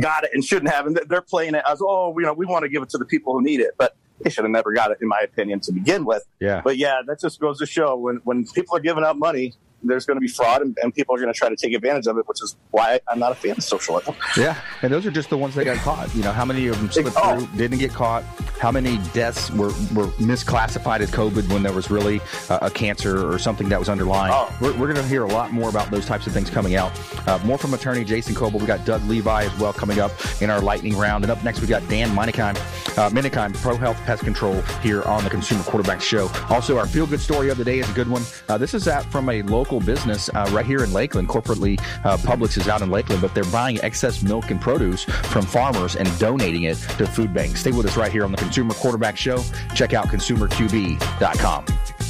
got 0.00 0.24
it 0.24 0.30
and 0.32 0.44
shouldn't 0.44 0.70
have. 0.70 0.86
And 0.86 0.98
they're 1.08 1.20
playing 1.20 1.54
it 1.54 1.64
as, 1.68 1.80
oh, 1.82 2.14
you 2.18 2.24
know, 2.24 2.32
we 2.32 2.46
want 2.46 2.62
to 2.62 2.68
give 2.68 2.82
it 2.82 2.90
to 2.90 2.98
the 2.98 3.04
people 3.04 3.32
who 3.32 3.42
need 3.42 3.60
it. 3.60 3.72
But 3.76 3.96
they 4.20 4.30
should 4.30 4.44
have 4.44 4.50
never 4.50 4.72
got 4.72 4.90
it, 4.90 4.98
in 5.00 5.08
my 5.08 5.20
opinion, 5.20 5.60
to 5.60 5.72
begin 5.72 6.04
with. 6.04 6.24
yeah 6.40 6.60
But 6.62 6.76
yeah, 6.76 7.00
that 7.06 7.20
just 7.20 7.40
goes 7.40 7.58
to 7.58 7.66
show 7.66 7.96
when, 7.96 8.16
when 8.24 8.46
people 8.46 8.76
are 8.76 8.80
giving 8.80 9.02
out 9.04 9.18
money, 9.18 9.54
there's 9.82 10.06
going 10.06 10.16
to 10.16 10.20
be 10.20 10.28
fraud 10.28 10.62
and, 10.62 10.76
and 10.82 10.94
people 10.94 11.14
are 11.14 11.18
going 11.18 11.32
to 11.32 11.38
try 11.38 11.48
to 11.48 11.56
take 11.56 11.74
advantage 11.74 12.06
of 12.06 12.18
it, 12.18 12.26
which 12.28 12.42
is 12.42 12.56
why 12.70 13.00
I'm 13.08 13.18
not 13.18 13.32
a 13.32 13.34
fan 13.34 13.52
of 13.52 13.62
socialism. 13.62 14.14
Yeah, 14.36 14.56
and 14.82 14.92
those 14.92 15.06
are 15.06 15.10
just 15.10 15.30
the 15.30 15.38
ones 15.38 15.54
that 15.54 15.64
got 15.64 15.78
caught. 15.78 16.14
You 16.14 16.22
know, 16.22 16.32
how 16.32 16.44
many 16.44 16.66
of 16.68 16.78
them 16.78 16.90
slipped 16.90 17.16
Oh. 17.16 17.38
through, 17.40 17.56
didn't 17.56 17.78
get 17.78 17.92
caught? 17.92 18.24
how 18.60 18.70
many 18.70 18.98
deaths 19.14 19.50
were, 19.52 19.68
were 19.94 20.08
misclassified 20.20 21.00
as 21.00 21.10
COVID 21.10 21.50
when 21.50 21.62
there 21.62 21.72
was 21.72 21.90
really 21.90 22.20
uh, 22.50 22.58
a 22.62 22.70
cancer 22.70 23.26
or 23.32 23.38
something 23.38 23.68
that 23.70 23.78
was 23.78 23.88
underlying. 23.88 24.32
Oh. 24.34 24.54
We're, 24.60 24.72
we're 24.78 24.92
going 24.92 24.96
to 25.02 25.08
hear 25.08 25.24
a 25.24 25.28
lot 25.28 25.50
more 25.52 25.70
about 25.70 25.90
those 25.90 26.04
types 26.04 26.26
of 26.26 26.34
things 26.34 26.50
coming 26.50 26.74
out. 26.76 26.92
Uh, 27.26 27.38
more 27.44 27.56
from 27.56 27.72
attorney 27.72 28.04
Jason 28.04 28.34
Kobal. 28.34 28.60
We 28.60 28.66
got 28.66 28.84
Doug 28.84 29.02
Levi 29.04 29.44
as 29.44 29.58
well 29.58 29.72
coming 29.72 29.98
up 29.98 30.12
in 30.42 30.50
our 30.50 30.60
lightning 30.60 30.94
round. 30.98 31.24
And 31.24 31.30
up 31.30 31.42
next, 31.42 31.60
we 31.62 31.66
got 31.68 31.86
Dan 31.88 32.10
Menikheim, 32.10 32.54
uh, 32.98 33.08
Menikheim, 33.10 33.54
Pro 33.62 33.76
Health 33.76 33.96
Pest 34.04 34.24
Control 34.24 34.60
here 34.82 35.02
on 35.04 35.24
the 35.24 35.30
Consumer 35.30 35.62
Quarterback 35.62 36.02
Show. 36.02 36.28
Also, 36.50 36.76
our 36.76 36.86
feel 36.86 37.06
good 37.06 37.20
story 37.20 37.48
of 37.48 37.56
the 37.56 37.64
day 37.64 37.78
is 37.78 37.88
a 37.88 37.94
good 37.94 38.08
one. 38.08 38.22
Uh, 38.50 38.58
this 38.58 38.74
is 38.74 38.86
at, 38.88 39.04
from 39.06 39.28
a 39.30 39.40
local 39.42 39.69
business 39.78 40.28
uh, 40.30 40.50
right 40.52 40.66
here 40.66 40.82
in 40.82 40.92
Lakeland. 40.92 41.28
Corporately, 41.28 41.80
uh, 42.04 42.16
Publix 42.16 42.58
is 42.58 42.66
out 42.66 42.82
in 42.82 42.90
Lakeland, 42.90 43.22
but 43.22 43.34
they're 43.34 43.44
buying 43.44 43.80
excess 43.82 44.22
milk 44.22 44.50
and 44.50 44.60
produce 44.60 45.04
from 45.04 45.44
farmers 45.44 45.94
and 45.94 46.18
donating 46.18 46.64
it 46.64 46.78
to 46.98 47.06
food 47.06 47.32
banks. 47.32 47.60
Stay 47.60 47.70
with 47.70 47.86
us 47.86 47.96
right 47.96 48.10
here 48.10 48.24
on 48.24 48.32
the 48.32 48.38
Consumer 48.38 48.74
Quarterback 48.74 49.16
Show. 49.16 49.42
Check 49.74 49.92
out 49.92 50.08
consumerqb.com. 50.08 52.09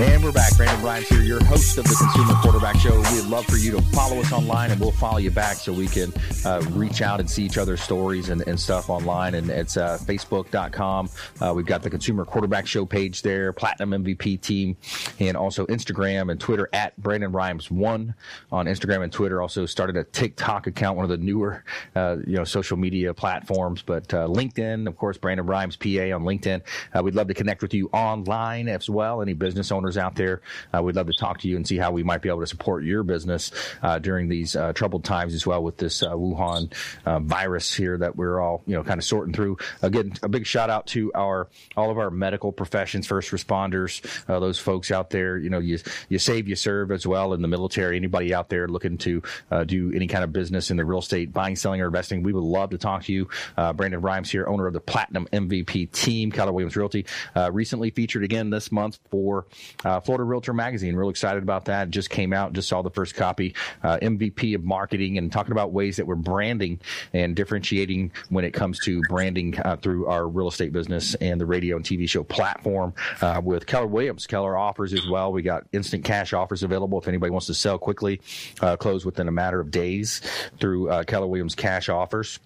And 0.00 0.22
we're 0.22 0.30
back. 0.30 0.56
Brandon 0.56 0.80
Rhymes 0.80 1.08
here, 1.08 1.22
your 1.22 1.42
host 1.42 1.76
of 1.76 1.82
the 1.82 1.94
Consumer 1.94 2.34
Quarterback 2.40 2.76
Show. 2.76 2.96
We'd 3.12 3.24
love 3.24 3.44
for 3.46 3.56
you 3.56 3.72
to 3.72 3.82
follow 3.90 4.20
us 4.20 4.30
online 4.30 4.70
and 4.70 4.80
we'll 4.80 4.92
follow 4.92 5.18
you 5.18 5.32
back 5.32 5.56
so 5.56 5.72
we 5.72 5.88
can 5.88 6.12
uh, 6.44 6.62
reach 6.70 7.02
out 7.02 7.18
and 7.18 7.28
see 7.28 7.42
each 7.42 7.58
other's 7.58 7.80
stories 7.80 8.28
and, 8.28 8.42
and 8.46 8.60
stuff 8.60 8.90
online. 8.90 9.34
And 9.34 9.50
it's 9.50 9.76
uh, 9.76 9.98
facebook.com. 10.00 11.10
Uh, 11.40 11.52
we've 11.52 11.66
got 11.66 11.82
the 11.82 11.90
Consumer 11.90 12.24
Quarterback 12.24 12.68
Show 12.68 12.86
page 12.86 13.22
there, 13.22 13.52
Platinum 13.52 14.04
MVP 14.04 14.40
team, 14.40 14.76
and 15.18 15.36
also 15.36 15.66
Instagram 15.66 16.30
and 16.30 16.38
Twitter 16.38 16.68
at 16.72 16.96
Brandon 17.02 17.32
Rhymes1 17.32 18.14
on 18.52 18.66
Instagram 18.66 19.02
and 19.02 19.12
Twitter. 19.12 19.42
Also 19.42 19.66
started 19.66 19.96
a 19.96 20.04
TikTok 20.04 20.68
account, 20.68 20.96
one 20.96 21.04
of 21.04 21.10
the 21.10 21.16
newer 21.16 21.64
uh, 21.96 22.18
you 22.24 22.36
know 22.36 22.44
social 22.44 22.76
media 22.76 23.12
platforms. 23.12 23.82
But 23.82 24.14
uh, 24.14 24.28
LinkedIn, 24.28 24.86
of 24.86 24.96
course, 24.96 25.18
Brandon 25.18 25.44
Rhymes 25.44 25.74
PA 25.74 26.14
on 26.14 26.22
LinkedIn. 26.22 26.62
Uh, 26.94 27.02
we'd 27.02 27.16
love 27.16 27.26
to 27.26 27.34
connect 27.34 27.62
with 27.62 27.74
you 27.74 27.88
online 27.92 28.68
as 28.68 28.88
well. 28.88 29.22
Any 29.22 29.32
business 29.32 29.72
owners 29.72 29.87
out 29.96 30.16
there. 30.16 30.42
Uh, 30.74 30.82
we'd 30.82 30.96
love 30.96 31.06
to 31.06 31.12
talk 31.12 31.40
to 31.40 31.48
you 31.48 31.56
and 31.56 31.66
see 31.66 31.76
how 31.76 31.90
we 31.90 32.02
might 32.02 32.22
be 32.22 32.28
able 32.28 32.40
to 32.40 32.46
support 32.46 32.84
your 32.84 33.02
business 33.02 33.50
uh, 33.82 33.98
during 33.98 34.28
these 34.28 34.56
uh, 34.56 34.72
troubled 34.72 35.04
times 35.04 35.34
as 35.34 35.46
well 35.46 35.62
with 35.62 35.76
this 35.76 36.02
uh, 36.02 36.10
Wuhan 36.10 36.72
uh, 37.06 37.20
virus 37.20 37.72
here 37.74 37.96
that 37.98 38.16
we're 38.16 38.40
all 38.40 38.62
you 38.66 38.74
know 38.74 38.84
kind 38.84 38.98
of 38.98 39.04
sorting 39.04 39.32
through. 39.32 39.56
Again, 39.82 40.12
a 40.22 40.28
big 40.28 40.46
shout 40.46 40.70
out 40.70 40.86
to 40.88 41.12
our 41.14 41.48
all 41.76 41.90
of 41.90 41.98
our 41.98 42.10
medical 42.10 42.52
professions, 42.52 43.06
first 43.06 43.30
responders, 43.30 44.02
those 44.26 44.58
folks 44.58 44.90
out 44.90 45.10
there. 45.10 45.38
You 45.38 45.50
know, 45.50 45.58
you 45.58 45.78
you 46.08 46.18
save, 46.18 46.48
you 46.48 46.56
serve 46.56 46.90
as 46.90 47.06
well 47.06 47.32
in 47.32 47.42
the 47.42 47.48
military. 47.48 47.96
Anybody 47.96 48.34
out 48.34 48.48
there 48.48 48.68
looking 48.68 48.98
to 48.98 49.22
do 49.66 49.92
any 49.94 50.06
kind 50.06 50.24
of 50.24 50.32
business 50.32 50.70
in 50.70 50.76
the 50.76 50.84
real 50.84 50.98
estate, 50.98 51.32
buying, 51.32 51.56
selling, 51.56 51.80
or 51.80 51.86
investing, 51.86 52.22
we 52.22 52.32
would 52.32 52.44
love 52.44 52.70
to 52.70 52.78
talk 52.78 53.04
to 53.04 53.12
you. 53.12 53.28
Brandon 53.56 54.00
Rhymes 54.00 54.30
here, 54.30 54.46
owner 54.46 54.66
of 54.66 54.72
the 54.72 54.80
Platinum 54.80 55.28
MVP 55.32 55.90
team, 55.92 56.32
Keller 56.32 56.52
Williams 56.52 56.76
Realty, 56.76 57.06
recently 57.50 57.90
featured 57.90 58.24
again 58.24 58.50
this 58.50 58.72
month 58.72 58.98
for 59.10 59.46
uh, 59.84 60.00
Florida 60.00 60.24
Realtor 60.24 60.52
Magazine. 60.52 60.96
Real 60.96 61.08
excited 61.08 61.42
about 61.42 61.66
that. 61.66 61.90
Just 61.90 62.10
came 62.10 62.32
out, 62.32 62.52
just 62.52 62.68
saw 62.68 62.82
the 62.82 62.90
first 62.90 63.14
copy. 63.14 63.54
Uh, 63.82 63.98
MVP 63.98 64.54
of 64.54 64.64
marketing 64.64 65.18
and 65.18 65.30
talking 65.30 65.52
about 65.52 65.72
ways 65.72 65.96
that 65.96 66.06
we're 66.06 66.14
branding 66.14 66.80
and 67.12 67.36
differentiating 67.36 68.12
when 68.28 68.44
it 68.44 68.52
comes 68.52 68.78
to 68.80 69.00
branding 69.08 69.58
uh, 69.60 69.76
through 69.76 70.06
our 70.06 70.26
real 70.28 70.48
estate 70.48 70.72
business 70.72 71.14
and 71.16 71.40
the 71.40 71.46
radio 71.46 71.76
and 71.76 71.84
TV 71.84 72.08
show 72.08 72.24
platform 72.24 72.92
uh, 73.20 73.40
with 73.42 73.66
Keller 73.66 73.86
Williams. 73.86 74.26
Keller 74.26 74.56
offers 74.56 74.92
as 74.92 75.06
well. 75.08 75.32
We 75.32 75.42
got 75.42 75.64
instant 75.72 76.04
cash 76.04 76.32
offers 76.32 76.62
available 76.62 76.98
if 76.98 77.08
anybody 77.08 77.30
wants 77.30 77.46
to 77.46 77.54
sell 77.54 77.78
quickly, 77.78 78.20
uh, 78.60 78.76
close 78.76 79.04
within 79.04 79.28
a 79.28 79.32
matter 79.32 79.60
of 79.60 79.70
days 79.70 80.20
through 80.58 80.90
uh, 80.90 81.04
Keller 81.04 81.26
Williams 81.26 81.54
cash 81.54 81.88
offers 81.88 82.38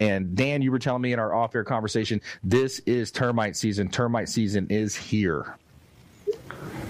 And 0.00 0.36
Dan, 0.36 0.62
you 0.62 0.70
were 0.70 0.78
telling 0.78 1.02
me 1.02 1.12
in 1.12 1.18
our 1.18 1.34
off 1.34 1.54
air 1.54 1.64
conversation, 1.64 2.20
this 2.44 2.78
is 2.80 3.10
termite 3.10 3.56
season. 3.56 3.88
Termite 3.88 4.28
season 4.28 4.68
is 4.70 4.94
here. 4.94 5.56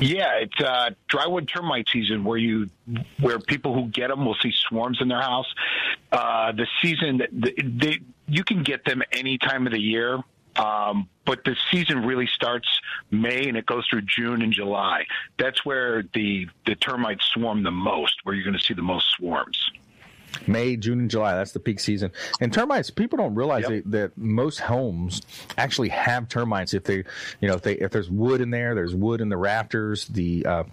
Yeah, 0.01 0.35
it's 0.37 0.61
uh, 0.61 0.90
drywood 1.11 1.49
termite 1.49 1.88
season 1.88 2.23
where 2.23 2.38
you 2.38 2.68
where 3.18 3.38
people 3.40 3.75
who 3.75 3.88
get 3.88 4.09
them 4.09 4.25
will 4.25 4.37
see 4.40 4.53
swarms 4.68 4.99
in 5.01 5.09
their 5.09 5.21
house. 5.21 5.53
Uh, 6.12 6.53
the 6.53 6.66
season 6.81 7.23
they 7.33 7.99
you 8.29 8.44
can 8.44 8.62
get 8.62 8.85
them 8.85 9.03
any 9.12 9.38
time 9.38 9.66
of 9.66 9.73
the 9.73 9.81
year. 9.81 10.21
Um, 10.59 11.09
but 11.25 11.44
the 11.44 11.57
season 11.71 12.05
really 12.05 12.27
starts 12.27 12.66
May 13.11 13.49
and 13.49 13.57
it 13.57 13.64
goes 13.66 13.87
through 13.88 14.03
June 14.03 14.42
and 14.42 14.53
July. 14.53 15.07
That's 15.38 15.64
where 15.64 16.03
the 16.14 16.47
the 16.66 16.75
termites 16.75 17.25
swarm 17.33 17.62
the 17.62 17.71
most, 17.71 18.14
where 18.25 18.35
you're 18.35 18.44
going 18.44 18.59
to 18.59 18.62
see 18.64 18.75
the 18.75 18.83
most 18.83 19.09
swarms. 19.16 19.71
May, 20.47 20.77
June, 20.77 21.01
and 21.01 21.11
July. 21.11 21.35
That's 21.35 21.53
the 21.53 21.61
peak 21.61 21.81
season. 21.81 22.12
And 22.40 22.53
termites, 22.53 22.90
people 22.90 23.16
don't 23.16 23.35
realize 23.35 23.62
Yep. 23.68 23.85
that, 23.85 23.90
that 23.92 24.18
most 24.18 24.61
homes 24.61 25.23
actually 25.57 25.88
have 25.88 26.29
termites. 26.29 26.75
If 26.75 26.85
they, 26.85 26.97
you 27.40 27.49
know, 27.49 27.55
if 27.55 27.62
they 27.62 27.75
if 27.75 27.90
there's 27.92 28.11
wood 28.11 28.40
in 28.40 28.51
there, 28.51 28.75
there's 28.75 28.94
wood 28.94 29.21
in 29.21 29.29
the 29.31 29.37
rafters, 29.38 30.07
the 30.07 30.44
uh, 30.44 30.64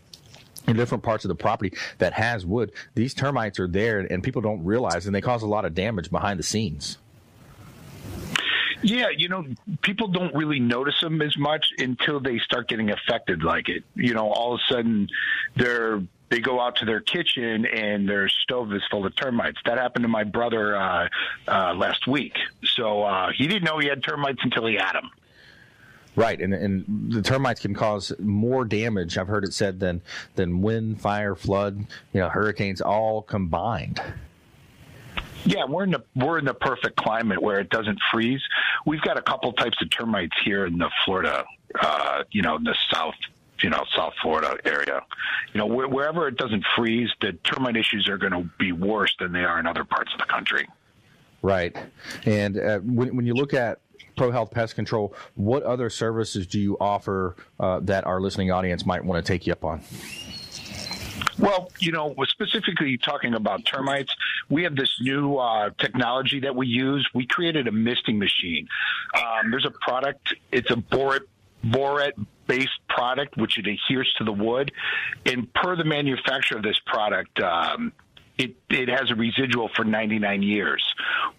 in 0.67 0.75
different 0.75 1.03
parts 1.03 1.25
of 1.25 1.29
the 1.29 1.35
property 1.35 1.73
that 1.99 2.13
has 2.13 2.45
wood. 2.45 2.71
These 2.95 3.13
termites 3.13 3.59
are 3.59 3.67
there, 3.67 3.99
and 3.99 4.23
people 4.23 4.41
don't 4.41 4.63
realize, 4.65 5.05
and 5.05 5.15
they 5.15 5.21
cause 5.21 5.43
a 5.43 5.47
lot 5.47 5.63
of 5.65 5.73
damage 5.75 6.09
behind 6.09 6.39
the 6.39 6.43
scenes. 6.43 6.97
Yeah, 8.81 9.07
you 9.15 9.29
know, 9.29 9.45
people 9.81 10.07
don't 10.07 10.33
really 10.35 10.59
notice 10.59 10.99
them 11.01 11.21
as 11.21 11.37
much 11.37 11.65
until 11.77 12.19
they 12.19 12.39
start 12.39 12.67
getting 12.67 12.91
affected 12.91 13.43
like 13.43 13.69
it. 13.69 13.83
You 13.95 14.13
know, 14.13 14.29
all 14.31 14.55
of 14.55 14.61
a 14.69 14.73
sudden 14.73 15.09
they're 15.55 16.01
they 16.29 16.39
go 16.39 16.59
out 16.59 16.77
to 16.77 16.85
their 16.85 17.01
kitchen 17.01 17.65
and 17.65 18.09
their 18.09 18.27
stove 18.27 18.73
is 18.73 18.81
full 18.89 19.05
of 19.05 19.15
termites. 19.15 19.59
That 19.65 19.77
happened 19.77 20.03
to 20.03 20.09
my 20.09 20.23
brother 20.23 20.75
uh, 20.75 21.07
uh, 21.47 21.73
last 21.75 22.07
week. 22.07 22.35
So 22.63 23.03
uh, 23.03 23.31
he 23.31 23.47
didn't 23.47 23.63
know 23.63 23.77
he 23.79 23.87
had 23.87 24.03
termites 24.03 24.39
until 24.43 24.65
he 24.65 24.75
had 24.75 24.93
them. 24.93 25.11
Right, 26.15 26.39
and 26.39 26.53
and 26.53 27.11
the 27.11 27.21
termites 27.21 27.59
can 27.59 27.73
cause 27.73 28.13
more 28.19 28.63
damage. 28.63 29.17
I've 29.17 29.27
heard 29.27 29.43
it 29.43 29.53
said 29.53 29.81
than 29.81 30.01
than 30.35 30.61
wind, 30.61 31.01
fire, 31.01 31.35
flood, 31.35 31.85
you 32.13 32.21
know, 32.21 32.29
hurricanes 32.29 32.79
all 32.79 33.21
combined. 33.21 34.01
Yeah, 35.45 35.65
we're 35.65 35.83
in 35.83 35.91
the 35.91 36.03
we're 36.15 36.39
in 36.39 36.45
the 36.45 36.53
perfect 36.53 36.97
climate 36.97 37.41
where 37.41 37.59
it 37.59 37.69
doesn't 37.69 37.99
freeze. 38.11 38.41
We've 38.85 39.01
got 39.01 39.17
a 39.17 39.21
couple 39.21 39.53
types 39.53 39.79
of 39.81 39.89
termites 39.91 40.35
here 40.43 40.65
in 40.65 40.77
the 40.77 40.89
Florida, 41.05 41.45
uh, 41.79 42.23
you 42.31 42.41
know, 42.41 42.55
in 42.55 42.63
the 42.63 42.75
south, 42.91 43.13
you 43.61 43.69
know, 43.69 43.83
South 43.95 44.13
Florida 44.21 44.57
area. 44.65 45.01
You 45.53 45.59
know, 45.59 45.67
where, 45.67 45.87
wherever 45.87 46.27
it 46.27 46.37
doesn't 46.37 46.65
freeze, 46.75 47.09
the 47.21 47.33
termite 47.43 47.77
issues 47.77 48.09
are 48.09 48.17
going 48.17 48.33
to 48.33 48.49
be 48.57 48.71
worse 48.71 49.15
than 49.19 49.31
they 49.31 49.43
are 49.43 49.59
in 49.59 49.67
other 49.67 49.83
parts 49.83 50.11
of 50.13 50.19
the 50.19 50.25
country. 50.25 50.67
Right, 51.41 51.77
and 52.25 52.57
uh, 52.57 52.79
when 52.79 53.15
when 53.15 53.27
you 53.27 53.35
look 53.35 53.53
at 53.53 53.79
Pro 54.17 54.31
Health 54.31 54.49
Pest 54.49 54.73
Control, 54.73 55.13
what 55.35 55.61
other 55.61 55.91
services 55.91 56.47
do 56.47 56.59
you 56.59 56.75
offer 56.79 57.35
uh, 57.59 57.81
that 57.81 58.05
our 58.07 58.19
listening 58.19 58.51
audience 58.51 58.83
might 58.85 59.05
want 59.05 59.23
to 59.23 59.31
take 59.31 59.45
you 59.45 59.53
up 59.53 59.63
on? 59.63 59.81
Well, 61.37 61.71
you 61.79 61.91
know, 61.91 62.15
specifically 62.27 62.97
talking 62.97 63.33
about 63.33 63.65
termites. 63.65 64.13
We 64.49 64.63
have 64.63 64.75
this 64.75 64.89
new 65.01 65.37
uh, 65.37 65.71
technology 65.77 66.39
that 66.41 66.55
we 66.55 66.67
use. 66.67 67.07
We 67.13 67.25
created 67.25 67.67
a 67.67 67.71
misting 67.71 68.19
machine. 68.19 68.67
Um, 69.15 69.51
there's 69.51 69.65
a 69.65 69.71
product. 69.71 70.33
It's 70.51 70.71
a 70.71 70.75
borate 70.75 71.27
borate 71.65 72.13
based 72.47 72.79
product 72.87 73.37
which 73.37 73.57
it 73.57 73.65
adheres 73.67 74.13
to 74.17 74.23
the 74.23 74.31
wood, 74.31 74.71
and 75.25 75.51
per 75.53 75.75
the 75.75 75.83
manufacturer 75.83 76.57
of 76.57 76.63
this 76.63 76.79
product. 76.85 77.39
Um, 77.39 77.91
it, 78.37 78.55
it 78.69 78.89
has 78.89 79.11
a 79.11 79.15
residual 79.15 79.69
for 79.75 79.85
99 79.85 80.43
years, 80.43 80.83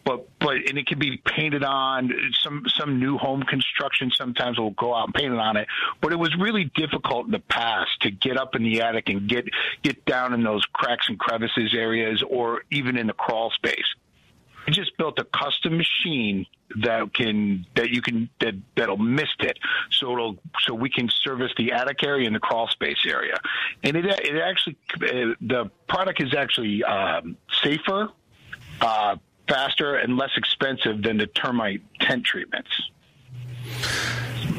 but 0.04 0.28
but 0.38 0.56
and 0.56 0.78
it 0.78 0.86
can 0.86 0.98
be 0.98 1.18
painted 1.18 1.62
on 1.62 2.12
some 2.42 2.64
some 2.68 2.98
new 2.98 3.18
home 3.18 3.42
construction. 3.42 4.10
Sometimes 4.14 4.58
will 4.58 4.70
go 4.70 4.94
out 4.94 5.06
and 5.06 5.14
paint 5.14 5.32
it 5.32 5.38
on 5.38 5.56
it, 5.56 5.68
but 6.00 6.12
it 6.12 6.16
was 6.16 6.34
really 6.38 6.70
difficult 6.74 7.26
in 7.26 7.32
the 7.32 7.40
past 7.40 7.90
to 8.00 8.10
get 8.10 8.38
up 8.38 8.54
in 8.54 8.62
the 8.62 8.80
attic 8.80 9.08
and 9.08 9.28
get 9.28 9.46
get 9.82 10.04
down 10.06 10.32
in 10.32 10.42
those 10.42 10.64
cracks 10.72 11.08
and 11.08 11.18
crevices 11.18 11.74
areas, 11.74 12.22
or 12.28 12.62
even 12.70 12.96
in 12.96 13.06
the 13.06 13.12
crawl 13.12 13.50
space. 13.50 13.86
I 14.66 14.70
just 14.70 14.96
built 14.96 15.18
a 15.18 15.24
custom 15.24 15.76
machine 15.76 16.46
that 16.82 17.14
can 17.14 17.66
that 17.76 17.90
you 17.90 18.02
can 18.02 18.28
that 18.40 18.54
that'll 18.76 18.96
mist 18.96 19.40
it, 19.40 19.58
so 19.90 20.12
it'll 20.12 20.36
so 20.60 20.74
we 20.74 20.90
can 20.90 21.08
service 21.22 21.52
the 21.56 21.72
attic 21.72 22.02
area 22.02 22.26
and 22.26 22.34
the 22.34 22.40
crawl 22.40 22.68
space 22.68 23.04
area, 23.06 23.38
and 23.84 23.96
it 23.96 24.04
it 24.04 24.42
actually 24.42 24.76
uh, 24.94 25.34
the 25.40 25.70
product 25.88 26.20
is 26.20 26.34
actually 26.34 26.82
um, 26.82 27.36
safer, 27.62 28.08
uh, 28.80 29.16
faster, 29.48 29.94
and 29.94 30.16
less 30.16 30.32
expensive 30.36 31.02
than 31.02 31.16
the 31.16 31.26
termite 31.28 31.82
tent 32.00 32.24
treatments. 32.24 32.70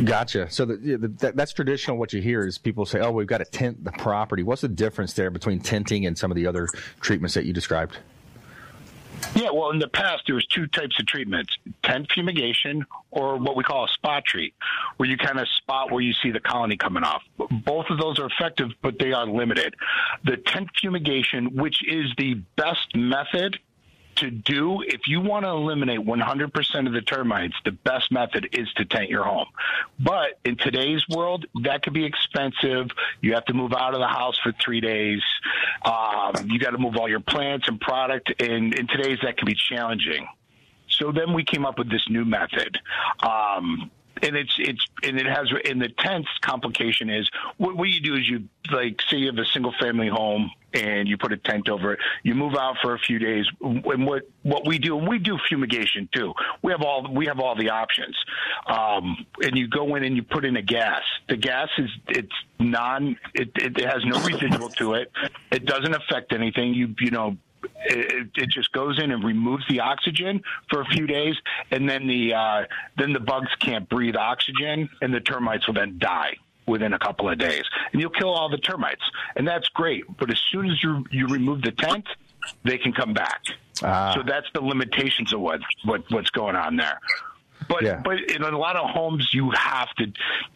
Gotcha. 0.03 0.49
So 0.51 0.65
the, 0.65 0.97
the, 0.97 1.07
that, 1.19 1.35
that's 1.35 1.53
traditional. 1.53 1.97
What 1.97 2.13
you 2.13 2.21
hear 2.21 2.45
is 2.45 2.57
people 2.57 2.85
say, 2.85 2.99
"Oh, 2.99 3.11
we've 3.11 3.27
got 3.27 3.39
to 3.39 3.45
tent 3.45 3.83
the 3.83 3.91
property." 3.91 4.43
What's 4.43 4.61
the 4.61 4.67
difference 4.69 5.13
there 5.13 5.31
between 5.31 5.59
tenting 5.59 6.05
and 6.05 6.17
some 6.17 6.31
of 6.31 6.35
the 6.35 6.47
other 6.47 6.67
treatments 7.01 7.33
that 7.33 7.45
you 7.45 7.51
described? 7.51 7.97
Yeah, 9.37 9.51
well, 9.51 9.69
in 9.69 9.77
the 9.77 9.87
past, 9.87 10.23
there 10.25 10.33
was 10.33 10.47
two 10.47 10.65
types 10.65 10.99
of 10.99 11.05
treatments: 11.05 11.55
tent 11.83 12.11
fumigation 12.11 12.83
or 13.11 13.37
what 13.37 13.55
we 13.55 13.63
call 13.63 13.85
a 13.85 13.87
spot 13.89 14.25
treat, 14.25 14.55
where 14.97 15.07
you 15.07 15.15
kind 15.15 15.39
of 15.39 15.47
spot 15.49 15.91
where 15.91 16.01
you 16.01 16.11
see 16.13 16.31
the 16.31 16.39
colony 16.39 16.75
coming 16.75 17.03
off. 17.03 17.21
Both 17.63 17.85
of 17.91 17.99
those 17.99 18.17
are 18.17 18.25
effective, 18.25 18.71
but 18.81 18.97
they 18.97 19.13
are 19.13 19.27
limited. 19.27 19.75
The 20.23 20.37
tent 20.37 20.69
fumigation, 20.81 21.55
which 21.55 21.87
is 21.87 22.11
the 22.17 22.41
best 22.55 22.95
method 22.95 23.59
to 24.17 24.29
do 24.29 24.81
if 24.81 25.07
you 25.07 25.21
want 25.21 25.45
to 25.45 25.49
eliminate 25.49 25.99
100% 25.99 26.87
of 26.87 26.93
the 26.93 27.01
termites 27.01 27.55
the 27.65 27.71
best 27.71 28.11
method 28.11 28.49
is 28.53 28.71
to 28.73 28.85
tent 28.85 29.09
your 29.09 29.23
home. 29.23 29.47
But 29.99 30.39
in 30.43 30.57
today's 30.57 31.03
world 31.09 31.45
that 31.63 31.83
could 31.83 31.93
be 31.93 32.05
expensive. 32.05 32.87
You 33.21 33.33
have 33.33 33.45
to 33.45 33.53
move 33.53 33.73
out 33.73 33.93
of 33.93 33.99
the 33.99 34.07
house 34.07 34.37
for 34.41 34.53
three 34.63 34.81
days. 34.81 35.21
Um, 35.83 36.33
you 36.45 36.59
got 36.59 36.71
to 36.71 36.77
move 36.77 36.97
all 36.97 37.09
your 37.09 37.19
plants 37.19 37.67
and 37.67 37.79
product. 37.79 38.41
And 38.41 38.73
in 38.73 38.87
today's 38.87 39.19
that 39.23 39.37
can 39.37 39.45
be 39.45 39.55
challenging. 39.55 40.27
So 40.89 41.11
then 41.11 41.33
we 41.33 41.43
came 41.43 41.65
up 41.65 41.77
with 41.77 41.89
this 41.89 42.03
new 42.09 42.25
method. 42.25 42.79
Um, 43.21 43.91
and 44.21 44.35
it's 44.35 44.55
it's 44.59 44.85
and 45.03 45.19
it 45.19 45.25
has 45.25 45.51
and 45.65 45.81
the 45.81 45.89
tenth 45.89 46.27
complication 46.41 47.09
is 47.09 47.29
what, 47.57 47.75
what 47.75 47.89
you 47.89 48.01
do 48.01 48.15
is 48.15 48.27
you 48.27 48.43
like 48.71 49.01
say 49.09 49.17
you 49.17 49.27
have 49.27 49.37
a 49.37 49.45
single 49.45 49.73
family 49.79 50.07
home 50.07 50.51
and 50.73 51.07
you 51.07 51.17
put 51.17 51.31
a 51.31 51.37
tent 51.37 51.69
over 51.69 51.93
it 51.93 51.99
you 52.23 52.35
move 52.35 52.55
out 52.55 52.75
for 52.81 52.93
a 52.93 52.99
few 52.99 53.19
days 53.19 53.45
and 53.61 54.05
what 54.05 54.23
what 54.43 54.65
we 54.65 54.77
do 54.77 54.97
and 54.97 55.07
we 55.07 55.19
do 55.19 55.37
fumigation 55.49 56.09
too. 56.13 56.33
We 56.61 56.71
have 56.71 56.81
all 56.81 57.07
we 57.11 57.25
have 57.27 57.39
all 57.39 57.55
the 57.55 57.69
options. 57.69 58.15
Um, 58.67 59.25
and 59.41 59.57
you 59.57 59.67
go 59.67 59.95
in 59.95 60.03
and 60.03 60.15
you 60.15 60.23
put 60.23 60.45
in 60.45 60.57
a 60.57 60.61
gas. 60.61 61.03
The 61.29 61.37
gas 61.37 61.69
is 61.77 61.89
it's 62.07 62.33
non 62.59 63.17
it, 63.33 63.51
it 63.55 63.79
has 63.85 64.03
no 64.05 64.23
residual 64.25 64.69
to 64.69 64.93
it. 64.95 65.11
It 65.51 65.65
doesn't 65.65 65.93
affect 65.93 66.33
anything. 66.33 66.73
You 66.73 66.95
you 66.99 67.11
know 67.11 67.37
it, 67.89 68.27
it 68.35 68.49
just 68.49 68.71
goes 68.71 68.99
in 69.01 69.11
and 69.11 69.23
removes 69.23 69.63
the 69.69 69.79
oxygen 69.79 70.41
for 70.69 70.81
a 70.81 70.85
few 70.85 71.07
days, 71.07 71.35
and 71.71 71.89
then 71.89 72.07
the 72.07 72.33
uh, 72.33 72.63
then 72.97 73.13
the 73.13 73.19
bugs 73.19 73.49
can't 73.59 73.87
breathe 73.89 74.15
oxygen, 74.15 74.89
and 75.01 75.13
the 75.13 75.19
termites 75.21 75.67
will 75.67 75.73
then 75.75 75.97
die 75.97 76.35
within 76.67 76.93
a 76.93 76.99
couple 76.99 77.29
of 77.29 77.37
days, 77.37 77.63
and 77.91 78.01
you'll 78.01 78.09
kill 78.09 78.29
all 78.33 78.49
the 78.49 78.57
termites, 78.57 79.03
and 79.35 79.47
that's 79.47 79.69
great. 79.69 80.03
But 80.17 80.29
as 80.31 80.39
soon 80.51 80.69
as 80.69 80.83
you 80.83 81.05
you 81.11 81.27
remove 81.27 81.61
the 81.61 81.71
tent, 81.71 82.05
they 82.63 82.77
can 82.77 82.91
come 82.93 83.13
back. 83.13 83.41
Ah. 83.83 84.13
So 84.15 84.23
that's 84.23 84.47
the 84.53 84.61
limitations 84.61 85.33
of 85.33 85.39
what, 85.39 85.61
what 85.85 86.03
what's 86.09 86.29
going 86.31 86.55
on 86.55 86.75
there. 86.75 86.99
But 87.69 87.83
Yeah. 87.83 88.01
but 88.03 88.19
in 88.31 88.43
a 88.43 88.57
lot 88.57 88.75
of 88.75 88.89
homes 88.89 89.29
you 89.33 89.51
have 89.51 89.89
to. 89.95 90.11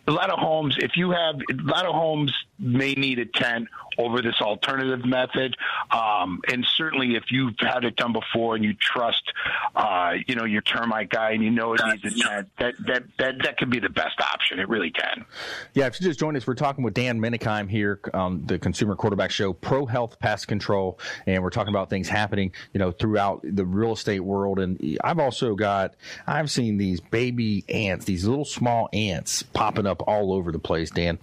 A 0.08 0.12
lot 0.12 0.30
of 0.30 0.40
homes, 0.40 0.76
if 0.80 0.98
you 0.98 1.12
have 1.12 1.36
a 1.36 1.54
lot 1.64 1.86
of 1.86 1.94
homes 1.94 2.34
may 2.62 2.94
need 2.94 3.20
a 3.20 3.26
tent 3.26 3.68
over 3.98 4.22
this 4.22 4.40
alternative 4.42 5.06
method, 5.06 5.56
um, 5.92 6.40
and 6.48 6.66
certainly 6.78 7.16
if 7.16 7.26
you've 7.30 7.56
had 7.60 7.84
it 7.84 7.96
done 7.96 8.14
before 8.14 8.56
and 8.56 8.64
you 8.64 8.74
trust, 8.74 9.22
uh, 9.76 10.14
you 10.28 10.36
know, 10.36 10.46
your 10.46 10.62
termite 10.62 11.10
guy 11.10 11.32
and 11.32 11.44
you 11.44 11.50
know 11.50 11.74
it 11.74 11.82
needs 11.86 12.06
a 12.06 12.24
tent, 12.24 12.48
that 12.58 12.74
that 12.88 13.04
that 13.18 13.36
that 13.44 13.58
could 13.58 13.70
be 13.70 13.80
the 13.80 13.90
best 13.90 14.20
option. 14.22 14.60
It 14.60 14.70
really 14.70 14.92
can. 14.92 15.26
Yeah, 15.74 15.88
if 15.88 16.00
you 16.00 16.08
just 16.08 16.20
joined 16.20 16.38
us, 16.38 16.48
we're 16.48 16.56
talking 16.56 16.84
with 16.84 16.94
Dan 16.94 17.20
Menikheim 17.20 17.70
here 17.70 18.00
on 18.14 18.46
the 18.46 18.58
Consumer 18.58 18.96
Quarterback 18.96 19.32
Show, 19.32 19.54
Pro 19.54 19.86
Health 19.86 20.20
Pest 20.20 20.48
Control, 20.48 21.00
and 21.26 21.44
we're 21.44 21.50
talking 21.50 21.74
about 21.74 21.90
things 21.90 22.08
happening, 22.08 22.54
you 22.74 22.80
know, 22.80 22.92
throughout 22.92 23.42
the 23.44 23.66
real 23.66 23.94
estate 23.94 24.22
world. 24.22 24.60
And 24.60 24.98
I've 25.04 25.20
also 25.20 25.56
got, 25.56 25.96
I've 26.26 26.50
seen 26.50 26.78
these 26.78 27.02
baby 27.02 27.66
ants, 27.68 28.06
these 28.06 28.26
little 28.26 28.46
small 28.46 28.90
ants 28.94 29.44
popping 29.44 29.86
up 29.86 30.04
all 30.08 30.34
over 30.34 30.52
the 30.52 30.60
place, 30.60 30.92
Dan. 30.92 31.20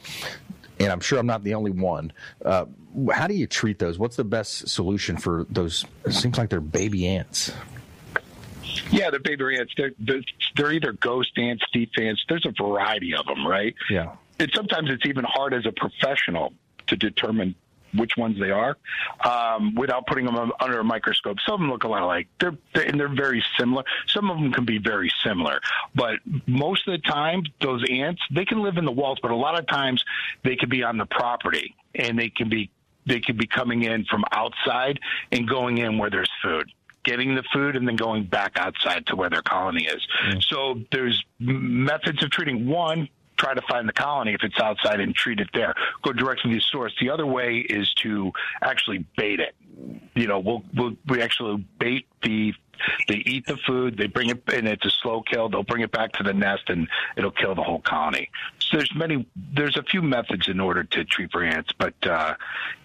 And 0.81 0.93
I'm 0.93 1.01
sure 1.01 1.19
I'm 1.19 1.27
not 1.27 1.43
the 1.45 1.55
only 1.55 1.71
one. 1.71 2.13
Uh, 2.45 2.67
how 3.13 3.27
do 3.27 3.35
you 3.35 3.47
treat 3.47 3.79
those? 3.79 3.99
What's 3.99 4.17
the 4.17 4.25
best 4.25 4.69
solution 4.69 5.17
for 5.17 5.47
those? 5.51 5.85
It 6.05 6.13
seems 6.13 6.39
like 6.39 6.51
they're 6.51 6.61
baby 6.61 7.07
ants. 7.07 7.53
Yeah, 8.91 9.11
the 9.11 9.19
baby 9.19 9.59
ants. 9.59 9.73
They're, 9.77 9.93
they're 9.99 10.23
they're 10.57 10.73
either 10.73 10.93
ghost 10.93 11.33
ants, 11.37 11.65
thief 11.73 11.91
ants. 11.99 12.25
There's 12.29 12.47
a 12.47 12.53
variety 12.63 13.15
of 13.15 13.27
them, 13.27 13.47
right? 13.47 13.75
Yeah. 13.91 14.15
it 14.39 14.51
sometimes 14.55 14.91
it's 14.91 15.07
even 15.07 15.25
hard 15.25 15.55
as 15.55 15.67
a 15.67 15.73
professional 15.73 16.53
to 16.87 16.97
determine 16.97 17.55
which 17.95 18.17
ones 18.17 18.39
they 18.39 18.51
are 18.51 18.77
um, 19.25 19.75
without 19.75 20.07
putting 20.07 20.27
them 20.27 20.53
under 20.61 20.81
a 20.81 20.85
microscope. 20.85 21.39
Some 21.47 21.55
of 21.55 21.61
them 21.61 21.71
look 21.71 21.85
a 21.85 21.89
lot 21.89 22.03
alike. 22.03 22.29
They're, 22.41 22.57
they're 22.75 22.85
and 22.85 22.99
they're 22.99 23.15
very 23.15 23.45
similar. 23.59 23.85
Some 24.09 24.31
of 24.31 24.39
them 24.39 24.53
can 24.53 24.65
be 24.65 24.79
very 24.79 25.11
similar, 25.25 25.61
but 25.95 26.19
most 26.47 26.87
of 26.89 26.93
the 26.93 27.09
time, 27.09 27.43
those 27.61 27.85
ants 27.91 28.23
they 28.33 28.45
can 28.45 28.63
live 28.63 28.77
in 28.77 28.85
the 28.85 28.93
walls, 28.93 29.19
but 29.21 29.31
a 29.31 29.37
lot 29.37 29.59
of 29.59 29.67
times 29.67 30.05
they 30.45 30.57
can 30.57 30.69
be 30.69 30.83
on 30.83 30.99
the 30.99 31.07
property 31.07 31.75
and 31.95 32.19
they 32.19 32.29
can 32.29 32.49
be 32.49 32.71
they 33.07 33.21
can 33.21 33.37
be 33.37 33.47
coming 33.47 33.85
in 33.85 34.05
from 34.05 34.25
outside 34.33 35.01
and 35.33 35.49
going 35.49 35.79
in 35.79 35.99
where 35.99 36.11
there's 36.11 36.31
food 36.43 36.71
getting 37.05 37.35
the 37.35 37.45
food 37.55 37.75
and 37.75 37.89
then 37.89 37.97
going 37.97 38.25
back 38.25 38.53
outside 38.57 39.07
to 39.07 39.17
where 39.17 39.31
their 39.31 39.43
colony 39.43 39.87
is. 39.87 40.07
Mm. 40.27 40.43
So 40.43 40.81
there's 40.93 41.25
methods 41.39 42.23
of 42.23 42.31
treating. 42.31 42.69
One, 42.69 43.09
try 43.39 43.55
to 43.55 43.63
find 43.63 43.89
the 43.89 43.93
colony 43.93 44.35
if 44.35 44.43
it's 44.43 44.59
outside 44.61 45.01
and 45.01 45.15
treat 45.15 45.41
it 45.41 45.49
there. 45.55 45.75
Go 46.03 46.13
directly 46.13 46.51
to 46.51 46.57
the 46.57 46.63
source. 46.63 46.93
The 47.01 47.11
other 47.11 47.27
way 47.27 47.59
is 47.59 47.93
to 48.03 48.33
actually 48.63 49.05
bait 49.17 49.41
it. 49.41 49.55
You 50.15 50.27
know, 50.27 50.41
we'll, 50.41 50.63
we'll 50.75 50.97
we 51.07 51.23
actually 51.23 51.65
bait 51.79 52.07
the 52.23 52.53
they 53.09 53.17
eat 53.27 53.47
the 53.47 53.57
food, 53.67 53.97
they 53.97 54.07
bring 54.07 54.31
it, 54.31 54.43
and 54.53 54.69
it's 54.69 54.85
a 54.85 54.91
slow 54.91 55.23
kill. 55.23 55.49
They'll 55.49 55.65
bring 55.65 55.83
it 55.83 55.91
back 55.91 56.13
to 56.13 56.23
the 56.23 56.33
nest, 56.33 56.65
and 56.69 56.89
it'll 57.17 57.33
kill 57.33 57.55
the 57.55 57.63
whole 57.63 57.81
colony. 57.81 58.31
So 58.61 58.77
there's 58.77 58.95
many, 58.95 59.27
there's 59.55 59.77
a 59.77 59.83
few 59.83 60.03
methods 60.03 60.49
in 60.49 60.61
order 60.61 60.85
to 60.85 61.05
treat 61.05 61.33
for 61.33 61.43
ants, 61.43 61.73
but 61.77 61.95
uh, 62.07 62.35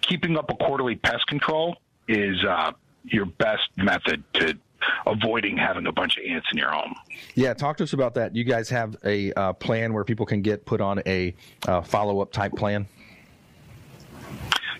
keeping 0.00 0.36
up 0.36 0.50
a 0.50 0.54
quarterly 0.54 0.96
pest 0.96 1.26
control 1.26 1.76
is 2.08 2.42
uh, 2.44 2.72
your 3.04 3.26
best 3.26 3.68
method 3.76 4.24
to 4.34 4.58
avoiding 5.06 5.56
having 5.56 5.86
a 5.86 5.92
bunch 5.92 6.16
of 6.16 6.24
ants 6.28 6.46
in 6.52 6.58
your 6.58 6.70
home. 6.70 6.94
Yeah, 7.34 7.54
talk 7.54 7.76
to 7.78 7.84
us 7.84 7.92
about 7.92 8.14
that. 8.14 8.34
You 8.34 8.44
guys 8.44 8.68
have 8.70 8.96
a 9.04 9.32
uh, 9.32 9.52
plan 9.54 9.92
where 9.92 10.04
people 10.04 10.26
can 10.26 10.42
get 10.42 10.64
put 10.66 10.80
on 10.80 11.02
a 11.06 11.34
uh, 11.66 11.82
follow 11.82 12.20
up 12.20 12.32
type 12.32 12.52
plan. 12.52 12.86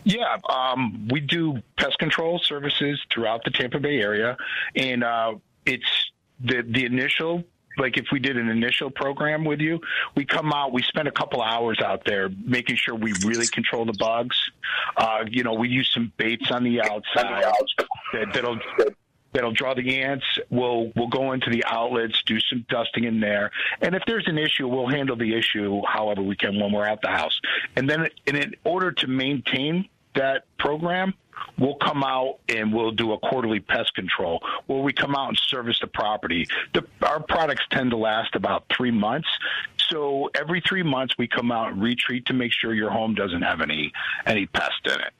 Yeah, 0.04 0.36
um, 0.50 1.08
we 1.10 1.20
do 1.20 1.62
pest 1.78 1.98
control 1.98 2.38
services 2.38 3.00
throughout 3.10 3.42
the 3.44 3.50
Tampa 3.50 3.80
Bay 3.80 4.00
area, 4.00 4.36
and 4.76 5.02
uh, 5.02 5.34
it's 5.64 6.10
the 6.40 6.62
the 6.62 6.84
initial 6.84 7.44
like 7.78 7.96
if 7.96 8.06
we 8.12 8.18
did 8.18 8.36
an 8.36 8.48
initial 8.48 8.90
program 8.90 9.44
with 9.44 9.60
you, 9.60 9.80
we 10.14 10.24
come 10.24 10.52
out, 10.52 10.72
we 10.72 10.82
spend 10.82 11.08
a 11.08 11.12
couple 11.12 11.42
hours 11.42 11.80
out 11.80 12.04
there 12.04 12.28
making 12.44 12.76
sure 12.76 12.94
we 12.94 13.12
really 13.24 13.46
control 13.46 13.84
the 13.84 13.94
bugs. 13.98 14.36
Uh, 14.96 15.24
you 15.28 15.42
know, 15.42 15.54
we 15.54 15.68
use 15.68 15.90
some 15.92 16.12
baits 16.16 16.50
on 16.50 16.62
the 16.64 16.80
outside 16.80 17.44
that, 18.12 18.32
that'll 18.32 18.58
that'll 19.34 19.52
draw 19.52 19.74
the 19.74 20.02
ants. 20.02 20.24
We'll 20.48 20.90
we'll 20.96 21.08
go 21.08 21.32
into 21.32 21.50
the 21.50 21.64
outlets, 21.66 22.22
do 22.24 22.40
some 22.40 22.64
dusting 22.70 23.04
in 23.04 23.20
there, 23.20 23.50
and 23.82 23.94
if 23.94 24.02
there's 24.06 24.26
an 24.26 24.38
issue, 24.38 24.66
we'll 24.66 24.88
handle 24.88 25.16
the 25.16 25.36
issue 25.36 25.82
however 25.86 26.22
we 26.22 26.36
can 26.36 26.58
when 26.58 26.72
we're 26.72 26.86
at 26.86 27.02
the 27.02 27.08
house. 27.08 27.38
And 27.76 27.90
then, 27.90 28.08
in 28.26 28.54
order 28.64 28.92
to 28.92 29.06
maintain 29.06 29.88
that 30.14 30.44
program, 30.58 31.12
we'll 31.58 31.74
come 31.76 32.02
out 32.02 32.38
and 32.48 32.72
we'll 32.72 32.92
do 32.92 33.12
a 33.12 33.18
quarterly 33.18 33.60
pest 33.60 33.94
control 33.94 34.40
where 34.66 34.80
we 34.80 34.92
come 34.92 35.14
out 35.14 35.28
and 35.28 35.38
service 35.48 35.78
the 35.80 35.86
property. 35.86 36.46
The, 36.72 36.86
our 37.02 37.20
products 37.20 37.62
tend 37.70 37.90
to 37.90 37.96
last 37.96 38.34
about 38.34 38.64
three 38.74 38.92
months. 38.92 39.28
So 39.90 40.30
every 40.34 40.62
three 40.66 40.82
months 40.82 41.14
we 41.18 41.28
come 41.28 41.52
out 41.52 41.72
and 41.72 41.82
retreat 41.82 42.26
to 42.26 42.32
make 42.32 42.52
sure 42.52 42.72
your 42.72 42.90
home 42.90 43.14
doesn't 43.14 43.42
have 43.42 43.60
any 43.60 43.92
any 44.24 44.46
pest 44.46 44.80
in 44.86 45.00
it. 45.00 45.12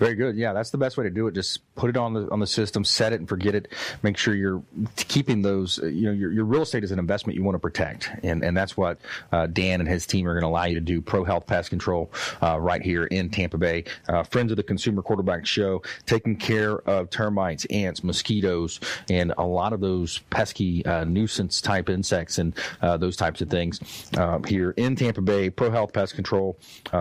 Very 0.00 0.14
good. 0.14 0.34
Yeah, 0.34 0.54
that's 0.54 0.70
the 0.70 0.78
best 0.78 0.96
way 0.96 1.04
to 1.04 1.10
do 1.10 1.26
it. 1.26 1.34
Just 1.34 1.74
put 1.74 1.90
it 1.90 1.96
on 1.98 2.14
the 2.14 2.26
on 2.30 2.40
the 2.40 2.46
system, 2.46 2.84
set 2.84 3.12
it 3.12 3.20
and 3.20 3.28
forget 3.28 3.54
it. 3.54 3.68
Make 4.02 4.16
sure 4.16 4.34
you're 4.34 4.62
keeping 4.96 5.42
those. 5.42 5.78
Uh, 5.78 5.88
you 5.88 6.06
know, 6.06 6.12
your, 6.12 6.32
your 6.32 6.46
real 6.46 6.62
estate 6.62 6.84
is 6.84 6.90
an 6.90 6.98
investment 6.98 7.36
you 7.36 7.44
want 7.44 7.54
to 7.54 7.58
protect, 7.58 8.10
and 8.22 8.42
and 8.42 8.56
that's 8.56 8.78
what 8.78 8.98
uh, 9.30 9.46
Dan 9.46 9.78
and 9.78 9.86
his 9.86 10.06
team 10.06 10.26
are 10.26 10.32
going 10.32 10.40
to 10.40 10.48
allow 10.48 10.64
you 10.64 10.74
to 10.74 10.80
do. 10.80 11.02
Pro 11.02 11.22
Health 11.22 11.46
Pest 11.46 11.68
Control 11.68 12.10
uh, 12.42 12.58
right 12.58 12.80
here 12.80 13.04
in 13.04 13.28
Tampa 13.28 13.58
Bay. 13.58 13.84
Uh, 14.08 14.22
friends 14.22 14.50
of 14.50 14.56
the 14.56 14.62
Consumer 14.62 15.02
Quarterback 15.02 15.44
Show, 15.44 15.82
taking 16.06 16.34
care 16.34 16.78
of 16.88 17.10
termites, 17.10 17.66
ants, 17.66 18.02
mosquitoes, 18.02 18.80
and 19.10 19.34
a 19.36 19.44
lot 19.44 19.74
of 19.74 19.80
those 19.80 20.20
pesky 20.30 20.82
uh, 20.86 21.04
nuisance 21.04 21.60
type 21.60 21.90
insects 21.90 22.38
and 22.38 22.54
uh, 22.80 22.96
those 22.96 23.16
types 23.16 23.42
of 23.42 23.50
things 23.50 23.78
here 24.48 24.70
in 24.78 24.96
Tampa 24.96 25.20
Bay. 25.20 25.50
Pro 25.50 25.70
Health 25.70 25.92
Pest 25.92 26.14
Control. 26.14 26.56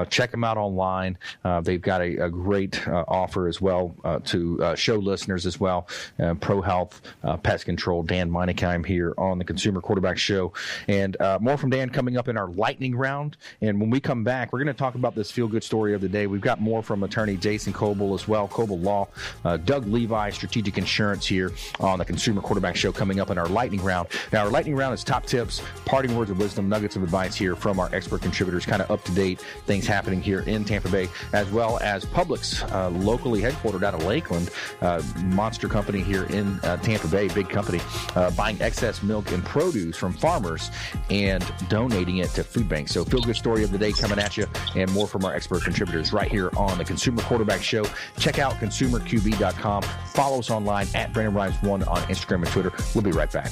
check 0.10 0.32
them 0.32 0.44
out 0.44 0.58
online. 0.58 1.18
they've 1.64 1.82
got 1.82 2.02
a, 2.02 2.26
a 2.26 2.30
great 2.30 2.89
Uh, 2.90 3.04
offer 3.08 3.48
as 3.48 3.62
well 3.62 3.96
uh, 4.04 4.20
to 4.26 4.62
uh, 4.64 4.76
show 4.76 4.96
listeners 4.96 5.46
as 5.46 5.60
well. 5.60 5.88
Uh, 6.20 6.34
Pro 6.34 6.62
Health, 6.62 7.02
uh, 7.24 7.38
Pest 7.38 7.66
Control, 7.66 8.02
Dan 8.02 8.32
Menikheim 8.32 8.86
here 8.86 9.14
on 9.18 9.38
the 9.38 9.44
Consumer 9.44 9.80
Quarterback 9.80 10.18
Show. 10.18 10.54
And 10.88 11.16
more 11.40 11.58
from 11.58 11.70
Dan 11.70 11.90
coming 11.90 12.18
up 12.18 12.28
in 12.28 12.38
our 12.38 12.48
lightning 12.48 12.96
round. 12.96 13.38
And 13.62 13.80
when 13.80 13.90
we 13.90 14.00
come 14.00 14.24
back, 14.24 14.52
we're 14.52 14.60
going 14.60 14.68
to 14.68 14.74
talk 14.74 14.96
about 14.96 15.16
this 15.16 15.30
feel 15.30 15.48
good 15.48 15.64
story 15.64 15.94
of 15.94 16.02
the 16.02 16.10
day. 16.10 16.28
We've 16.28 16.42
got 16.42 16.60
more 16.60 16.82
from 16.82 17.04
attorney 17.04 17.38
Jason 17.38 17.74
Kobal 17.74 18.16
as 18.16 18.28
well, 18.28 18.48
Kobal 18.48 18.82
Law, 18.82 19.08
Doug 19.66 19.88
Levi, 19.88 20.32
Strategic 20.32 20.78
Insurance 20.78 21.26
here 21.26 21.52
on 21.80 22.00
the 22.00 22.06
Consumer 22.06 22.42
Quarterback 22.42 22.76
Show 22.76 22.92
coming 22.92 23.20
up 23.20 23.30
in 23.30 23.38
our 23.38 23.48
lightning 23.48 23.84
round. 23.84 24.08
Now, 24.32 24.46
our 24.46 24.50
lightning 24.50 24.76
round 24.76 24.94
is 24.94 25.04
top 25.04 25.26
tips, 25.26 25.62
parting 25.86 26.16
words 26.16 26.32
of 26.32 26.40
wisdom, 26.40 26.70
nuggets 26.70 26.96
of 26.96 27.04
advice 27.04 27.36
here 27.36 27.56
from 27.56 27.80
our 27.80 27.94
expert 27.94 28.22
contributors, 28.22 28.66
kind 28.66 28.82
of 28.82 28.90
up 28.90 29.04
to 29.06 29.12
date 29.12 29.42
things 29.66 29.86
happening 29.86 30.22
here 30.22 30.42
in 30.42 30.66
Tampa 30.66 30.90
Bay, 30.90 31.08
as 31.34 31.50
well 31.52 31.80
as 31.80 32.06
Publix 32.06 32.69
uh, 32.72 32.90
locally 32.90 33.42
headquartered 33.42 33.84
out 33.84 33.94
of 33.94 34.04
Lakeland, 34.04 34.50
uh, 34.82 35.02
monster 35.26 35.68
company 35.68 36.02
here 36.02 36.24
in 36.26 36.60
uh, 36.64 36.78
Tampa 36.78 37.08
Bay, 37.08 37.28
big 37.30 37.50
company, 37.50 37.80
uh, 38.16 38.32
buying 38.32 38.62
excess 38.62 39.04
milk 39.04 39.32
and 39.32 39.44
produce 39.44 39.98
from 39.98 40.14
farmers 40.14 40.72
and 41.10 41.46
donating 41.68 42.18
it 42.18 42.30
to 42.32 42.44
food 42.44 42.68
banks. 42.70 42.92
So, 42.92 43.04
feel 43.06 43.22
good 43.22 43.36
story 43.36 43.64
of 43.64 43.72
the 43.72 43.78
day 43.78 43.92
coming 43.92 44.20
at 44.20 44.38
you, 44.38 44.48
and 44.76 44.92
more 44.92 45.08
from 45.08 45.26
our 45.26 45.34
expert 45.34 45.64
contributors 45.64 46.14
right 46.14 46.30
here 46.30 46.50
on 46.58 46.78
the 46.78 46.86
Consumer 46.86 47.22
Quarterback 47.24 47.62
Show. 47.64 47.86
Check 48.18 48.40
out 48.40 48.54
consumerqb.com. 48.54 49.84
Follow 50.14 50.40
us 50.40 50.50
online 50.50 50.88
at 50.96 51.14
Brandon 51.14 51.34
Rhymes 51.34 51.62
One 51.62 51.84
on 51.84 51.98
Instagram 52.04 52.44
and 52.44 52.48
Twitter. 52.48 52.72
We'll 52.94 53.04
be 53.04 53.12
right 53.12 53.32
back. 53.32 53.52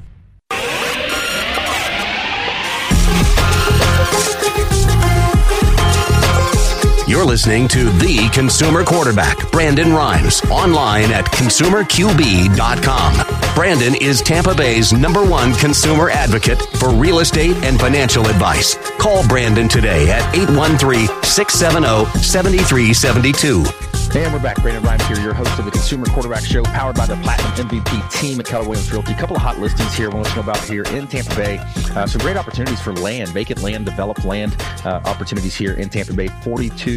You're 7.08 7.24
listening 7.24 7.68
to 7.68 7.84
The 7.84 8.28
Consumer 8.34 8.84
Quarterback, 8.84 9.50
Brandon 9.50 9.94
Rhymes, 9.94 10.42
online 10.50 11.10
at 11.10 11.24
consumerqb.com. 11.24 13.54
Brandon 13.54 13.94
is 13.94 14.20
Tampa 14.20 14.54
Bay's 14.54 14.92
number 14.92 15.24
one 15.24 15.54
consumer 15.54 16.10
advocate 16.10 16.60
for 16.76 16.90
real 16.90 17.20
estate 17.20 17.56
and 17.64 17.80
financial 17.80 18.26
advice. 18.26 18.76
Call 18.98 19.26
Brandon 19.26 19.68
today 19.68 20.10
at 20.10 20.34
813 20.34 21.06
670 21.22 22.20
7372. 22.20 23.88
And 24.14 24.32
we're 24.32 24.40
back. 24.40 24.60
Brandon 24.62 24.82
Rhymes 24.82 25.06
here, 25.06 25.20
your 25.20 25.34
host 25.34 25.58
of 25.58 25.66
the 25.66 25.70
Consumer 25.70 26.06
Quarterback 26.06 26.42
Show, 26.42 26.62
powered 26.62 26.96
by 26.96 27.04
the 27.04 27.16
Platinum 27.16 27.68
MVP 27.68 28.10
team 28.10 28.40
at 28.40 28.46
Keller 28.46 28.66
Williams 28.66 28.90
Realty. 28.90 29.12
A 29.12 29.16
couple 29.16 29.36
of 29.36 29.42
hot 29.42 29.58
listings 29.58 29.92
here. 29.92 30.08
We'll 30.08 30.22
know 30.22 30.40
about 30.40 30.60
here 30.60 30.82
in 30.84 31.06
Tampa 31.06 31.36
Bay. 31.36 31.58
Uh, 31.94 32.06
some 32.06 32.22
great 32.22 32.38
opportunities 32.38 32.80
for 32.80 32.94
land, 32.94 33.28
vacant 33.30 33.62
land, 33.62 33.84
developed 33.84 34.24
land 34.24 34.56
uh, 34.86 35.02
opportunities 35.04 35.54
here 35.54 35.74
in 35.74 35.90
Tampa 35.90 36.14
Bay. 36.14 36.28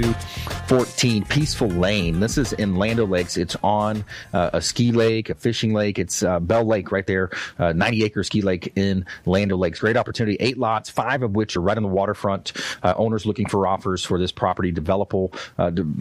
4214 0.01 1.25
Peaceful 1.25 1.67
Lane. 1.67 2.19
This 2.19 2.37
is 2.37 2.53
in 2.53 2.75
Land 2.75 2.99
Lakes. 2.99 3.37
It's 3.37 3.55
on 3.63 4.03
uh, 4.33 4.51
a 4.53 4.61
ski 4.61 4.91
lake, 4.91 5.29
a 5.29 5.35
fishing 5.35 5.73
lake. 5.73 5.99
It's 5.99 6.23
uh, 6.23 6.39
Bell 6.39 6.65
Lake 6.65 6.91
right 6.91 7.05
there, 7.05 7.29
uh, 7.59 7.73
90 7.73 8.03
acre 8.03 8.23
ski 8.23 8.41
lake 8.41 8.73
in 8.75 9.05
Land 9.25 9.51
Lakes. 9.51 9.79
Great 9.79 9.97
opportunity. 9.97 10.37
Eight 10.39 10.57
lots, 10.57 10.89
five 10.89 11.23
of 11.23 11.35
which 11.35 11.55
are 11.55 11.61
right 11.61 11.77
on 11.77 11.83
the 11.83 11.89
waterfront. 11.89 12.53
Uh, 12.83 12.93
owners 12.97 13.25
looking 13.25 13.47
for 13.47 13.67
offers 13.67 14.03
for 14.03 14.19
this 14.19 14.31
property, 14.31 14.71
developable 14.71 15.33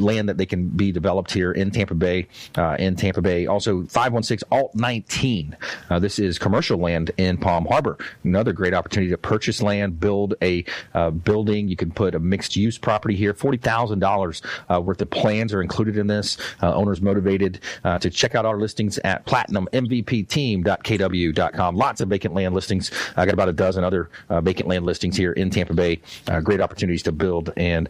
land 0.00 0.28
that 0.28 0.36
they 0.36 0.46
can 0.46 0.68
be 0.68 0.92
developed 0.92 1.32
here 1.32 1.52
in 1.52 1.70
Tampa 1.70 1.94
Bay. 1.94 2.26
Uh, 2.56 2.76
in 2.78 2.96
Tampa 2.96 3.20
Bay, 3.20 3.46
also 3.46 3.84
516 3.84 4.48
Alt 4.50 4.74
19. 4.74 5.56
Uh, 5.88 5.98
this 5.98 6.18
is 6.18 6.38
commercial 6.38 6.78
land 6.78 7.10
in 7.16 7.36
Palm 7.36 7.66
Harbor. 7.66 7.98
Another 8.24 8.52
great 8.52 8.74
opportunity 8.74 9.10
to 9.10 9.18
purchase 9.18 9.62
land, 9.62 10.00
build 10.00 10.34
a 10.42 10.64
uh, 10.94 11.10
building. 11.10 11.68
You 11.68 11.76
can 11.76 11.90
put 11.90 12.14
a 12.14 12.18
mixed 12.18 12.56
use 12.56 12.78
property 12.78 13.16
here. 13.16 13.34
Forty 13.34 13.58
thousand 13.90 14.00
dollars 14.00 14.42
uh, 14.70 14.80
worth 14.80 15.02
of 15.02 15.10
plans 15.10 15.52
are 15.52 15.60
included 15.62 15.96
in 15.96 16.06
this. 16.06 16.38
Uh, 16.62 16.72
owners 16.74 17.02
motivated 17.02 17.58
uh, 17.84 17.98
to 17.98 18.08
check 18.08 18.36
out 18.36 18.46
our 18.46 18.56
listings 18.58 18.98
at 18.98 19.26
platinummvpteam.kw.com. 19.26 21.76
Lots 21.76 22.00
of 22.00 22.08
vacant 22.08 22.34
land 22.34 22.54
listings. 22.54 22.92
I 23.16 23.24
got 23.24 23.34
about 23.34 23.48
a 23.48 23.52
dozen 23.52 23.82
other 23.84 24.10
vacant 24.28 24.68
land 24.68 24.86
listings 24.86 25.16
here 25.16 25.32
in 25.32 25.50
Tampa 25.50 25.74
Bay. 25.74 26.00
great 26.44 26.60
opportunities 26.60 27.02
to 27.04 27.12
build 27.12 27.52
and 27.56 27.88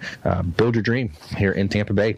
build 0.57 0.75
your 0.75 0.83
dream 0.83 1.13
here 1.37 1.53
in 1.53 1.69
Tampa 1.69 1.93
Bay. 1.93 2.17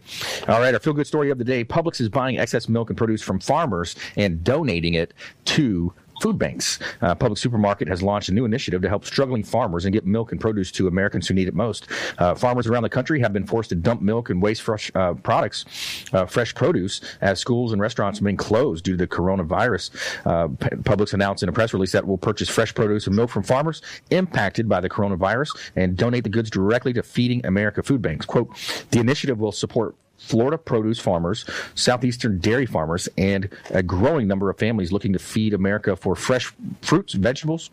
All 0.49 0.61
right, 0.61 0.72
our 0.74 0.80
feel 0.80 0.93
good 0.93 1.09
story 1.09 1.30
of 1.30 1.39
the 1.39 1.45
day 1.45 1.64
Publix 1.64 2.01
is 2.01 2.09
buying 2.09 2.39
excess 2.39 2.68
milk 2.68 2.91
and 2.91 2.97
produce 2.97 3.22
from 3.22 3.41
farmers 3.41 3.97
and 4.16 4.45
donating 4.45 4.95
it 4.95 5.12
to 5.47 5.93
food 6.23 6.39
banks. 6.39 6.79
Uh, 7.01 7.16
Publix 7.16 7.39
Supermarket 7.39 7.89
has 7.89 8.01
launched 8.01 8.29
a 8.29 8.33
new 8.33 8.45
initiative 8.45 8.81
to 8.81 8.89
help 8.89 9.05
struggling 9.05 9.43
farmers 9.43 9.85
and 9.85 9.93
get 9.93 10.07
milk 10.07 10.31
and 10.31 10.41
produce 10.41 10.70
to 10.70 10.87
Americans 10.87 11.27
who 11.27 11.35
need 11.35 11.49
it 11.49 11.55
most. 11.55 11.89
Uh, 12.18 12.33
farmers 12.33 12.68
around 12.68 12.85
the 12.85 12.89
country 12.89 13.18
have 13.20 13.33
been 13.33 13.45
forced 13.45 13.70
to 13.70 13.75
dump 13.75 14.01
milk 14.01 14.31
and 14.31 14.41
waste 14.41 14.62
fresh 14.62 14.89
uh, 14.95 15.14
products, 15.14 15.64
uh, 16.12 16.25
fresh 16.25 16.55
produce, 16.55 17.01
as 17.20 17.41
schools 17.41 17.73
and 17.73 17.83
restaurants 17.83 18.20
have 18.20 18.25
been 18.25 18.37
closed 18.37 18.85
due 18.85 18.93
to 18.93 18.99
the 18.99 19.07
coronavirus. 19.09 19.91
Uh, 20.25 20.47
Publix 20.83 21.12
announced 21.12 21.43
in 21.43 21.49
a 21.49 21.53
press 21.53 21.73
release 21.75 21.91
that 21.91 22.07
will 22.07 22.18
purchase 22.18 22.49
fresh 22.49 22.73
produce 22.73 23.09
and 23.09 23.16
milk 23.16 23.29
from 23.29 23.43
farmers 23.43 23.83
impacted 24.11 24.68
by 24.68 24.81
the 24.81 24.89
coronavirus 24.89 25.49
and 25.75 25.97
donate 25.97 26.23
the 26.23 26.31
goods 26.31 26.51
directly 26.51 26.93
to 26.93 27.03
Feeding 27.03 27.45
America 27.45 27.83
food 27.83 28.01
banks. 28.01 28.25
Quote, 28.27 28.49
the 28.93 29.01
initiative 29.01 29.41
will 29.41 29.51
support 29.51 29.97
Florida 30.23 30.57
produce 30.57 30.99
farmers, 30.99 31.45
southeastern 31.75 32.39
dairy 32.39 32.64
farmers, 32.64 33.09
and 33.18 33.49
a 33.70 33.83
growing 33.83 34.29
number 34.29 34.49
of 34.49 34.59
families 34.59 34.93
looking 34.93 35.12
to 35.12 35.18
feed 35.18 35.53
America 35.53 35.97
for 35.97 36.14
fresh 36.14 36.53
fruits, 36.81 37.14
vegetables, 37.14 37.70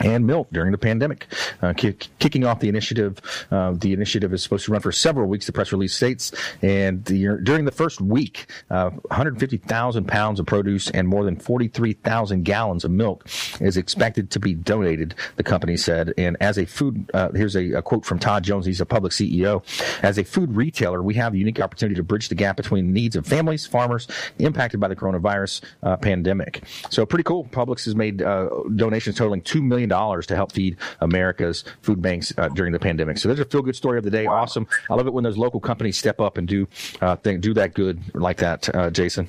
and 0.00 0.26
milk 0.26 0.48
during 0.52 0.72
the 0.72 0.78
pandemic. 0.78 1.26
Uh, 1.62 1.72
kicking 1.72 2.44
off 2.44 2.60
the 2.60 2.68
initiative, 2.68 3.18
uh, 3.50 3.72
the 3.72 3.92
initiative 3.92 4.32
is 4.32 4.42
supposed 4.42 4.64
to 4.66 4.72
run 4.72 4.80
for 4.80 4.92
several 4.92 5.28
weeks. 5.28 5.46
The 5.46 5.52
press 5.52 5.72
release 5.72 5.94
states, 5.94 6.32
and 6.62 7.04
the, 7.04 7.38
during 7.42 7.64
the 7.64 7.72
first 7.72 8.00
week, 8.00 8.46
uh, 8.70 8.90
150,000 8.90 10.06
pounds 10.06 10.40
of 10.40 10.46
produce 10.46 10.90
and 10.90 11.06
more 11.08 11.24
than 11.24 11.36
43,000 11.36 12.44
gallons 12.44 12.84
of 12.84 12.90
milk 12.90 13.26
is 13.60 13.76
expected 13.76 14.30
to 14.30 14.40
be 14.40 14.54
donated. 14.54 15.14
The 15.36 15.42
company 15.42 15.76
said, 15.76 16.12
and 16.18 16.36
as 16.40 16.58
a 16.58 16.64
food, 16.64 17.10
uh, 17.14 17.30
here's 17.32 17.56
a, 17.56 17.72
a, 17.72 17.82
quote 17.82 18.04
from 18.04 18.18
Todd 18.18 18.44
Jones. 18.44 18.66
He's 18.66 18.80
a 18.80 18.86
Publix 18.86 19.14
CEO. 19.14 19.62
As 20.02 20.18
a 20.18 20.24
food 20.24 20.54
retailer, 20.54 21.02
we 21.02 21.14
have 21.14 21.34
a 21.34 21.38
unique 21.38 21.60
opportunity 21.60 21.96
to 21.96 22.02
bridge 22.02 22.28
the 22.28 22.34
gap 22.34 22.56
between 22.56 22.86
the 22.86 22.92
needs 22.92 23.16
of 23.16 23.26
families, 23.26 23.66
farmers 23.66 24.08
impacted 24.38 24.80
by 24.80 24.88
the 24.88 24.96
coronavirus 24.96 25.62
uh, 25.82 25.96
pandemic. 25.96 26.64
So 26.90 27.06
pretty 27.06 27.24
cool. 27.24 27.44
Publix 27.44 27.84
has 27.84 27.94
made 27.94 28.22
uh, 28.22 28.48
donations 28.74 29.16
totaling 29.16 29.42
two 29.42 29.62
million 29.62 29.83
million 29.86 30.22
to 30.22 30.36
help 30.36 30.52
feed 30.52 30.76
America's 31.00 31.64
food 31.82 32.00
banks 32.02 32.32
uh, 32.38 32.48
during 32.48 32.72
the 32.72 32.78
pandemic. 32.78 33.18
So 33.18 33.28
there's 33.28 33.40
a 33.40 33.44
feel 33.44 33.62
good 33.62 33.76
story 33.76 33.98
of 33.98 34.04
the 34.04 34.10
day. 34.10 34.26
Wow. 34.26 34.42
Awesome. 34.42 34.66
I 34.90 34.94
love 34.94 35.06
it 35.06 35.12
when 35.12 35.24
those 35.24 35.38
local 35.38 35.60
companies 35.60 35.96
step 35.96 36.20
up 36.20 36.38
and 36.38 36.46
do 36.46 36.68
uh, 37.00 37.16
do 37.16 37.54
that 37.54 37.74
good 37.74 38.02
like 38.14 38.38
that, 38.38 38.74
uh, 38.74 38.90
Jason. 38.90 39.28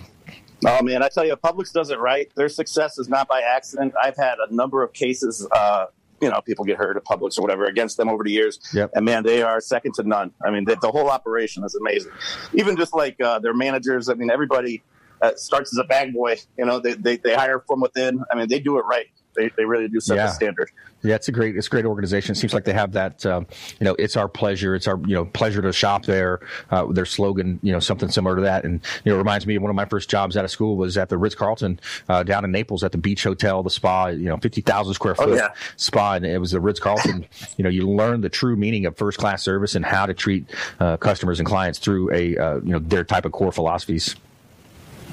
Oh 0.66 0.82
man, 0.82 1.04
I 1.04 1.10
tell 1.10 1.26
you, 1.26 1.36
Publix 1.36 1.72
does 1.72 1.90
it 1.90 2.00
right. 2.00 2.32
Their 2.36 2.50
success 2.50 2.98
is 2.98 3.10
not 3.10 3.28
by 3.28 3.42
accident. 3.42 3.94
I've 4.02 4.18
had 4.18 4.36
a 4.40 4.54
number 4.54 4.84
of 4.84 4.94
cases. 4.94 5.48
Uh, 5.52 5.88
you 6.22 6.30
know, 6.30 6.42
people 6.42 6.66
get 6.66 6.78
hurt 6.78 6.96
at 6.96 7.04
Publix 7.04 7.38
or 7.38 7.42
whatever 7.42 7.66
against 7.66 7.98
them 7.98 8.10
over 8.10 8.24
the 8.24 8.32
years. 8.32 8.60
Yep. 8.74 8.92
And 8.96 9.06
man, 9.06 9.24
they 9.24 9.42
are 9.42 9.60
second 9.60 9.94
to 9.96 10.04
none. 10.04 10.32
I 10.44 10.50
mean, 10.50 10.66
the, 10.66 10.78
the 10.82 10.90
whole 10.90 11.10
operation 11.10 11.64
is 11.66 11.76
amazing. 11.76 12.14
Even 12.54 12.78
just 12.78 12.96
like 12.96 13.20
uh, 13.22 13.40
their 13.40 13.54
managers. 13.54 14.08
I 14.08 14.14
mean, 14.14 14.32
everybody 14.32 14.82
uh, 15.22 15.32
starts 15.36 15.74
as 15.74 15.78
a 15.78 15.84
bag 15.84 16.14
boy. 16.14 16.38
You 16.58 16.66
know, 16.66 16.80
they, 16.80 16.94
they, 16.94 17.18
they 17.18 17.36
hire 17.36 17.60
from 17.68 17.82
within. 17.82 18.24
I 18.32 18.36
mean, 18.36 18.48
they 18.48 18.60
do 18.60 18.80
it 18.80 18.86
right. 18.86 19.08
They, 19.36 19.50
they 19.56 19.66
really 19.66 19.88
do 19.88 20.00
set 20.00 20.18
yeah. 20.18 20.28
the 20.28 20.32
standard. 20.32 20.72
Yeah, 21.04 21.16
it's 21.16 21.28
a 21.28 21.32
great 21.32 21.56
it's 21.56 21.68
a 21.68 21.70
great 21.70 21.86
organization. 21.86 22.34
It 22.34 22.36
seems 22.38 22.54
like 22.54 22.64
they 22.64 22.74
have 22.74 22.94
that. 22.94 23.26
Uh, 23.26 23.42
you 23.80 23.86
know, 23.86 23.96
it's 24.00 24.18
our 24.18 24.28
pleasure. 24.28 24.76
It's 24.76 24.88
our 24.88 25.00
you 25.06 25.14
know 25.14 25.26
pleasure 25.26 25.62
to 25.62 25.72
shop 25.72 26.06
there. 26.06 26.40
Uh, 26.72 26.88
their 26.88 27.06
slogan, 27.06 27.60
you 27.62 27.72
know, 27.72 27.80
something 27.80 28.10
similar 28.10 28.36
to 28.36 28.42
that, 28.42 28.64
and 28.64 28.82
you 29.04 29.12
know, 29.12 29.18
reminds 29.18 29.46
me 29.46 29.56
of 29.56 29.62
one 29.62 29.70
of 29.70 29.76
my 29.76 29.86
first 29.86 30.10
jobs 30.10 30.36
out 30.36 30.46
of 30.46 30.52
school 30.52 30.78
was 30.78 30.98
at 30.98 31.10
the 31.10 31.18
Ritz 31.18 31.36
Carlton 31.36 31.80
uh, 32.10 32.24
down 32.24 32.44
in 32.44 32.52
Naples 32.52 32.84
at 32.84 32.92
the 32.92 32.98
Beach 32.98 33.24
Hotel, 33.24 33.62
the 33.62 33.70
spa. 33.70 34.08
You 34.08 34.30
know, 34.30 34.38
fifty 34.38 34.62
thousand 34.62 34.96
square 34.96 35.16
oh, 35.20 35.26
foot 35.26 35.34
oh, 35.34 35.36
yeah. 35.36 35.50
spa, 35.78 36.14
and 36.14 36.26
it 36.26 36.40
was 36.40 36.52
the 36.52 36.60
Ritz 36.60 36.80
Carlton. 36.80 37.26
you 37.58 37.64
know, 37.64 37.70
you 37.70 37.88
learn 37.88 38.22
the 38.22 38.30
true 38.30 38.56
meaning 38.56 38.86
of 38.86 38.98
first 38.98 39.20
class 39.20 39.44
service 39.44 39.76
and 39.76 39.86
how 39.86 40.08
to 40.08 40.14
treat 40.14 40.50
uh, 40.80 40.98
customers 40.98 41.40
and 41.40 41.48
clients 41.48 41.78
through 41.78 42.12
a 42.12 42.36
uh, 42.38 42.56
you 42.56 42.72
know 42.72 42.80
their 42.80 43.04
type 43.04 43.26
of 43.26 43.32
core 43.32 43.52
philosophies. 43.52 44.16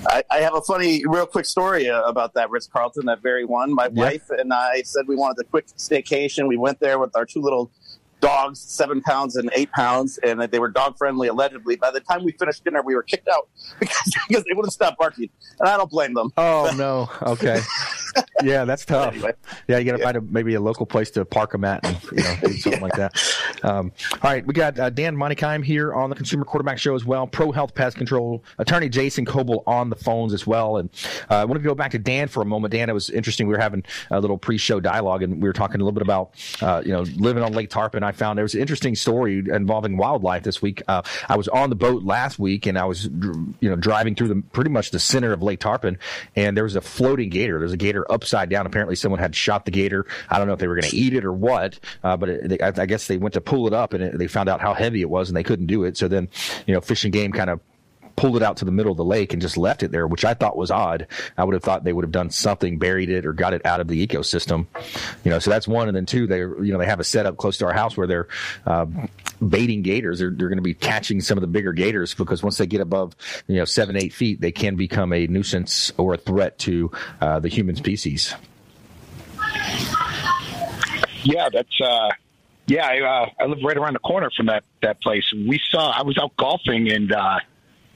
I, 0.06 0.24
I, 0.30 0.38
have 0.38 0.54
a 0.54 0.60
funny, 0.60 1.04
real 1.06 1.26
quick 1.26 1.44
story 1.44 1.88
uh, 1.88 2.02
about 2.02 2.34
that 2.34 2.50
Ritz 2.50 2.66
Carlton, 2.66 3.06
that 3.06 3.22
very 3.22 3.44
one. 3.44 3.72
My 3.72 3.88
yeah. 3.92 4.04
wife 4.04 4.30
and 4.30 4.52
I 4.52 4.82
said 4.82 5.06
we 5.06 5.16
wanted 5.16 5.40
a 5.40 5.48
quick 5.48 5.66
staycation. 5.68 6.48
We 6.48 6.56
went 6.56 6.80
there 6.80 6.98
with 6.98 7.14
our 7.16 7.24
two 7.24 7.40
little 7.40 7.70
dogs, 8.22 8.60
seven 8.60 9.02
pounds 9.02 9.36
and 9.36 9.50
eight 9.54 9.70
pounds, 9.72 10.18
and 10.18 10.40
they 10.40 10.58
were 10.58 10.68
dog 10.68 10.96
friendly 10.96 11.28
allegedly. 11.28 11.76
By 11.76 11.90
the 11.90 12.00
time 12.00 12.24
we 12.24 12.32
finished 12.32 12.64
dinner, 12.64 12.80
we 12.80 12.94
were 12.94 13.02
kicked 13.02 13.28
out 13.28 13.48
because, 13.80 14.14
because 14.28 14.44
they 14.44 14.54
wouldn't 14.54 14.72
stop 14.72 14.96
barking, 14.96 15.28
and 15.60 15.68
I 15.68 15.76
don't 15.76 15.90
blame 15.90 16.14
them. 16.14 16.32
Oh 16.38 16.72
no, 16.76 17.10
okay, 17.30 17.60
yeah, 18.42 18.64
that's 18.64 18.86
tough. 18.86 19.12
Anyway, 19.12 19.32
yeah, 19.68 19.78
you 19.78 19.84
got 19.84 19.92
to 19.92 19.98
yeah. 19.98 20.04
find 20.04 20.16
a, 20.16 20.20
maybe 20.22 20.54
a 20.54 20.60
local 20.60 20.86
place 20.86 21.10
to 21.10 21.24
park 21.24 21.52
them 21.52 21.64
at, 21.64 21.84
and 21.84 22.02
you 22.12 22.22
know, 22.22 22.36
do 22.42 22.52
something 22.54 22.72
yeah. 22.80 22.80
like 22.80 22.94
that. 22.94 23.64
Um, 23.64 23.92
all 24.22 24.30
right, 24.30 24.46
we 24.46 24.54
got 24.54 24.78
uh, 24.78 24.88
Dan 24.88 25.16
Menikheim 25.16 25.64
here 25.64 25.92
on 25.92 26.08
the 26.08 26.16
Consumer 26.16 26.44
Quarterback 26.44 26.78
Show 26.78 26.94
as 26.94 27.04
well. 27.04 27.26
Pro 27.26 27.52
Health 27.52 27.74
Pest 27.74 27.96
Control 27.96 28.42
attorney 28.58 28.88
Jason 28.88 29.26
Kobal 29.26 29.62
on 29.66 29.90
the 29.90 29.96
phones 29.96 30.32
as 30.32 30.46
well, 30.46 30.76
and 30.76 30.88
uh, 31.30 31.36
I 31.36 31.44
want 31.44 31.60
to 31.60 31.68
go 31.68 31.74
back 31.74 31.90
to 31.90 31.98
Dan 31.98 32.28
for 32.28 32.42
a 32.42 32.46
moment. 32.46 32.72
Dan, 32.72 32.88
it 32.88 32.94
was 32.94 33.10
interesting. 33.10 33.48
We 33.48 33.54
were 33.54 33.60
having 33.60 33.84
a 34.10 34.20
little 34.20 34.38
pre-show 34.38 34.78
dialogue, 34.80 35.22
and 35.22 35.42
we 35.42 35.48
were 35.48 35.52
talking 35.52 35.80
a 35.80 35.84
little 35.84 35.92
bit 35.92 36.02
about 36.02 36.34
uh, 36.60 36.82
you 36.84 36.92
know 36.92 37.02
living 37.16 37.42
on 37.42 37.52
Lake 37.52 37.70
Tarpon. 37.70 38.04
I 38.04 38.11
I 38.12 38.14
found 38.14 38.36
there 38.36 38.44
was 38.44 38.54
an 38.54 38.60
interesting 38.60 38.94
story 38.94 39.38
involving 39.38 39.96
wildlife 39.96 40.42
this 40.42 40.60
week. 40.60 40.82
Uh, 40.86 41.00
I 41.28 41.38
was 41.38 41.48
on 41.48 41.70
the 41.70 41.76
boat 41.76 42.02
last 42.02 42.38
week 42.38 42.66
and 42.66 42.78
I 42.78 42.84
was, 42.84 43.06
you 43.06 43.70
know, 43.70 43.76
driving 43.76 44.14
through 44.14 44.28
the 44.28 44.42
pretty 44.52 44.68
much 44.68 44.90
the 44.90 44.98
center 44.98 45.32
of 45.32 45.42
Lake 45.42 45.60
Tarpon, 45.60 45.98
and 46.36 46.54
there 46.54 46.64
was 46.64 46.76
a 46.76 46.82
floating 46.82 47.30
gator. 47.30 47.58
There's 47.58 47.72
a 47.72 47.78
gator 47.78 48.10
upside 48.12 48.50
down. 48.50 48.66
Apparently, 48.66 48.96
someone 48.96 49.18
had 49.18 49.34
shot 49.34 49.64
the 49.64 49.70
gator. 49.70 50.04
I 50.28 50.36
don't 50.36 50.46
know 50.46 50.52
if 50.52 50.58
they 50.58 50.68
were 50.68 50.74
going 50.74 50.90
to 50.90 50.96
eat 50.96 51.14
it 51.14 51.24
or 51.24 51.32
what, 51.32 51.78
uh, 52.04 52.18
but 52.18 52.28
it, 52.28 52.48
they, 52.48 52.60
I, 52.60 52.68
I, 52.76 52.86
guess 52.86 53.06
they 53.06 53.16
went 53.16 53.32
to 53.34 53.40
pull 53.40 53.66
it 53.66 53.72
up 53.72 53.94
and 53.94 54.04
it, 54.04 54.18
they 54.18 54.26
found 54.26 54.50
out 54.50 54.60
how 54.60 54.74
heavy 54.74 55.00
it 55.00 55.08
was 55.08 55.30
and 55.30 55.36
they 55.36 55.42
couldn't 55.42 55.66
do 55.66 55.84
it. 55.84 55.96
So 55.96 56.06
then, 56.06 56.28
you 56.66 56.74
know, 56.74 56.82
Fish 56.82 57.04
and 57.04 57.12
Game 57.12 57.32
kind 57.32 57.48
of 57.48 57.60
pulled 58.22 58.36
it 58.36 58.42
out 58.44 58.56
to 58.58 58.64
the 58.64 58.70
middle 58.70 58.92
of 58.92 58.96
the 58.96 59.04
lake 59.04 59.32
and 59.32 59.42
just 59.42 59.56
left 59.56 59.82
it 59.82 59.90
there, 59.90 60.06
which 60.06 60.24
I 60.24 60.32
thought 60.32 60.56
was 60.56 60.70
odd. 60.70 61.08
I 61.36 61.42
would 61.42 61.54
have 61.54 61.62
thought 61.64 61.82
they 61.82 61.92
would 61.92 62.04
have 62.04 62.12
done 62.12 62.30
something, 62.30 62.78
buried 62.78 63.10
it, 63.10 63.26
or 63.26 63.32
got 63.32 63.52
it 63.52 63.66
out 63.66 63.80
of 63.80 63.88
the 63.88 64.06
ecosystem. 64.06 64.68
You 65.24 65.32
know, 65.32 65.40
so 65.40 65.50
that's 65.50 65.66
one. 65.66 65.88
And 65.88 65.96
then 65.96 66.06
two, 66.06 66.28
they 66.28 66.38
you 66.38 66.70
know 66.70 66.78
they 66.78 66.86
have 66.86 67.00
a 67.00 67.04
setup 67.04 67.36
close 67.36 67.58
to 67.58 67.66
our 67.66 67.72
house 67.72 67.96
where 67.96 68.06
they're 68.06 68.28
uh, 68.64 68.86
baiting 69.44 69.82
gators. 69.82 70.20
They're 70.20 70.30
they're 70.30 70.46
going 70.46 70.58
to 70.58 70.62
be 70.62 70.72
catching 70.72 71.20
some 71.20 71.36
of 71.36 71.42
the 71.42 71.48
bigger 71.48 71.72
gators 71.72 72.14
because 72.14 72.44
once 72.44 72.58
they 72.58 72.66
get 72.68 72.80
above 72.80 73.16
you 73.48 73.56
know 73.56 73.64
seven 73.64 73.96
eight 73.96 74.12
feet, 74.12 74.40
they 74.40 74.52
can 74.52 74.76
become 74.76 75.12
a 75.12 75.26
nuisance 75.26 75.92
or 75.96 76.14
a 76.14 76.16
threat 76.16 76.60
to 76.60 76.92
uh, 77.20 77.40
the 77.40 77.48
human 77.48 77.74
species. 77.74 78.36
Yeah, 81.24 81.48
that's. 81.52 81.80
Uh 81.80 82.10
yeah, 82.68 82.86
I, 82.86 83.00
uh, 83.00 83.26
I 83.40 83.46
live 83.46 83.58
right 83.64 83.76
around 83.76 83.94
the 83.94 83.98
corner 83.98 84.30
from 84.36 84.46
that 84.46 84.62
that 84.82 85.02
place. 85.02 85.24
We 85.34 85.60
saw. 85.70 85.90
I 85.90 86.04
was 86.04 86.16
out 86.16 86.36
golfing, 86.36 86.92
and 86.92 87.12
uh, 87.12 87.40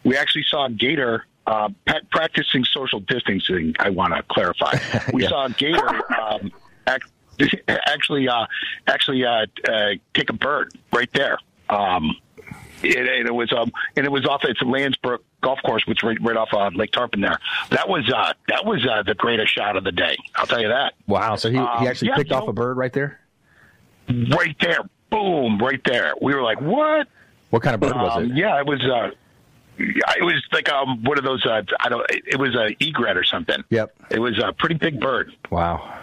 we 0.06 0.16
actually 0.16 0.44
saw 0.44 0.66
a 0.66 0.70
gator 0.70 1.26
uh, 1.48 1.68
practicing 2.10 2.64
social 2.64 3.00
distancing. 3.00 3.74
I 3.80 3.90
want 3.90 4.14
to 4.14 4.22
clarify. 4.22 4.78
We 5.12 5.24
yeah. 5.24 5.28
saw 5.28 5.46
a 5.46 5.50
gator 5.50 6.02
um, 6.20 6.52
actually 7.68 8.28
uh, 8.28 8.46
actually 8.86 9.24
uh, 9.24 9.46
uh, 9.68 9.90
take 10.14 10.30
a 10.30 10.32
bird 10.32 10.72
right 10.92 11.12
there. 11.12 11.38
Um, 11.68 12.16
it, 12.82 13.26
it, 13.26 13.34
was 13.34 13.52
um, 13.52 13.72
and 13.96 14.06
it 14.06 14.12
was 14.12 14.26
off 14.26 14.44
its 14.44 14.60
Lansbrook 14.60 15.18
golf 15.42 15.58
course, 15.64 15.86
which 15.86 16.02
right, 16.04 16.18
right 16.20 16.36
off 16.36 16.50
uh, 16.52 16.68
Lake 16.74 16.92
Tarpon 16.92 17.20
there. 17.20 17.38
That 17.70 17.88
was 17.88 18.10
uh, 18.12 18.32
that 18.48 18.64
was 18.64 18.86
uh, 18.86 19.02
the 19.02 19.14
greatest 19.14 19.52
shot 19.52 19.76
of 19.76 19.84
the 19.84 19.92
day. 19.92 20.16
I'll 20.36 20.46
tell 20.46 20.60
you 20.60 20.68
that. 20.68 20.94
Wow! 21.06 21.34
So 21.36 21.50
he, 21.50 21.58
um, 21.58 21.80
he 21.80 21.88
actually 21.88 22.08
yeah, 22.08 22.16
picked 22.16 22.32
off 22.32 22.44
know, 22.44 22.50
a 22.50 22.52
bird 22.52 22.76
right 22.76 22.92
there. 22.92 23.20
Right 24.08 24.56
there, 24.60 24.80
boom! 25.10 25.58
Right 25.58 25.80
there. 25.84 26.14
We 26.20 26.34
were 26.34 26.42
like, 26.42 26.60
"What?" 26.60 27.08
What 27.50 27.62
kind 27.62 27.74
of 27.74 27.80
bird 27.80 27.94
was 27.94 28.22
it? 28.22 28.30
Um, 28.30 28.36
yeah, 28.36 28.60
it 28.60 28.66
was. 28.66 28.82
Uh, 28.84 29.10
it 29.78 30.24
was 30.24 30.42
like 30.52 30.70
um 30.70 31.02
one 31.04 31.18
of 31.18 31.24
those 31.24 31.44
uh, 31.46 31.62
I 31.80 31.88
don't 31.88 32.04
it 32.10 32.38
was 32.38 32.54
a 32.54 32.76
egret 32.80 33.16
or 33.16 33.24
something. 33.24 33.62
Yep. 33.70 33.94
It 34.10 34.18
was 34.18 34.38
a 34.42 34.52
pretty 34.52 34.76
big 34.76 35.00
bird. 35.00 35.32
Wow. 35.50 36.00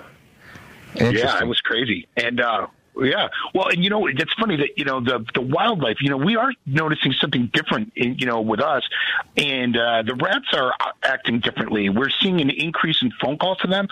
Yeah, 0.96 1.40
it 1.40 1.48
was 1.48 1.60
crazy. 1.62 2.08
And 2.18 2.40
uh 2.40 2.68
yeah, 3.02 3.30
well, 3.56 3.70
and 3.70 3.84
you 3.84 3.90
know, 3.90 4.06
it's 4.06 4.34
funny 4.34 4.56
that 4.58 4.78
you 4.78 4.86
know 4.86 5.00
the 5.00 5.26
the 5.34 5.42
wildlife. 5.42 5.98
You 6.02 6.10
know, 6.10 6.18
we 6.18 6.36
are 6.36 6.52
noticing 6.66 7.14
something 7.14 7.50
different. 7.52 7.92
In, 7.96 8.20
you 8.20 8.28
know, 8.28 8.42
with 8.42 8.60
us, 8.60 8.84
and 9.36 9.76
uh, 9.76 10.04
the 10.04 10.14
rats 10.14 10.46
are 10.54 10.74
acting 11.02 11.40
differently. 11.40 11.90
We're 11.90 12.12
seeing 12.22 12.40
an 12.40 12.52
increase 12.52 13.02
in 13.02 13.12
phone 13.20 13.38
calls 13.38 13.58
to 13.60 13.68
them. 13.68 13.88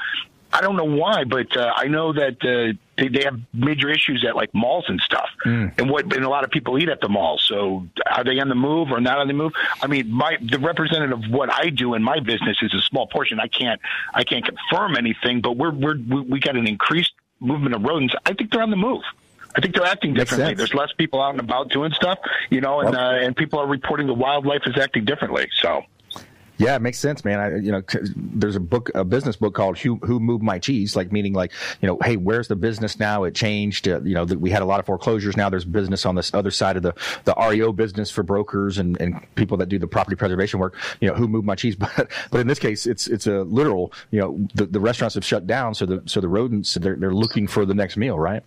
I 0.54 0.62
don't 0.62 0.76
know 0.76 0.84
why, 0.86 1.24
but 1.24 1.56
uh, 1.56 1.72
I 1.76 1.88
know 1.88 2.12
that 2.14 2.38
uh, 2.44 2.78
they, 2.98 3.08
they 3.08 3.24
have 3.24 3.40
major 3.54 3.90
issues 3.90 4.26
at 4.28 4.36
like 4.36 4.54
malls 4.54 4.86
and 4.88 5.00
stuff, 5.02 5.30
Mm. 5.46 5.72
and 5.80 5.90
what 5.90 6.04
and 6.14 6.24
a 6.26 6.30
lot 6.30 6.44
of 6.44 6.52
people 6.52 6.78
eat 6.78 6.90
at 6.90 7.00
the 7.02 7.10
malls. 7.10 7.44
So 7.48 7.88
are 8.06 8.24
they 8.24 8.40
on 8.40 8.50
the 8.50 8.56
move 8.56 8.92
or 8.92 9.00
not 9.02 9.18
on 9.20 9.28
the 9.28 9.34
move? 9.34 9.54
I 9.82 9.88
mean, 9.88 10.12
my 10.12 10.38
the 10.42 10.60
representative 10.60 11.24
of 11.24 11.32
what 11.32 11.52
I 11.52 11.70
do 11.70 11.94
in 11.96 12.04
my 12.04 12.20
business 12.20 12.58
is 12.62 12.74
a 12.74 12.82
small 12.82 13.08
portion. 13.08 13.40
I 13.40 13.48
can't 13.48 13.80
I 14.14 14.24
can't 14.24 14.46
confirm 14.46 14.96
anything, 14.98 15.42
but 15.42 15.58
we're 15.58 15.72
we're 15.72 15.98
we 15.98 16.22
we 16.22 16.40
got 16.40 16.56
an 16.56 16.68
increased 16.68 17.14
movement 17.40 17.74
of 17.74 17.82
rodents. 17.84 18.14
I 18.26 18.34
think 18.34 18.52
they're 18.52 18.62
on 18.62 18.70
the 18.72 18.76
move. 18.78 19.02
I 19.56 19.62
think 19.62 19.74
they're 19.76 19.86
acting 19.86 20.14
differently. 20.14 20.54
There's 20.54 20.74
less 20.74 20.92
people 20.94 21.22
out 21.22 21.32
and 21.32 21.40
about 21.40 21.70
doing 21.72 21.92
stuff, 21.92 22.20
you 22.50 22.62
know, 22.62 22.82
and 22.82 22.92
Well- 22.92 23.10
uh, 23.16 23.20
and 23.26 23.36
people 23.36 23.60
are 23.60 23.68
reporting 23.68 24.08
the 24.08 24.14
wildlife 24.14 24.62
is 24.66 24.78
acting 24.78 25.06
differently. 25.06 25.50
So. 25.62 25.84
Yeah, 26.62 26.76
it 26.76 26.82
makes 26.82 27.00
sense, 27.00 27.26
man. 27.26 27.40
I, 27.40 27.56
you 27.58 27.72
know, 27.72 27.82
there's 28.16 28.56
a 28.56 28.60
book, 28.60 28.92
a 28.94 29.04
business 29.04 29.36
book 29.36 29.56
called 29.56 29.80
"Who 29.80 29.96
Who 29.98 30.20
Moved 30.20 30.44
My 30.44 30.60
Cheese," 30.60 30.96
like 30.96 31.12
meaning 31.12 31.34
like, 31.34 31.52
you 31.82 31.88
know, 31.88 31.98
hey, 32.04 32.18
where's 32.18 32.48
the 32.48 32.56
business 32.56 33.00
now? 33.00 33.24
It 33.24 33.34
changed. 33.34 33.88
Uh, 33.88 34.00
you 34.04 34.14
know, 34.14 34.26
that 34.26 34.40
we 34.40 34.52
had 34.52 34.62
a 34.62 34.66
lot 34.66 34.80
of 34.80 34.86
foreclosures. 34.86 35.36
Now 35.36 35.50
there's 35.50 35.66
business 35.66 36.06
on 36.06 36.14
this 36.14 36.32
other 36.36 36.52
side 36.52 36.78
of 36.78 36.84
the 36.84 36.94
the 37.24 37.34
REO 37.36 37.72
business 37.74 38.12
for 38.12 38.22
brokers 38.22 38.78
and, 38.78 39.00
and 39.02 39.26
people 39.36 39.58
that 39.58 39.70
do 39.70 39.80
the 39.80 39.88
property 39.88 40.16
preservation 40.16 40.60
work. 40.60 40.78
You 41.00 41.10
know, 41.10 41.16
who 41.16 41.28
moved 41.28 41.46
my 41.46 41.56
cheese? 41.56 41.76
But 41.82 42.12
but 42.30 42.42
in 42.42 42.48
this 42.48 42.60
case, 42.60 42.86
it's 42.86 43.08
it's 43.08 43.26
a 43.26 43.42
literal. 43.42 43.92
You 44.12 44.20
know, 44.20 44.48
the, 44.54 44.68
the 44.68 44.80
restaurants 44.80 45.16
have 45.16 45.26
shut 45.26 45.48
down, 45.48 45.74
so 45.74 45.88
the 45.88 46.04
so 46.06 46.22
the 46.22 46.28
rodents 46.28 46.76
they're 46.76 46.96
they're 46.96 47.14
looking 47.14 47.48
for 47.48 47.66
the 47.66 47.74
next 47.74 47.98
meal, 47.98 48.20
right? 48.20 48.44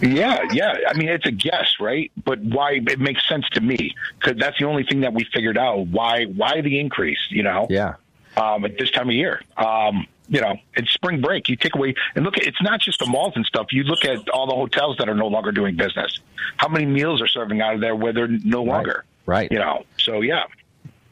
Yeah, 0.00 0.44
yeah. 0.52 0.76
I 0.88 0.96
mean, 0.96 1.08
it's 1.08 1.26
a 1.26 1.30
guess, 1.30 1.76
right? 1.80 2.10
But 2.24 2.40
why 2.40 2.80
it 2.86 3.00
makes 3.00 3.26
sense 3.28 3.48
to 3.50 3.60
me 3.60 3.94
because 4.18 4.38
that's 4.38 4.58
the 4.58 4.64
only 4.66 4.84
thing 4.84 5.00
that 5.00 5.12
we 5.12 5.24
figured 5.24 5.58
out. 5.58 5.86
Why? 5.88 6.24
Why 6.24 6.60
the 6.60 6.78
increase? 6.78 7.18
You 7.30 7.42
know? 7.42 7.66
Yeah. 7.70 7.94
Um, 8.36 8.64
at 8.64 8.78
this 8.78 8.90
time 8.90 9.08
of 9.08 9.14
year. 9.14 9.42
Um, 9.56 10.06
you 10.28 10.40
know, 10.40 10.56
it's 10.74 10.92
spring 10.92 11.20
break. 11.20 11.48
You 11.48 11.56
take 11.56 11.74
away 11.74 11.94
and 12.14 12.24
look 12.24 12.36
at 12.36 12.46
it's 12.46 12.62
not 12.62 12.80
just 12.80 12.98
the 12.98 13.06
malls 13.06 13.32
and 13.34 13.44
stuff. 13.46 13.72
You 13.72 13.84
look 13.84 14.04
at 14.04 14.28
all 14.28 14.46
the 14.46 14.54
hotels 14.54 14.98
that 14.98 15.08
are 15.08 15.14
no 15.14 15.26
longer 15.26 15.52
doing 15.52 15.76
business. 15.76 16.20
How 16.56 16.68
many 16.68 16.86
meals 16.86 17.22
are 17.22 17.26
serving 17.26 17.60
out 17.60 17.74
of 17.74 17.80
there 17.80 17.96
where 17.96 18.12
they're 18.12 18.28
no 18.28 18.62
longer? 18.62 19.04
Right. 19.26 19.50
You 19.50 19.58
know. 19.58 19.84
So 19.98 20.20
yeah. 20.20 20.44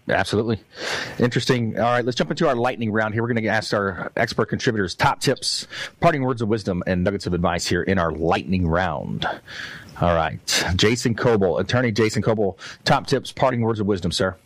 Absolutely. 0.08 0.60
Interesting. 1.18 1.78
All 1.78 1.84
right, 1.84 2.04
let's 2.04 2.16
jump 2.16 2.30
into 2.30 2.46
our 2.48 2.54
lightning 2.54 2.92
round 2.92 3.14
here. 3.14 3.22
We're 3.22 3.32
going 3.32 3.42
to 3.42 3.48
ask 3.48 3.74
our 3.74 4.12
expert 4.16 4.46
contributors 4.46 4.94
top 4.94 5.20
tips, 5.20 5.66
parting 6.00 6.22
words 6.22 6.42
of 6.42 6.48
wisdom, 6.48 6.82
and 6.86 7.02
nuggets 7.02 7.26
of 7.26 7.34
advice 7.34 7.66
here 7.66 7.82
in 7.82 7.98
our 7.98 8.12
lightning 8.12 8.68
round. 8.68 9.26
All 10.00 10.14
right. 10.14 10.38
Jason 10.76 11.14
Kobal, 11.14 11.58
attorney 11.58 11.90
Jason 11.90 12.22
Kobal, 12.22 12.56
top 12.84 13.06
tips, 13.06 13.32
parting 13.32 13.62
words 13.62 13.80
of 13.80 13.86
wisdom, 13.86 14.12
sir. 14.12 14.36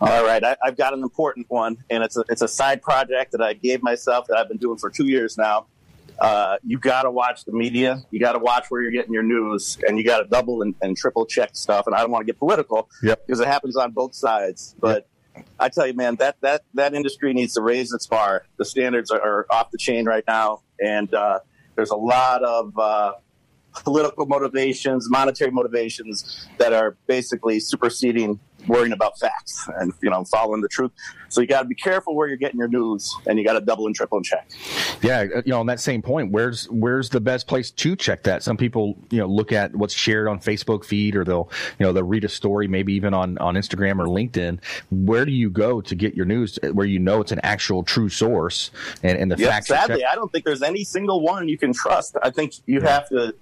All 0.00 0.24
right, 0.24 0.42
I, 0.44 0.56
I've 0.62 0.76
got 0.76 0.92
an 0.92 1.02
important 1.02 1.46
one, 1.48 1.78
and 1.88 2.02
it's 2.02 2.16
a 2.16 2.24
it's 2.28 2.42
a 2.42 2.48
side 2.48 2.82
project 2.82 3.32
that 3.32 3.40
I 3.40 3.54
gave 3.54 3.82
myself 3.82 4.26
that 4.26 4.36
I've 4.36 4.48
been 4.48 4.58
doing 4.58 4.76
for 4.76 4.90
two 4.90 5.06
years 5.06 5.38
now. 5.38 5.66
Uh, 6.18 6.56
you 6.64 6.78
got 6.78 7.02
to 7.02 7.10
watch 7.10 7.44
the 7.44 7.52
media. 7.52 8.02
You 8.10 8.20
got 8.20 8.32
to 8.32 8.38
watch 8.38 8.66
where 8.68 8.80
you're 8.82 8.92
getting 8.92 9.12
your 9.12 9.22
news, 9.22 9.78
and 9.86 9.98
you 9.98 10.04
got 10.04 10.18
to 10.18 10.24
double 10.24 10.62
and, 10.62 10.74
and 10.80 10.96
triple 10.96 11.26
check 11.26 11.50
stuff. 11.54 11.86
And 11.86 11.94
I 11.94 12.00
don't 12.00 12.10
want 12.10 12.22
to 12.26 12.32
get 12.32 12.38
political 12.38 12.88
Yep. 13.02 13.26
because 13.26 13.40
it 13.40 13.48
happens 13.48 13.76
on 13.76 13.90
both 13.92 14.14
sides. 14.14 14.76
But 14.78 15.08
I 15.58 15.68
tell 15.68 15.86
you, 15.86 15.94
man, 15.94 16.16
that 16.16 16.36
that 16.42 16.62
that 16.74 16.94
industry 16.94 17.32
needs 17.34 17.54
to 17.54 17.60
raise 17.60 17.92
its 17.92 18.06
bar. 18.06 18.44
The 18.56 18.64
standards 18.64 19.10
are, 19.10 19.20
are 19.20 19.46
off 19.50 19.70
the 19.70 19.78
chain 19.78 20.04
right 20.06 20.24
now, 20.28 20.60
and 20.80 21.12
uh, 21.12 21.40
there's 21.74 21.90
a 21.90 21.96
lot 21.96 22.44
of 22.44 22.78
uh, 22.78 23.14
political 23.82 24.26
motivations, 24.26 25.10
monetary 25.10 25.50
motivations 25.50 26.46
that 26.58 26.72
are 26.72 26.96
basically 27.08 27.58
superseding 27.58 28.38
worrying 28.68 28.92
about 28.92 29.18
facts 29.18 29.68
and 29.78 29.92
you 30.02 30.10
know 30.10 30.24
following 30.24 30.60
the 30.60 30.68
truth. 30.68 30.92
So 31.28 31.40
you 31.40 31.48
got 31.48 31.62
to 31.62 31.68
be 31.68 31.74
careful 31.74 32.14
where 32.14 32.28
you're 32.28 32.36
getting 32.36 32.58
your 32.58 32.68
news, 32.68 33.12
and 33.26 33.38
you 33.38 33.44
got 33.44 33.54
to 33.54 33.60
double 33.60 33.86
and 33.86 33.94
triple 33.94 34.18
and 34.18 34.24
check. 34.24 34.48
Yeah, 35.02 35.26
uh, 35.34 35.42
you 35.44 35.50
know, 35.52 35.60
on 35.60 35.66
that 35.66 35.80
same 35.80 36.00
point, 36.00 36.30
where's 36.30 36.66
where's 36.70 37.08
the 37.10 37.20
best 37.20 37.48
place 37.48 37.70
to 37.72 37.96
check 37.96 38.22
that? 38.24 38.42
Some 38.42 38.56
people, 38.56 38.96
you 39.10 39.18
know, 39.18 39.26
look 39.26 39.50
at 39.50 39.74
what's 39.74 39.94
shared 39.94 40.28
on 40.28 40.38
Facebook 40.38 40.84
feed, 40.84 41.16
or 41.16 41.24
they'll, 41.24 41.50
you 41.78 41.86
know, 41.86 41.92
they'll 41.92 42.04
read 42.04 42.24
a 42.24 42.28
story, 42.28 42.68
maybe 42.68 42.92
even 42.94 43.14
on 43.14 43.36
on 43.38 43.54
Instagram 43.54 43.98
or 43.98 44.06
LinkedIn. 44.06 44.60
Where 44.90 45.24
do 45.24 45.32
you 45.32 45.50
go 45.50 45.80
to 45.80 45.94
get 45.94 46.14
your 46.14 46.26
news, 46.26 46.58
where 46.72 46.86
you 46.86 47.00
know 47.00 47.20
it's 47.20 47.32
an 47.32 47.40
actual 47.42 47.82
true 47.82 48.08
source 48.08 48.70
and, 49.02 49.18
and 49.18 49.30
the 49.32 49.36
Yeah, 49.36 49.48
facts? 49.48 49.68
sadly, 49.68 49.96
checked? 50.00 50.12
I 50.12 50.14
don't 50.14 50.30
think 50.30 50.44
there's 50.44 50.62
any 50.62 50.84
single 50.84 51.20
one 51.20 51.48
you 51.48 51.58
can 51.58 51.72
trust. 51.72 52.16
I 52.22 52.30
think 52.30 52.54
you 52.66 52.80
have 52.82 53.08
to 53.08 53.34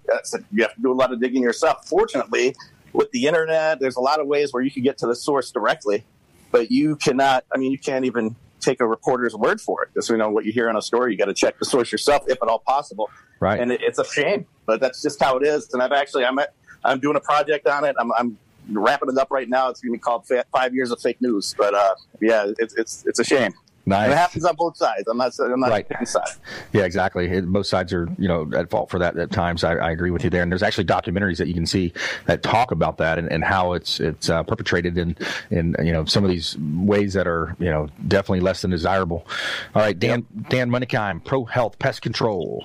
you 0.53 0.62
have 0.62 0.75
to 0.75 0.81
do 0.81 0.93
a 0.93 0.95
lot 0.95 1.12
of 1.12 1.20
digging 1.20 1.43
yourself. 1.43 1.87
Fortunately, 1.87 2.55
with 2.93 3.11
the 3.12 3.26
internet, 3.26 3.80
there's 3.80 3.97
a 3.97 4.01
lot 4.01 4.20
of 4.20 4.26
ways 4.26 4.53
where 4.53 4.62
you 4.62 4.70
can 4.70 4.82
get 4.82 4.99
to 4.99 5.07
the 5.07 5.14
source 5.14 5.51
directly, 5.51 6.05
but 6.51 6.70
you 6.70 6.97
cannot. 6.97 7.45
I 7.55 7.59
mean, 7.59 7.72
you 7.72 7.78
can't 7.78 8.05
even 8.05 8.36
take 8.61 8.80
a 8.80 8.86
reporter's 8.86 9.34
word 9.34 9.61
for 9.61 9.82
it. 9.82 9.90
Just 9.95 10.09
you 10.09 10.16
know 10.16 10.30
what 10.30 10.45
you 10.45 10.53
hear 10.53 10.68
on 10.68 10.76
a 10.76 10.82
story, 10.82 11.12
you 11.12 11.18
got 11.18 11.26
to 11.26 11.34
check 11.34 11.59
the 11.59 11.64
source 11.64 11.90
yourself, 11.93 12.22
if 12.28 12.38
at 12.43 12.49
all 12.49 12.61
possible. 12.61 13.11
Right. 13.40 13.61
And 13.61 13.72
it, 13.72 13.80
it's 13.82 13.99
a 13.99 14.05
shame, 14.05 14.47
but 14.66 14.80
that's 14.80 15.03
just 15.03 15.20
how 15.20 15.36
it 15.36 15.47
is. 15.47 15.72
And 15.72 15.82
I've 15.82 15.93
actually 15.93 16.24
I'm 16.24 16.38
at, 16.38 16.55
I'm 16.84 17.01
doing 17.01 17.16
a 17.16 17.20
project 17.20 17.66
on 17.66 17.84
it. 17.84 17.97
I'm, 17.99 18.12
I'm 18.12 18.38
wrapping 18.70 19.09
it 19.09 19.18
up 19.18 19.30
right 19.30 19.49
now. 19.49 19.68
It's 19.68 19.80
going 19.80 19.93
to 19.93 19.99
be 19.99 20.01
called 20.01 20.26
Five 20.53 20.74
Years 20.74 20.90
of 20.90 21.01
Fake 21.01 21.20
News. 21.20 21.55
But 21.59 21.74
uh, 21.74 21.95
yeah, 22.20 22.53
it's 22.59 22.74
it's 22.74 23.05
it's 23.07 23.18
a 23.18 23.24
shame. 23.24 23.53
Nice. 23.85 24.05
And 24.05 24.12
it 24.12 24.16
happens 24.16 24.45
on 24.45 24.55
both 24.55 24.76
sides. 24.76 25.09
I'm 25.09 25.16
not 25.18 25.33
I'm 25.41 25.59
not 25.59 25.70
Right. 25.70 25.89
picking 25.89 26.07
sides. 26.07 26.39
Yeah, 26.72 26.85
exactly. 26.85 27.26
It, 27.28 27.47
both 27.47 27.66
sides 27.66 27.93
are, 27.93 28.09
you 28.16 28.28
know, 28.28 28.49
at 28.55 28.70
fault 28.70 28.91
for 28.91 28.99
that 29.01 29.16
at 29.16 29.33
times. 29.33 29.64
I, 29.64 29.74
I 29.74 29.91
agree 29.91 30.11
with 30.12 30.22
you 30.22 30.30
there. 30.30 30.43
And 30.43 30.53
there's 30.53 30.62
actually 30.62 30.85
documentaries 30.85 31.39
that 31.39 31.49
you 31.49 31.55
can 31.55 31.66
see 31.66 31.93
that 32.26 32.43
talk 32.45 32.70
about 32.70 32.99
that 32.99 33.18
and, 33.18 33.30
and 33.33 33.43
how 33.43 33.72
it's 33.72 33.99
it's 33.99 34.30
uh, 34.30 34.45
perpetrated 34.45 34.97
in 34.99 35.16
in 35.51 35.74
you 35.83 35.93
know 35.93 36.05
some 36.05 36.22
of 36.22 36.30
these 36.30 36.57
ways 36.59 37.14
that 37.14 37.26
are 37.26 37.57
you 37.59 37.70
know 37.70 37.89
definitely 38.07 38.41
less 38.41 38.62
than 38.62 38.70
desirable. 38.70 39.26
All 39.74 39.83
right, 39.83 39.99
Dan 39.99 40.26
Dan 40.49 40.70
Menikheim, 40.70 41.24
Pro 41.24 41.45
Health 41.45 41.78
Pest 41.80 42.03
Control. 42.03 42.64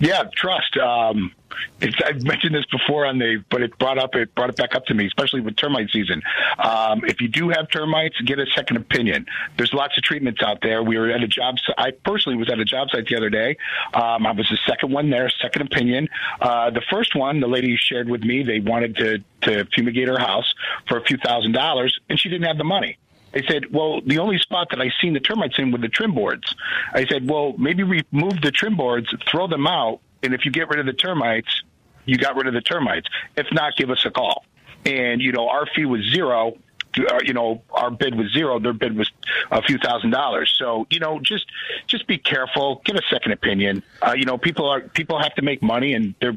Yeah, 0.00 0.24
trust. 0.34 0.76
Um, 0.76 1.32
it's, 1.80 1.96
I've 2.04 2.22
mentioned 2.24 2.54
this 2.54 2.64
before 2.66 3.06
on 3.06 3.18
the, 3.18 3.44
but 3.48 3.62
it 3.62 3.78
brought 3.78 3.98
up 3.98 4.14
it 4.14 4.34
brought 4.34 4.50
it 4.50 4.56
back 4.56 4.74
up 4.74 4.86
to 4.86 4.94
me, 4.94 5.06
especially 5.06 5.40
with 5.40 5.56
termite 5.56 5.90
season. 5.90 6.22
Um, 6.58 7.04
if 7.04 7.20
you 7.20 7.28
do 7.28 7.48
have 7.50 7.70
termites, 7.70 8.20
get 8.22 8.38
a 8.38 8.46
second 8.54 8.76
opinion. 8.76 9.26
There's 9.56 9.72
lots 9.72 9.96
of 9.96 10.02
treatments 10.02 10.42
out 10.42 10.58
there. 10.62 10.82
We 10.82 10.98
were 10.98 11.10
at 11.10 11.22
a 11.22 11.28
job. 11.28 11.56
I 11.78 11.92
personally 11.92 12.38
was 12.38 12.50
at 12.50 12.58
a 12.58 12.64
job 12.64 12.90
site 12.90 13.06
the 13.06 13.16
other 13.16 13.30
day. 13.30 13.56
Um, 13.92 14.26
I 14.26 14.32
was 14.32 14.48
the 14.50 14.58
second 14.66 14.92
one 14.92 15.10
there, 15.10 15.30
second 15.40 15.62
opinion. 15.62 16.08
Uh, 16.40 16.70
the 16.70 16.82
first 16.90 17.14
one, 17.14 17.40
the 17.40 17.48
lady 17.48 17.76
shared 17.76 18.08
with 18.08 18.22
me, 18.22 18.42
they 18.42 18.60
wanted 18.60 18.96
to 18.96 19.24
to 19.42 19.64
fumigate 19.74 20.08
her 20.08 20.18
house 20.18 20.54
for 20.88 20.96
a 20.98 21.04
few 21.04 21.18
thousand 21.18 21.52
dollars, 21.52 21.98
and 22.08 22.18
she 22.18 22.28
didn't 22.28 22.46
have 22.46 22.58
the 22.58 22.64
money. 22.64 22.98
They 23.34 23.42
said, 23.48 23.72
well, 23.72 24.00
the 24.00 24.18
only 24.18 24.38
spot 24.38 24.68
that 24.70 24.80
I 24.80 24.92
seen 25.00 25.12
the 25.12 25.20
termites 25.20 25.58
in 25.58 25.72
were 25.72 25.78
the 25.78 25.88
trim 25.88 26.14
boards. 26.14 26.54
I 26.92 27.04
said, 27.04 27.28
well, 27.28 27.52
maybe 27.58 27.82
remove 27.82 28.40
the 28.40 28.52
trim 28.52 28.76
boards, 28.76 29.12
throw 29.28 29.48
them 29.48 29.66
out, 29.66 30.00
and 30.22 30.32
if 30.32 30.44
you 30.44 30.52
get 30.52 30.68
rid 30.68 30.78
of 30.78 30.86
the 30.86 30.92
termites, 30.92 31.62
you 32.06 32.16
got 32.16 32.36
rid 32.36 32.46
of 32.46 32.54
the 32.54 32.60
termites. 32.60 33.08
If 33.36 33.46
not, 33.52 33.76
give 33.76 33.90
us 33.90 34.04
a 34.06 34.10
call. 34.10 34.44
And, 34.86 35.20
you 35.20 35.32
know, 35.32 35.48
our 35.48 35.66
fee 35.74 35.84
was 35.84 36.02
zero. 36.12 36.56
Uh, 36.96 37.18
you 37.24 37.32
know, 37.32 37.60
our 37.72 37.90
bid 37.90 38.14
was 38.14 38.32
zero. 38.32 38.60
Their 38.60 38.72
bid 38.72 38.96
was 38.96 39.10
a 39.50 39.60
few 39.62 39.78
thousand 39.78 40.10
dollars. 40.10 40.54
So, 40.56 40.86
you 40.90 41.00
know, 41.00 41.18
just 41.18 41.46
just 41.88 42.06
be 42.06 42.18
careful. 42.18 42.82
Get 42.84 42.94
a 42.94 43.02
second 43.10 43.32
opinion. 43.32 43.82
Uh, 44.00 44.14
you 44.16 44.26
know, 44.26 44.38
people 44.38 44.68
are 44.68 44.80
people 44.80 45.18
have 45.18 45.34
to 45.34 45.42
make 45.42 45.60
money, 45.60 45.94
and 45.94 46.14
they're 46.20 46.36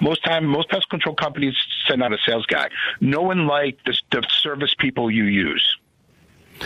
most 0.00 0.24
time 0.24 0.46
most 0.46 0.70
pest 0.70 0.88
control 0.88 1.14
companies 1.14 1.54
send 1.86 2.02
out 2.02 2.14
a 2.14 2.18
sales 2.24 2.46
guy. 2.46 2.70
No 3.02 3.20
one 3.20 3.46
like 3.46 3.78
the, 3.84 3.94
the 4.10 4.26
service 4.30 4.74
people 4.78 5.10
you 5.10 5.24
use 5.24 5.76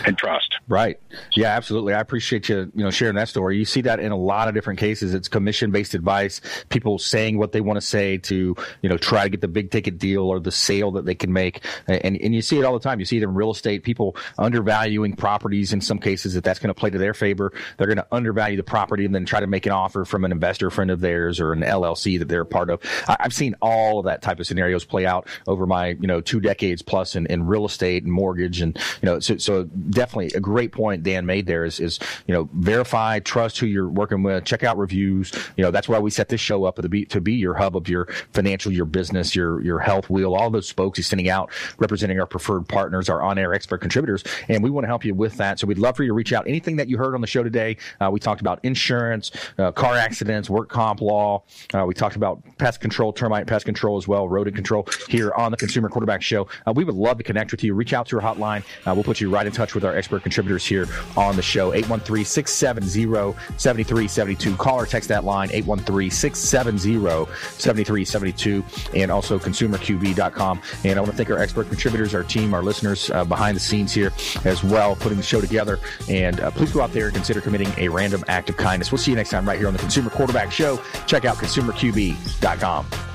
and 0.05 0.17
trust. 0.17 0.55
Right. 0.67 0.99
Yeah, 1.35 1.55
absolutely. 1.55 1.93
I 1.93 1.99
appreciate 1.99 2.49
you, 2.49 2.71
you 2.75 2.83
know, 2.83 2.89
sharing 2.89 3.15
that 3.15 3.29
story. 3.29 3.57
You 3.57 3.65
see 3.65 3.81
that 3.81 3.99
in 3.99 4.11
a 4.11 4.17
lot 4.17 4.47
of 4.47 4.53
different 4.53 4.79
cases. 4.79 5.13
It's 5.13 5.27
commission 5.27 5.71
based 5.71 5.93
advice, 5.93 6.41
people 6.69 6.97
saying 6.99 7.37
what 7.37 7.51
they 7.51 7.61
want 7.61 7.77
to 7.77 7.81
say 7.81 8.17
to, 8.17 8.55
you 8.81 8.89
know, 8.89 8.97
try 8.97 9.23
to 9.23 9.29
get 9.29 9.41
the 9.41 9.47
big 9.47 9.71
ticket 9.71 9.97
deal 9.97 10.23
or 10.23 10.39
the 10.39 10.51
sale 10.51 10.91
that 10.91 11.05
they 11.05 11.15
can 11.15 11.31
make. 11.31 11.63
And, 11.87 12.17
and 12.17 12.33
you 12.33 12.41
see 12.41 12.57
it 12.57 12.65
all 12.65 12.73
the 12.73 12.79
time. 12.79 12.99
You 12.99 13.05
see 13.05 13.17
it 13.17 13.23
in 13.23 13.33
real 13.33 13.51
estate, 13.51 13.83
people 13.83 14.15
undervaluing 14.37 15.15
properties 15.15 15.73
in 15.73 15.81
some 15.81 15.99
cases 15.99 16.33
that 16.33 16.43
that's 16.43 16.59
going 16.59 16.73
to 16.73 16.79
play 16.79 16.89
to 16.89 16.97
their 16.97 17.13
favor. 17.13 17.53
They're 17.77 17.87
going 17.87 17.97
to 17.97 18.07
undervalue 18.11 18.57
the 18.57 18.63
property 18.63 19.05
and 19.05 19.13
then 19.13 19.25
try 19.25 19.39
to 19.39 19.47
make 19.47 19.65
an 19.65 19.71
offer 19.71 20.05
from 20.05 20.25
an 20.25 20.31
investor 20.31 20.69
friend 20.69 20.91
of 20.91 20.99
theirs 21.01 21.39
or 21.39 21.53
an 21.53 21.61
LLC 21.61 22.19
that 22.19 22.27
they're 22.27 22.41
a 22.41 22.45
part 22.45 22.69
of. 22.69 22.81
I, 23.07 23.17
I've 23.19 23.33
seen 23.33 23.55
all 23.61 23.99
of 23.99 24.05
that 24.05 24.21
type 24.21 24.39
of 24.39 24.47
scenarios 24.47 24.85
play 24.85 25.05
out 25.05 25.27
over 25.47 25.65
my, 25.65 25.89
you 25.89 26.07
know, 26.07 26.21
two 26.21 26.39
decades 26.39 26.81
plus 26.81 27.15
in, 27.15 27.25
in 27.27 27.45
real 27.45 27.65
estate 27.65 28.03
and 28.03 28.11
mortgage. 28.11 28.61
And, 28.61 28.77
you 29.01 29.05
know, 29.05 29.19
so, 29.19 29.37
so 29.37 29.69
definitely 29.89 30.31
a 30.35 30.39
great 30.39 30.71
point 30.71 31.03
Dan 31.03 31.25
made 31.25 31.45
there 31.45 31.65
is, 31.65 31.79
is, 31.79 31.99
you 32.27 32.33
know, 32.33 32.49
verify, 32.53 33.19
trust 33.19 33.59
who 33.59 33.67
you're 33.67 33.89
working 33.89 34.23
with, 34.23 34.43
check 34.45 34.63
out 34.63 34.77
reviews. 34.77 35.31
You 35.57 35.63
know, 35.63 35.71
that's 35.71 35.87
why 35.87 35.99
we 35.99 36.11
set 36.11 36.29
this 36.29 36.41
show 36.41 36.65
up 36.65 36.75
to 36.75 36.89
be, 36.89 37.05
to 37.05 37.21
be 37.21 37.33
your 37.33 37.53
hub 37.53 37.75
of 37.75 37.87
your 37.87 38.07
financial, 38.33 38.71
your 38.71 38.85
business, 38.85 39.35
your, 39.35 39.61
your 39.61 39.79
health 39.79 40.09
wheel, 40.09 40.35
all 40.35 40.49
those 40.49 40.67
spokes 40.67 40.97
he's 40.97 41.07
sending 41.07 41.29
out 41.29 41.51
representing 41.77 42.19
our 42.19 42.25
preferred 42.25 42.67
partners, 42.67 43.09
our 43.09 43.21
on 43.21 43.37
air 43.37 43.53
expert 43.53 43.79
contributors. 43.79 44.23
And 44.47 44.63
we 44.63 44.69
want 44.69 44.83
to 44.83 44.87
help 44.87 45.05
you 45.05 45.13
with 45.13 45.37
that. 45.37 45.59
So 45.59 45.67
we'd 45.67 45.77
love 45.77 45.95
for 45.95 46.03
you 46.03 46.09
to 46.09 46.13
reach 46.13 46.33
out. 46.33 46.47
Anything 46.47 46.75
that 46.77 46.87
you 46.87 46.97
heard 46.97 47.13
on 47.15 47.21
the 47.21 47.27
show 47.27 47.43
today, 47.43 47.77
uh, 47.99 48.09
we 48.11 48.19
talked 48.19 48.41
about 48.41 48.59
insurance, 48.63 49.31
uh, 49.57 49.71
car 49.71 49.95
accidents, 49.95 50.49
work 50.49 50.69
comp 50.69 51.01
law. 51.01 51.43
Uh, 51.73 51.85
we 51.85 51.93
talked 51.93 52.15
about 52.15 52.41
pest 52.57 52.79
control, 52.79 53.13
termite 53.13 53.47
pest 53.47 53.65
control 53.65 53.97
as 53.97 54.07
well, 54.07 54.27
rodent 54.27 54.55
control 54.55 54.87
here 55.09 55.31
on 55.33 55.51
the 55.51 55.57
Consumer 55.57 55.89
Quarterback 55.89 56.21
Show. 56.21 56.47
Uh, 56.65 56.73
we 56.73 56.83
would 56.83 56.95
love 56.95 57.17
to 57.17 57.23
connect 57.23 57.51
with 57.51 57.63
you. 57.63 57.73
Reach 57.73 57.93
out 57.93 58.07
to 58.07 58.19
our 58.19 58.35
hotline. 58.35 58.63
Uh, 58.85 58.93
we'll 58.93 59.03
put 59.03 59.21
you 59.21 59.29
right 59.29 59.45
in 59.45 59.51
touch 59.51 59.74
with 59.75 59.85
our 59.85 59.95
expert 59.95 60.23
contributors 60.23 60.65
here 60.65 60.87
on 61.15 61.35
the 61.35 61.41
show. 61.41 61.73
813 61.73 62.25
670 62.25 63.37
7372. 63.57 64.55
Call 64.55 64.79
or 64.79 64.85
text 64.85 65.09
that 65.09 65.23
line 65.23 65.49
813 65.51 66.09
670 66.09 67.31
7372 67.57 68.63
and 68.95 69.11
also 69.11 69.37
consumerqb.com. 69.37 70.61
And 70.83 70.97
I 70.97 71.01
want 71.01 71.11
to 71.11 71.17
thank 71.17 71.29
our 71.29 71.39
expert 71.39 71.67
contributors, 71.67 72.15
our 72.15 72.23
team, 72.23 72.53
our 72.53 72.63
listeners 72.63 73.09
uh, 73.11 73.23
behind 73.23 73.55
the 73.55 73.61
scenes 73.61 73.93
here 73.93 74.11
as 74.43 74.63
well, 74.63 74.95
putting 74.95 75.17
the 75.17 75.23
show 75.23 75.41
together. 75.41 75.79
And 76.09 76.39
uh, 76.39 76.51
please 76.51 76.71
go 76.71 76.81
out 76.81 76.93
there 76.93 77.05
and 77.07 77.15
consider 77.15 77.41
committing 77.41 77.71
a 77.77 77.89
random 77.89 78.23
act 78.27 78.49
of 78.49 78.57
kindness. 78.57 78.91
We'll 78.91 78.99
see 78.99 79.11
you 79.11 79.17
next 79.17 79.29
time 79.29 79.47
right 79.47 79.57
here 79.57 79.67
on 79.67 79.73
the 79.73 79.79
Consumer 79.79 80.09
Quarterback 80.09 80.51
Show. 80.51 80.81
Check 81.07 81.25
out 81.25 81.37
consumerqb.com. 81.37 83.14